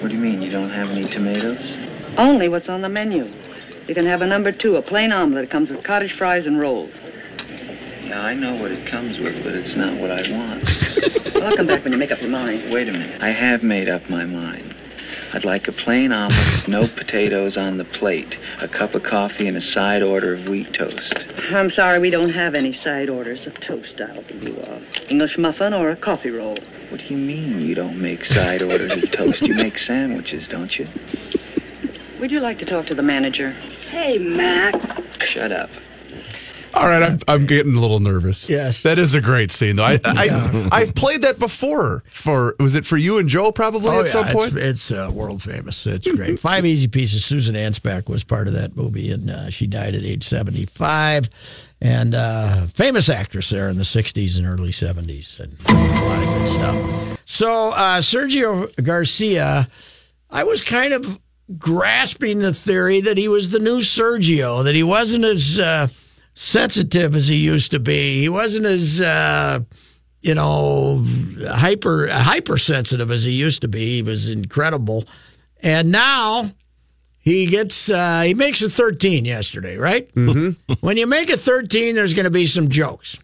What 0.00 0.10
do 0.10 0.14
you 0.14 0.20
mean, 0.20 0.40
you 0.42 0.50
don't 0.52 0.70
have 0.70 0.90
any 0.90 1.08
tomatoes? 1.08 1.76
Only 2.16 2.48
what's 2.48 2.68
on 2.68 2.82
the 2.82 2.88
menu. 2.88 3.28
You 3.88 3.94
can 3.94 4.04
have 4.04 4.20
a 4.20 4.26
number 4.26 4.52
two, 4.52 4.76
a 4.76 4.82
plain 4.82 5.12
omelet. 5.12 5.44
It 5.44 5.50
comes 5.50 5.70
with 5.70 5.82
cottage 5.82 6.12
fries 6.18 6.44
and 6.46 6.60
rolls. 6.60 6.92
Yeah, 8.04 8.20
I 8.20 8.34
know 8.34 8.60
what 8.60 8.70
it 8.70 8.86
comes 8.86 9.18
with, 9.18 9.42
but 9.42 9.54
it's 9.54 9.74
not 9.76 9.98
what 9.98 10.10
I 10.10 10.30
want. 10.30 10.68
Well, 11.38 11.50
I'll 11.50 11.56
come 11.56 11.68
back 11.68 11.84
when 11.84 11.92
you 11.92 11.98
make 12.00 12.10
up 12.10 12.20
your 12.20 12.30
mind. 12.30 12.72
Wait 12.72 12.88
a 12.88 12.92
minute. 12.92 13.22
I 13.22 13.28
have 13.28 13.62
made 13.62 13.88
up 13.88 14.10
my 14.10 14.24
mind. 14.24 14.74
I'd 15.32 15.44
like 15.44 15.68
a 15.68 15.72
plain 15.72 16.10
omelet 16.10 16.36
with 16.36 16.66
no 16.66 16.88
potatoes 16.88 17.56
on 17.56 17.76
the 17.76 17.84
plate, 17.84 18.36
a 18.60 18.66
cup 18.66 18.96
of 18.96 19.04
coffee, 19.04 19.46
and 19.46 19.56
a 19.56 19.60
side 19.60 20.02
order 20.02 20.34
of 20.34 20.48
wheat 20.48 20.74
toast. 20.74 21.14
I'm 21.52 21.70
sorry 21.70 22.00
we 22.00 22.10
don't 22.10 22.30
have 22.30 22.56
any 22.56 22.72
side 22.72 23.08
orders 23.08 23.46
of 23.46 23.54
toast. 23.60 24.00
I'll 24.00 24.22
give 24.24 24.42
you 24.42 24.58
a 24.58 24.82
English 25.08 25.38
muffin 25.38 25.72
or 25.72 25.90
a 25.90 25.96
coffee 25.96 26.30
roll. 26.30 26.58
What 26.88 27.02
do 27.02 27.06
you 27.06 27.16
mean 27.16 27.60
you 27.60 27.76
don't 27.76 28.02
make 28.02 28.24
side 28.24 28.60
orders 28.60 29.00
of 29.00 29.12
toast? 29.12 29.40
You 29.42 29.54
make 29.54 29.78
sandwiches, 29.78 30.48
don't 30.48 30.76
you? 30.76 30.88
Would 32.18 32.32
you 32.32 32.40
like 32.40 32.58
to 32.58 32.64
talk 32.64 32.86
to 32.86 32.96
the 32.96 33.02
manager? 33.02 33.54
Hey, 33.90 34.18
Mac. 34.18 34.74
Shut 35.32 35.52
up. 35.52 35.70
All 36.74 36.86
right, 36.86 37.02
I'm, 37.02 37.18
I'm 37.26 37.46
getting 37.46 37.74
a 37.74 37.80
little 37.80 37.98
nervous. 37.98 38.48
Yes. 38.48 38.82
that 38.82 38.98
is 38.98 39.14
a 39.14 39.20
great 39.22 39.50
scene 39.50 39.76
though. 39.76 39.84
I, 39.84 39.98
I 40.04 40.68
I've 40.70 40.94
played 40.94 41.22
that 41.22 41.38
before. 41.38 42.04
For 42.10 42.54
was 42.60 42.74
it 42.74 42.84
for 42.84 42.98
you 42.98 43.18
and 43.18 43.28
Joe 43.28 43.50
probably 43.50 43.88
Oh, 43.88 44.00
at 44.02 44.08
some 44.08 44.26
point? 44.26 44.54
It's, 44.56 44.90
it's 44.90 44.92
uh, 44.92 45.10
world 45.12 45.42
famous. 45.42 45.86
It's 45.86 46.06
great. 46.12 46.38
Five 46.38 46.66
Easy 46.66 46.86
Pieces. 46.86 47.24
Susan 47.24 47.54
Anspach 47.54 48.08
was 48.08 48.22
part 48.22 48.46
of 48.48 48.52
that 48.54 48.76
movie, 48.76 49.10
and 49.10 49.30
uh, 49.30 49.50
she 49.50 49.66
died 49.66 49.94
at 49.94 50.02
age 50.02 50.24
75. 50.28 51.30
And 51.80 52.14
uh, 52.14 52.66
famous 52.66 53.08
actress 53.08 53.48
there 53.50 53.68
in 53.70 53.76
the 53.78 53.84
60s 53.84 54.36
and 54.36 54.46
early 54.46 54.70
70s, 54.70 55.38
and 55.40 55.56
a 55.68 55.72
lot 56.04 56.22
of 56.22 56.28
good 56.28 56.48
stuff. 56.48 57.20
So, 57.24 57.70
uh, 57.70 58.00
Sergio 58.00 58.70
Garcia, 58.84 59.68
I 60.30 60.44
was 60.44 60.60
kind 60.60 60.92
of 60.92 61.18
grasping 61.56 62.40
the 62.40 62.52
theory 62.52 63.00
that 63.00 63.16
he 63.16 63.28
was 63.28 63.50
the 63.50 63.58
new 63.58 63.78
Sergio, 63.78 64.64
that 64.64 64.74
he 64.74 64.82
wasn't 64.82 65.24
as 65.24 65.58
uh, 65.58 65.88
sensitive 66.34 67.14
as 67.14 67.28
he 67.28 67.36
used 67.36 67.70
to 67.70 67.80
be. 67.80 68.20
He 68.20 68.28
wasn't 68.28 68.66
as. 68.66 69.00
Uh, 69.00 69.60
you 70.20 70.34
know, 70.34 71.04
hyper 71.46 72.08
hypersensitive 72.08 73.10
as 73.10 73.24
he 73.24 73.32
used 73.32 73.62
to 73.62 73.68
be. 73.68 73.96
He 73.96 74.02
was 74.02 74.28
incredible, 74.28 75.04
and 75.62 75.92
now 75.92 76.50
he 77.18 77.46
gets 77.46 77.88
uh, 77.88 78.22
he 78.22 78.34
makes 78.34 78.62
a 78.62 78.70
thirteen 78.70 79.24
yesterday, 79.24 79.76
right? 79.76 80.12
Mm-hmm. 80.14 80.72
when 80.80 80.96
you 80.96 81.06
make 81.06 81.30
a 81.30 81.36
thirteen, 81.36 81.94
there's 81.94 82.14
going 82.14 82.24
to 82.24 82.30
be 82.30 82.46
some 82.46 82.68
jokes. 82.68 83.18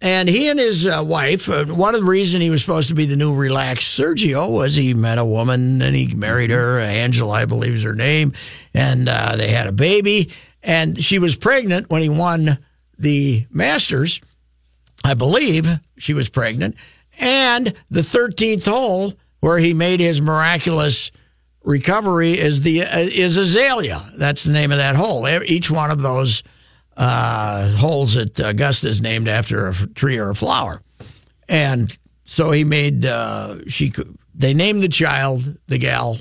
And 0.00 0.28
he 0.28 0.48
and 0.48 0.60
his 0.60 0.86
uh, 0.86 1.02
wife, 1.04 1.48
uh, 1.48 1.64
one 1.64 1.94
of 1.94 2.02
the 2.02 2.06
reason 2.06 2.40
he 2.40 2.50
was 2.50 2.60
supposed 2.60 2.88
to 2.88 2.94
be 2.94 3.04
the 3.04 3.16
new 3.16 3.34
relaxed 3.34 3.98
Sergio 3.98 4.48
was 4.48 4.76
he 4.76 4.94
met 4.94 5.18
a 5.18 5.24
woman 5.24 5.82
and 5.82 5.96
he 5.96 6.14
married 6.14 6.50
her, 6.50 6.78
Angela, 6.78 7.34
I 7.34 7.44
believe 7.46 7.74
is 7.74 7.82
her 7.82 7.96
name, 7.96 8.32
and 8.74 9.08
uh, 9.08 9.34
they 9.34 9.48
had 9.48 9.66
a 9.66 9.72
baby. 9.72 10.30
And 10.62 11.02
she 11.02 11.18
was 11.18 11.34
pregnant 11.34 11.90
when 11.90 12.02
he 12.02 12.08
won 12.08 12.58
the 12.96 13.46
Masters. 13.50 14.20
I 15.04 15.14
believe 15.14 15.66
she 15.96 16.14
was 16.14 16.28
pregnant. 16.28 16.76
And 17.18 17.74
the 17.90 18.00
13th 18.00 18.68
hole 18.68 19.14
where 19.40 19.58
he 19.58 19.74
made 19.74 20.00
his 20.00 20.20
miraculous 20.20 21.10
recovery 21.62 22.38
is 22.38 22.62
the 22.62 22.82
uh, 22.82 22.98
is 22.98 23.36
Azalea. 23.36 24.12
That's 24.16 24.44
the 24.44 24.52
name 24.52 24.70
of 24.70 24.78
that 24.78 24.96
hole. 24.96 25.28
Each 25.28 25.70
one 25.70 25.90
of 25.90 26.02
those 26.02 26.42
uh, 26.98 27.68
holes 27.76 28.16
at 28.16 28.38
Augusta 28.40 28.88
is 28.88 29.00
named 29.00 29.28
after 29.28 29.68
a 29.68 29.74
tree 29.94 30.18
or 30.18 30.30
a 30.30 30.34
flower. 30.34 30.82
And 31.48 31.96
so 32.24 32.50
he 32.50 32.64
made 32.64 33.06
uh, 33.06 33.58
she 33.68 33.92
they 34.34 34.52
named 34.52 34.82
the 34.82 34.88
child, 34.88 35.56
the 35.68 35.78
gal, 35.78 36.18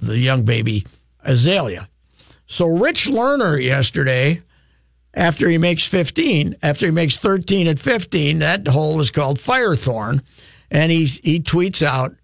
the 0.00 0.16
young 0.16 0.44
baby 0.44 0.86
Azalea. 1.22 1.88
So 2.46 2.66
Rich 2.66 3.08
Lerner 3.08 3.62
yesterday 3.62 4.40
after 5.14 5.48
he 5.48 5.58
makes 5.58 5.86
15, 5.86 6.56
after 6.62 6.86
he 6.86 6.92
makes 6.92 7.18
13 7.18 7.66
at 7.68 7.78
15, 7.78 8.38
that 8.38 8.66
hole 8.66 9.00
is 9.00 9.10
called 9.10 9.38
Firethorn. 9.38 10.22
And 10.70 10.92
he's, 10.92 11.18
he 11.20 11.40
tweets 11.40 11.84
out, 11.84 12.14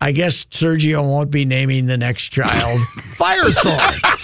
I 0.00 0.12
guess 0.12 0.44
Sergio 0.44 1.02
won't 1.02 1.30
be 1.30 1.44
naming 1.44 1.86
the 1.86 1.98
next 1.98 2.30
child 2.30 2.78
Firethorn. 3.16 4.17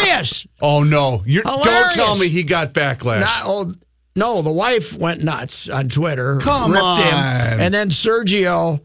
Hilarious. 0.00 0.46
Oh 0.60 0.82
no! 0.82 1.22
You're, 1.26 1.42
don't 1.44 1.92
tell 1.92 2.16
me 2.18 2.28
he 2.28 2.42
got 2.42 2.72
backlash. 2.72 3.20
Not, 3.20 3.42
oh, 3.44 3.74
no, 4.16 4.42
the 4.42 4.52
wife 4.52 4.92
went 4.96 5.22
nuts 5.22 5.68
on 5.68 5.88
Twitter. 5.88 6.38
Come 6.40 6.72
ripped 6.72 6.82
him, 6.98 7.14
on. 7.14 7.60
and 7.60 7.72
then 7.72 7.88
Sergio 7.90 8.80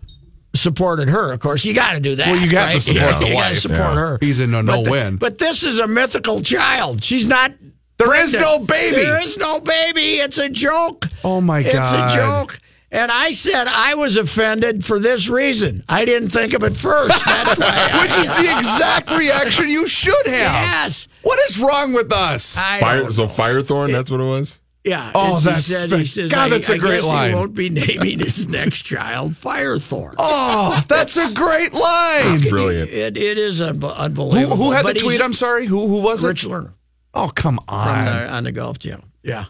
supported 0.54 1.10
her. 1.10 1.34
Of 1.34 1.39
course, 1.39 1.65
you 1.65 1.73
got 1.73 1.93
to 1.93 1.99
do 1.99 2.15
that. 2.15 2.28
Well, 2.28 2.39
you 2.39 2.49
got 2.51 2.67
to 2.67 2.73
right? 2.73 2.82
support 2.82 3.01
You 3.15 3.19
the 3.19 3.25
gotta 3.25 3.36
wife. 3.36 3.58
support 3.58 3.80
Yeah. 3.80 3.95
her. 3.95 4.17
He's 4.21 4.39
in 4.39 4.54
a 4.54 4.63
But 4.63 4.84
the- 4.84 4.84
no-win. 4.84 5.17
But 5.17 5.38
this 5.38 5.63
is 5.63 5.80
a 5.80 5.88
mythical 5.88 6.41
child. 6.41 7.04
She's 7.04 7.28
not. 7.28 7.51
There 7.97 8.13
is 8.23 8.32
pregnant. 8.36 8.60
no 8.62 8.65
baby. 8.65 8.95
There 8.97 9.21
is 9.21 9.38
no 9.38 9.60
baby. 9.62 10.15
It's 10.15 10.38
a 10.38 10.49
joke. 10.49 11.08
Oh, 11.23 11.39
my 11.41 11.63
god! 11.63 11.75
It's 11.75 11.91
a 11.93 12.15
joke. 12.17 12.60
And 12.91 13.12
I 13.12 13.32
said 13.32 13.65
I 13.67 13.95
was 13.95 14.15
offended 14.15 14.86
for 14.86 15.00
this 15.00 15.28
reason. 15.28 15.84
I 15.89 16.06
didn't 16.06 16.30
think 16.30 16.54
of 16.54 16.63
it 16.63 16.76
first. 16.76 17.26
That's 17.26 17.60
why. 17.60 17.89
I- 17.91 18.02
Which 18.02 18.15
is 18.17 18.28
the 18.30 18.58
exact 18.58 19.12
reaction 19.12 19.67
you 19.69 19.88
should 19.88 20.26
have. 20.28 20.34
Yes. 20.54 21.08
What 21.24 21.39
is 21.50 21.60
wrong 21.60 21.93
with 21.93 22.13
us? 22.13 22.58
I 22.58 22.80
Fire, 22.80 23.00
don't 23.02 23.12
so. 23.12 23.28
Firethorn, 23.28 23.91
that's 23.91 24.12
what 24.12 24.21
it 24.21 24.26
was? 24.26 24.60
Yeah. 24.84 25.12
Oh, 25.15 25.38
he 25.39 25.45
that's 25.45 25.65
said, 25.65 25.89
spe- 25.89 25.95
he 25.95 26.06
says, 26.06 26.32
God, 26.32 26.52
that's 26.52 26.69
a 26.69 26.74
I 26.74 26.78
great 26.78 26.98
guess 27.02 27.08
line. 27.08 27.30
He 27.30 27.36
won't 27.36 27.56
be 27.56 27.69
naming 27.71 28.19
his 28.19 28.48
next 28.48 28.84
child 28.84 29.32
Firethorn. 29.34 30.13
Oh, 30.19 30.84
that's 30.88 31.17
a 31.17 31.34
great 31.34 31.74
line. 31.74 32.26
That's 32.26 32.48
brilliant. 32.48 32.91
It, 32.91 33.17
it 33.17 33.38
is 33.39 33.62
unbe- 33.62 33.82
Who, 33.82 33.88
unbelievable. 33.88 34.56
who 34.58 34.71
had 34.71 34.83
But 34.83 34.94
the 34.94 35.00
tweet? 35.02 35.21
I'm 35.21 35.33
sorry. 35.33 35.65
Who 35.65 35.88
who 35.88 36.02
was 36.04 36.23
it? 36.23 36.27
Rich 36.27 36.46
Lerner 36.46 36.73
Oh, 37.15 37.31
come 37.33 37.56
from 37.67 37.75
uh, 37.75 37.81
on. 37.81 38.06
the, 38.06 38.29
on 38.29 38.44
the 38.44 38.52
Golf 38.52 38.77
Channel. 38.77 39.06
Yeah. 39.23 39.46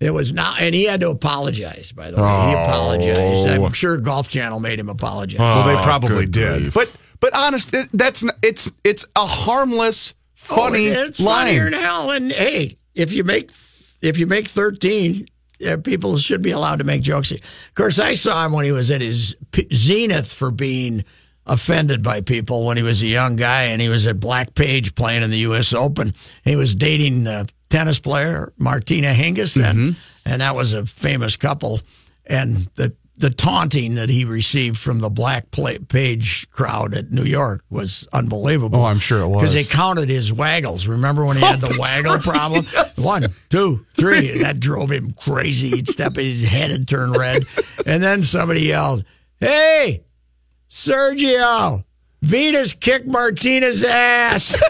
It 0.00 0.10
was 0.10 0.32
not, 0.32 0.60
and 0.60 0.74
he 0.74 0.84
had 0.84 1.00
to 1.00 1.10
apologize. 1.10 1.90
By 1.92 2.10
the 2.12 2.16
way, 2.18 2.22
he 2.22 2.54
Oh. 2.54 2.62
apologized. 2.64 3.62
I'm 3.62 3.72
sure 3.72 3.96
Golf 3.96 4.28
Channel 4.28 4.60
made 4.60 4.78
him 4.78 4.88
apologize. 4.88 5.38
well, 5.40 5.66
they 5.66 5.74
Oh, 5.74 5.82
probably 5.82 6.26
good 6.26 6.32
did. 6.32 6.60
grief. 6.62 6.74
But 6.74 6.90
but 7.20 7.34
honest, 7.34 7.74
it, 7.74 7.88
that's 7.92 8.22
n- 8.24 8.30
it's 8.42 8.70
it's 8.84 9.06
a 9.16 9.26
harmless, 9.26 10.14
oh, 10.16 10.24
funny 10.34 10.90
oh, 10.90 11.04
it's 11.06 11.18
line. 11.18 11.46
funnier 11.46 11.64
than 11.70 11.72
hell. 11.80 12.10
And 12.12 12.30
hey, 12.32 12.78
if 12.94 13.12
you 13.12 13.24
make 13.24 13.50
if 14.00 14.18
you 14.18 14.26
make 14.28 14.46
13, 14.46 15.26
yeah, 15.58 15.74
people 15.76 16.16
should 16.18 16.42
be 16.42 16.52
allowed 16.52 16.78
to 16.78 16.84
make 16.84 17.02
jokes. 17.02 17.32
Of 17.32 17.40
course, 17.74 17.98
I 17.98 18.14
saw 18.14 18.46
him 18.46 18.52
when 18.52 18.64
he 18.64 18.70
was 18.72 18.92
at 18.92 19.00
his 19.00 19.34
p- 19.50 19.66
zenith 19.74 20.32
for 20.32 20.52
being 20.52 21.04
offended 21.44 22.02
by 22.04 22.20
people 22.20 22.64
when 22.66 22.76
he 22.76 22.82
was 22.84 23.02
a 23.02 23.06
young 23.08 23.34
guy, 23.34 23.62
and 23.62 23.82
he 23.82 23.88
was 23.88 24.06
at 24.06 24.20
Black 24.20 24.54
Page 24.54 24.94
playing 24.94 25.22
in 25.24 25.30
the 25.30 25.38
U.S. 25.38 25.72
Open. 25.72 26.14
He 26.44 26.54
was 26.54 26.74
dating 26.76 27.26
a 27.26 27.46
tennis 27.70 27.98
player 27.98 28.52
Martina 28.58 29.08
Hingis, 29.08 29.56
and 29.62 29.78
mm-hmm. 29.78 30.00
and 30.24 30.40
that 30.40 30.54
was 30.54 30.72
a 30.72 30.86
famous 30.86 31.36
couple. 31.36 31.80
And 32.26 32.68
the 32.74 32.94
the 33.18 33.30
taunting 33.30 33.96
that 33.96 34.08
he 34.08 34.24
received 34.24 34.78
from 34.78 35.00
the 35.00 35.10
Black 35.10 35.50
Page 35.50 36.48
crowd 36.50 36.94
at 36.94 37.10
New 37.10 37.24
York 37.24 37.64
was 37.68 38.06
unbelievable. 38.12 38.78
Oh, 38.78 38.84
I'm 38.84 39.00
sure 39.00 39.20
it 39.20 39.28
was. 39.28 39.40
because 39.40 39.54
they 39.54 39.64
counted 39.64 40.08
his 40.08 40.32
waggles. 40.32 40.86
Remember 40.86 41.24
when 41.26 41.36
he 41.36 41.42
had 41.42 41.60
the 41.60 41.74
oh, 41.74 41.80
waggle 41.80 42.18
problem? 42.18 42.64
One, 42.96 43.26
two, 43.50 43.84
three. 43.94 44.30
And 44.30 44.42
that 44.42 44.60
drove 44.60 44.90
him 44.90 45.12
crazy. 45.12 45.70
He'd 45.70 45.88
step, 45.88 46.14
his 46.14 46.44
head 46.44 46.70
and 46.70 46.86
turn 46.86 47.12
red, 47.12 47.42
and 47.84 48.02
then 48.02 48.22
somebody 48.22 48.62
yelled, 48.62 49.04
"Hey, 49.40 50.04
Sergio!" 50.70 51.84
Venus 52.22 52.72
kicked 52.74 53.06
Martina's 53.06 53.84
ass. 53.84 54.56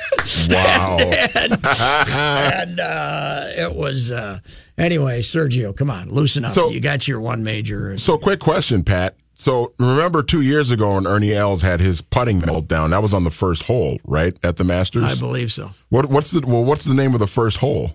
Wow. 0.50 0.98
and 1.34 1.58
and, 1.64 2.80
uh, 2.80 3.44
it 3.56 3.74
was 3.74 4.10
uh, 4.10 4.38
anyway. 4.76 5.20
Sergio, 5.20 5.74
come 5.76 5.90
on, 5.90 6.10
loosen 6.10 6.44
up. 6.44 6.52
So- 6.52 6.68
you 6.70 6.80
got 6.80 7.08
your 7.08 7.20
one 7.20 7.42
major. 7.42 7.96
So, 7.98 8.18
quick 8.18 8.38
question, 8.40 8.82
Pat. 8.84 9.14
So, 9.34 9.72
remember 9.78 10.22
two 10.22 10.42
years 10.42 10.70
ago 10.70 10.94
when 10.94 11.06
Ernie 11.06 11.32
Els 11.32 11.62
had 11.62 11.80
his 11.80 12.02
putting 12.02 12.40
meltdown? 12.40 12.90
That 12.90 13.02
was 13.02 13.14
on 13.14 13.24
the 13.24 13.30
first 13.30 13.62
hole, 13.64 13.98
right, 14.04 14.36
at 14.42 14.56
the 14.56 14.64
Masters. 14.64 15.04
I 15.04 15.14
believe 15.14 15.50
so. 15.52 15.70
What, 15.88 16.06
what's 16.06 16.30
the 16.30 16.46
well? 16.46 16.64
What's 16.64 16.84
the 16.84 16.94
name 16.94 17.14
of 17.14 17.20
the 17.20 17.26
first 17.26 17.58
hole? 17.58 17.92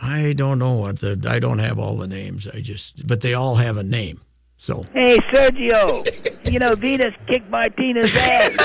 I 0.00 0.32
don't 0.32 0.58
know 0.58 0.74
what 0.74 0.98
the. 1.00 1.24
I 1.28 1.38
don't 1.38 1.58
have 1.60 1.78
all 1.78 1.96
the 1.96 2.08
names. 2.08 2.46
I 2.48 2.60
just, 2.60 3.06
but 3.06 3.20
they 3.20 3.34
all 3.34 3.56
have 3.56 3.76
a 3.76 3.84
name. 3.84 4.20
So 4.58 4.84
Hey, 4.94 5.18
Sergio, 5.32 6.50
you 6.50 6.58
know, 6.58 6.74
Venus 6.74 7.14
kicked 7.28 7.48
Martina's 7.50 8.14
ass. 8.16 8.52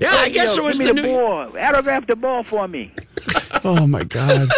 yeah, 0.00 0.12
I 0.14 0.28
guess 0.32 0.56
Sergio, 0.56 0.58
it 0.58 0.64
was 0.64 0.78
give 0.78 0.88
the 0.88 0.94
me 0.94 1.02
the 1.02 1.08
new. 1.08 1.14
ball. 1.16 1.58
Autograph 1.58 2.06
the 2.06 2.16
ball 2.16 2.42
for 2.42 2.68
me. 2.68 2.92
Oh 3.64 3.86
my 3.86 4.04
God! 4.04 4.48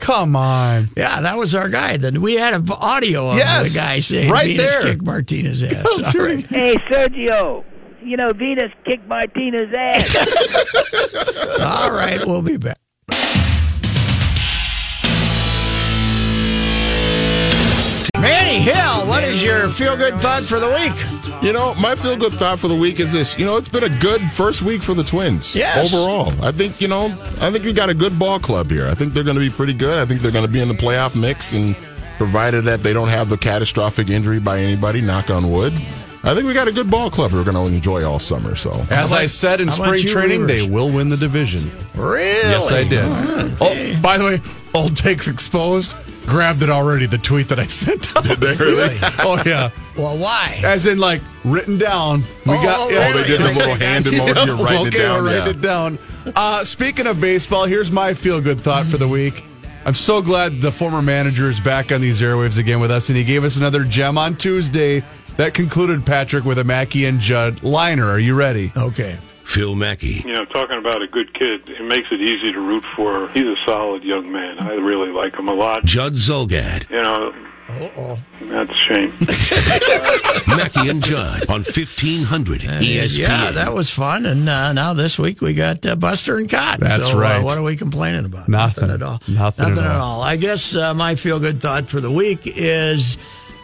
Come 0.00 0.36
on. 0.36 0.88
Yeah, 0.96 1.20
that 1.22 1.36
was 1.36 1.54
our 1.54 1.68
guy. 1.68 1.96
Then 1.96 2.20
we 2.22 2.34
had 2.34 2.54
an 2.54 2.66
audio 2.70 3.30
of 3.30 3.36
Yes, 3.36 3.72
the 3.72 3.78
guy 3.78 3.98
saying 3.98 4.30
right 4.30 4.46
Venus 4.46 4.72
there. 4.74 4.82
kicked 4.82 5.02
Martina's 5.02 5.62
ass. 5.62 5.84
Let's 5.96 6.14
right. 6.14 6.44
Hey, 6.46 6.76
Sergio, 6.90 7.64
you 8.02 8.16
know, 8.16 8.32
Venus 8.32 8.70
kicked 8.84 9.06
Martina's 9.08 9.72
ass. 9.76 10.16
All 11.60 11.92
right, 11.92 12.24
we'll 12.24 12.42
be 12.42 12.56
back. 12.56 12.78
Manny 18.20 18.58
Hill, 18.60 19.06
what 19.06 19.24
is 19.24 19.42
your 19.42 19.68
feel 19.70 19.96
good 19.96 20.20
thought 20.20 20.42
for 20.42 20.58
the 20.60 20.68
week? 20.68 21.42
You 21.42 21.54
know, 21.54 21.74
my 21.76 21.94
feel 21.94 22.16
good 22.16 22.32
thought 22.32 22.58
for 22.58 22.68
the 22.68 22.74
week 22.74 23.00
is 23.00 23.12
this. 23.12 23.38
You 23.38 23.46
know, 23.46 23.56
it's 23.56 23.68
been 23.68 23.84
a 23.84 23.98
good 24.00 24.20
first 24.20 24.60
week 24.60 24.82
for 24.82 24.92
the 24.92 25.02
Twins. 25.04 25.56
Yes. 25.56 25.92
Overall, 25.94 26.32
I 26.44 26.52
think 26.52 26.80
you 26.82 26.88
know, 26.88 27.06
I 27.40 27.50
think 27.50 27.64
we 27.64 27.72
got 27.72 27.88
a 27.88 27.94
good 27.94 28.18
ball 28.18 28.38
club 28.38 28.70
here. 28.70 28.86
I 28.88 28.94
think 28.94 29.14
they're 29.14 29.24
going 29.24 29.36
to 29.36 29.40
be 29.40 29.48
pretty 29.48 29.72
good. 29.72 29.98
I 29.98 30.04
think 30.04 30.20
they're 30.20 30.30
going 30.32 30.44
to 30.44 30.50
be 30.52 30.60
in 30.60 30.68
the 30.68 30.74
playoff 30.74 31.18
mix, 31.18 31.54
and 31.54 31.74
provided 32.18 32.64
that 32.64 32.82
they 32.82 32.92
don't 32.92 33.08
have 33.08 33.30
the 33.30 33.38
catastrophic 33.38 34.10
injury 34.10 34.38
by 34.38 34.58
anybody, 34.58 35.00
knock 35.00 35.30
on 35.30 35.50
wood. 35.50 35.72
I 36.22 36.34
think 36.34 36.46
we 36.46 36.52
got 36.52 36.68
a 36.68 36.72
good 36.72 36.90
ball 36.90 37.10
club 37.10 37.32
we're 37.32 37.44
going 37.44 37.56
to 37.56 37.74
enjoy 37.74 38.04
all 38.04 38.18
summer. 38.18 38.54
So, 38.54 38.84
As 38.90 39.14
I 39.14 39.24
said 39.24 39.62
in 39.62 39.68
how 39.68 39.74
spring 39.86 40.06
training, 40.06 40.40
Reavers? 40.42 40.46
they 40.48 40.68
will 40.68 40.92
win 40.92 41.08
the 41.08 41.16
division. 41.16 41.70
Really? 41.94 42.50
Yes, 42.50 42.70
I 42.70 42.84
did. 42.84 43.00
Oh, 43.58 44.00
by 44.02 44.18
the 44.18 44.24
way, 44.24 44.40
old 44.74 44.94
takes 44.94 45.26
exposed. 45.28 45.96
Grabbed 46.30 46.62
it 46.62 46.70
already. 46.70 47.06
The 47.06 47.18
tweet 47.18 47.48
that 47.48 47.58
I 47.58 47.66
sent 47.66 48.16
out. 48.16 48.24
Did 48.30 48.38
they 48.38 48.54
really? 48.56 48.96
oh 49.18 49.42
yeah. 49.44 49.70
Well, 49.96 50.16
why? 50.16 50.60
As 50.64 50.86
in, 50.86 50.98
like 50.98 51.20
written 51.44 51.76
down. 51.76 52.20
We 52.46 52.52
Oh, 52.54 52.62
got. 52.62 52.78
oh, 52.80 52.88
Oh, 52.90 53.12
they 53.18 53.26
did 53.26 53.40
the 53.40 53.52
little 53.52 53.74
hand 53.74 54.04
emoji. 54.06 54.46
You're 54.46 54.56
writing 54.64 54.86
okay, 54.86 54.88
it 54.88 55.02
down. 55.02 55.22
we're 55.24 55.30
yeah. 55.32 55.38
writing 55.40 55.54
it 55.58 55.60
down. 55.62 55.98
Uh, 56.36 56.64
speaking 56.64 57.06
of 57.06 57.20
baseball, 57.20 57.64
here's 57.64 57.90
my 57.90 58.14
feel 58.14 58.40
good 58.40 58.60
thought 58.60 58.86
for 58.86 58.96
the 58.96 59.08
week. 59.08 59.44
I'm 59.84 59.94
so 59.94 60.20
glad 60.22 60.60
the 60.60 60.70
former 60.70 61.02
manager 61.02 61.48
is 61.50 61.58
back 61.60 61.90
on 61.90 62.00
these 62.00 62.20
airwaves 62.20 62.58
again 62.58 62.80
with 62.80 62.90
us, 62.90 63.08
and 63.08 63.16
he 63.18 63.24
gave 63.24 63.44
us 63.44 63.56
another 63.56 63.82
gem 63.84 64.16
on 64.18 64.36
Tuesday. 64.36 65.02
That 65.36 65.54
concluded 65.54 66.04
Patrick 66.04 66.44
with 66.44 66.58
a 66.58 66.64
Mackey 66.64 67.06
and 67.06 67.18
Judd 67.18 67.62
liner. 67.62 68.06
Are 68.06 68.18
you 68.18 68.34
ready? 68.34 68.72
Okay. 68.76 69.16
Phil 69.50 69.74
Mackey. 69.74 70.22
You 70.24 70.32
know, 70.32 70.44
talking 70.44 70.78
about 70.78 71.02
a 71.02 71.08
good 71.08 71.34
kid, 71.34 71.68
it 71.68 71.82
makes 71.82 72.06
it 72.12 72.20
easy 72.20 72.52
to 72.52 72.60
root 72.60 72.84
for. 72.94 73.28
He's 73.32 73.42
a 73.42 73.56
solid 73.66 74.04
young 74.04 74.30
man. 74.30 74.60
I 74.60 74.74
really 74.74 75.10
like 75.10 75.34
him 75.34 75.48
a 75.48 75.52
lot. 75.54 75.84
Judd 75.84 76.12
Zulgad. 76.12 76.88
You 76.88 77.02
know, 77.02 77.32
Uh-oh. 77.68 78.18
that's 78.42 78.70
a 78.70 78.94
shame. 78.94 79.10
Mackey 80.56 80.88
and 80.88 81.02
Judd 81.02 81.48
on 81.50 81.62
E 81.62 81.64
1500 81.64 82.60
ESPN. 82.60 83.18
Yeah, 83.18 83.50
that 83.50 83.72
was 83.74 83.90
fun. 83.90 84.24
And 84.24 84.48
uh, 84.48 84.72
now 84.72 84.94
this 84.94 85.18
week 85.18 85.40
we 85.40 85.52
got 85.52 85.84
uh, 85.84 85.96
Buster 85.96 86.38
and 86.38 86.48
Cott. 86.48 86.78
That's 86.78 87.10
so, 87.10 87.18
right. 87.18 87.38
Uh, 87.40 87.42
what 87.42 87.58
are 87.58 87.64
we 87.64 87.74
complaining 87.74 88.26
about? 88.26 88.48
Nothing. 88.48 88.88
at 88.90 89.02
all. 89.02 89.20
Nothing 89.26 89.72
at 89.72 89.78
at 89.78 89.84
all. 89.84 90.18
all. 90.18 90.22
I 90.22 90.36
guess 90.36 90.76
uh, 90.76 90.94
my 90.94 91.16
feel 91.16 91.40
good 91.40 91.60
thought 91.60 91.90
for 91.90 92.00
the 92.00 92.10
week 92.12 92.42
is. 92.44 93.18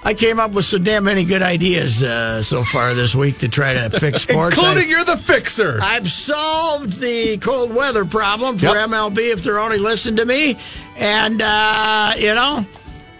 I 0.06 0.14
came 0.14 0.38
up 0.38 0.52
with 0.52 0.64
so 0.64 0.78
damn 0.78 1.02
many 1.02 1.24
good 1.24 1.42
ideas 1.42 2.00
uh, 2.02 2.40
so 2.40 2.62
far 2.62 2.94
this 2.94 3.16
week 3.16 3.38
to 3.38 3.48
try 3.48 3.74
to 3.74 3.90
fix 4.00 4.22
sports. 4.22 4.56
Including 4.56 4.84
I- 4.84 4.86
you're 4.88 5.04
the 5.04 5.16
fixer. 5.16 5.80
I've 5.82 6.08
solved 6.08 7.00
the 7.00 7.38
cold 7.38 7.74
weather 7.74 8.04
problem 8.04 8.56
for 8.56 8.66
Yep. 8.66 8.88
MLB 8.90 9.32
if 9.32 9.42
they're 9.42 9.58
only 9.58 9.78
listening 9.78 10.16
to 10.18 10.24
me. 10.24 10.56
And, 10.96 11.42
uh, 11.42 12.12
you 12.16 12.34
know, 12.34 12.64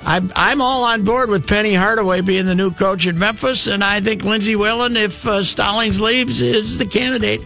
I'm, 0.04 0.30
I'm 0.36 0.60
all 0.60 0.84
on 0.84 1.02
board 1.02 1.28
with 1.28 1.48
Penny 1.48 1.74
Hardaway 1.74 2.20
being 2.20 2.46
the 2.46 2.54
new 2.54 2.70
coach 2.70 3.04
at 3.08 3.16
Memphis. 3.16 3.66
And 3.66 3.82
I 3.82 3.98
think 4.00 4.22
Lindsay 4.22 4.54
Whalen, 4.54 4.96
if 4.96 5.26
uh, 5.26 5.42
Stollings 5.42 5.98
leaves, 5.98 6.40
is 6.40 6.78
the 6.78 6.86
candidate. 6.86 7.40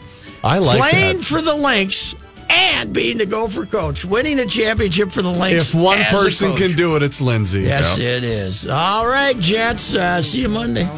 I 0.44 0.58
like 0.58 0.80
Playing 0.80 1.16
that. 1.16 1.24
for 1.24 1.40
the 1.40 1.54
Lynx 1.54 2.14
and 2.50 2.92
being 2.92 3.18
the 3.18 3.26
gopher 3.26 3.64
coach, 3.64 4.04
winning 4.04 4.38
a 4.40 4.46
championship 4.46 5.12
for 5.12 5.22
the 5.22 5.30
Lynx. 5.30 5.68
If 5.68 5.74
one 5.74 6.02
person 6.04 6.56
can 6.56 6.74
do 6.76 6.96
it, 6.96 7.02
it's 7.02 7.20
Lindsay. 7.20 7.62
Yes, 7.62 7.98
it 7.98 8.24
is. 8.24 8.68
All 8.68 9.06
right, 9.06 9.38
Jets. 9.38 9.94
Uh, 9.94 10.20
see 10.20 10.40
you 10.42 10.48
Monday. 10.48 10.88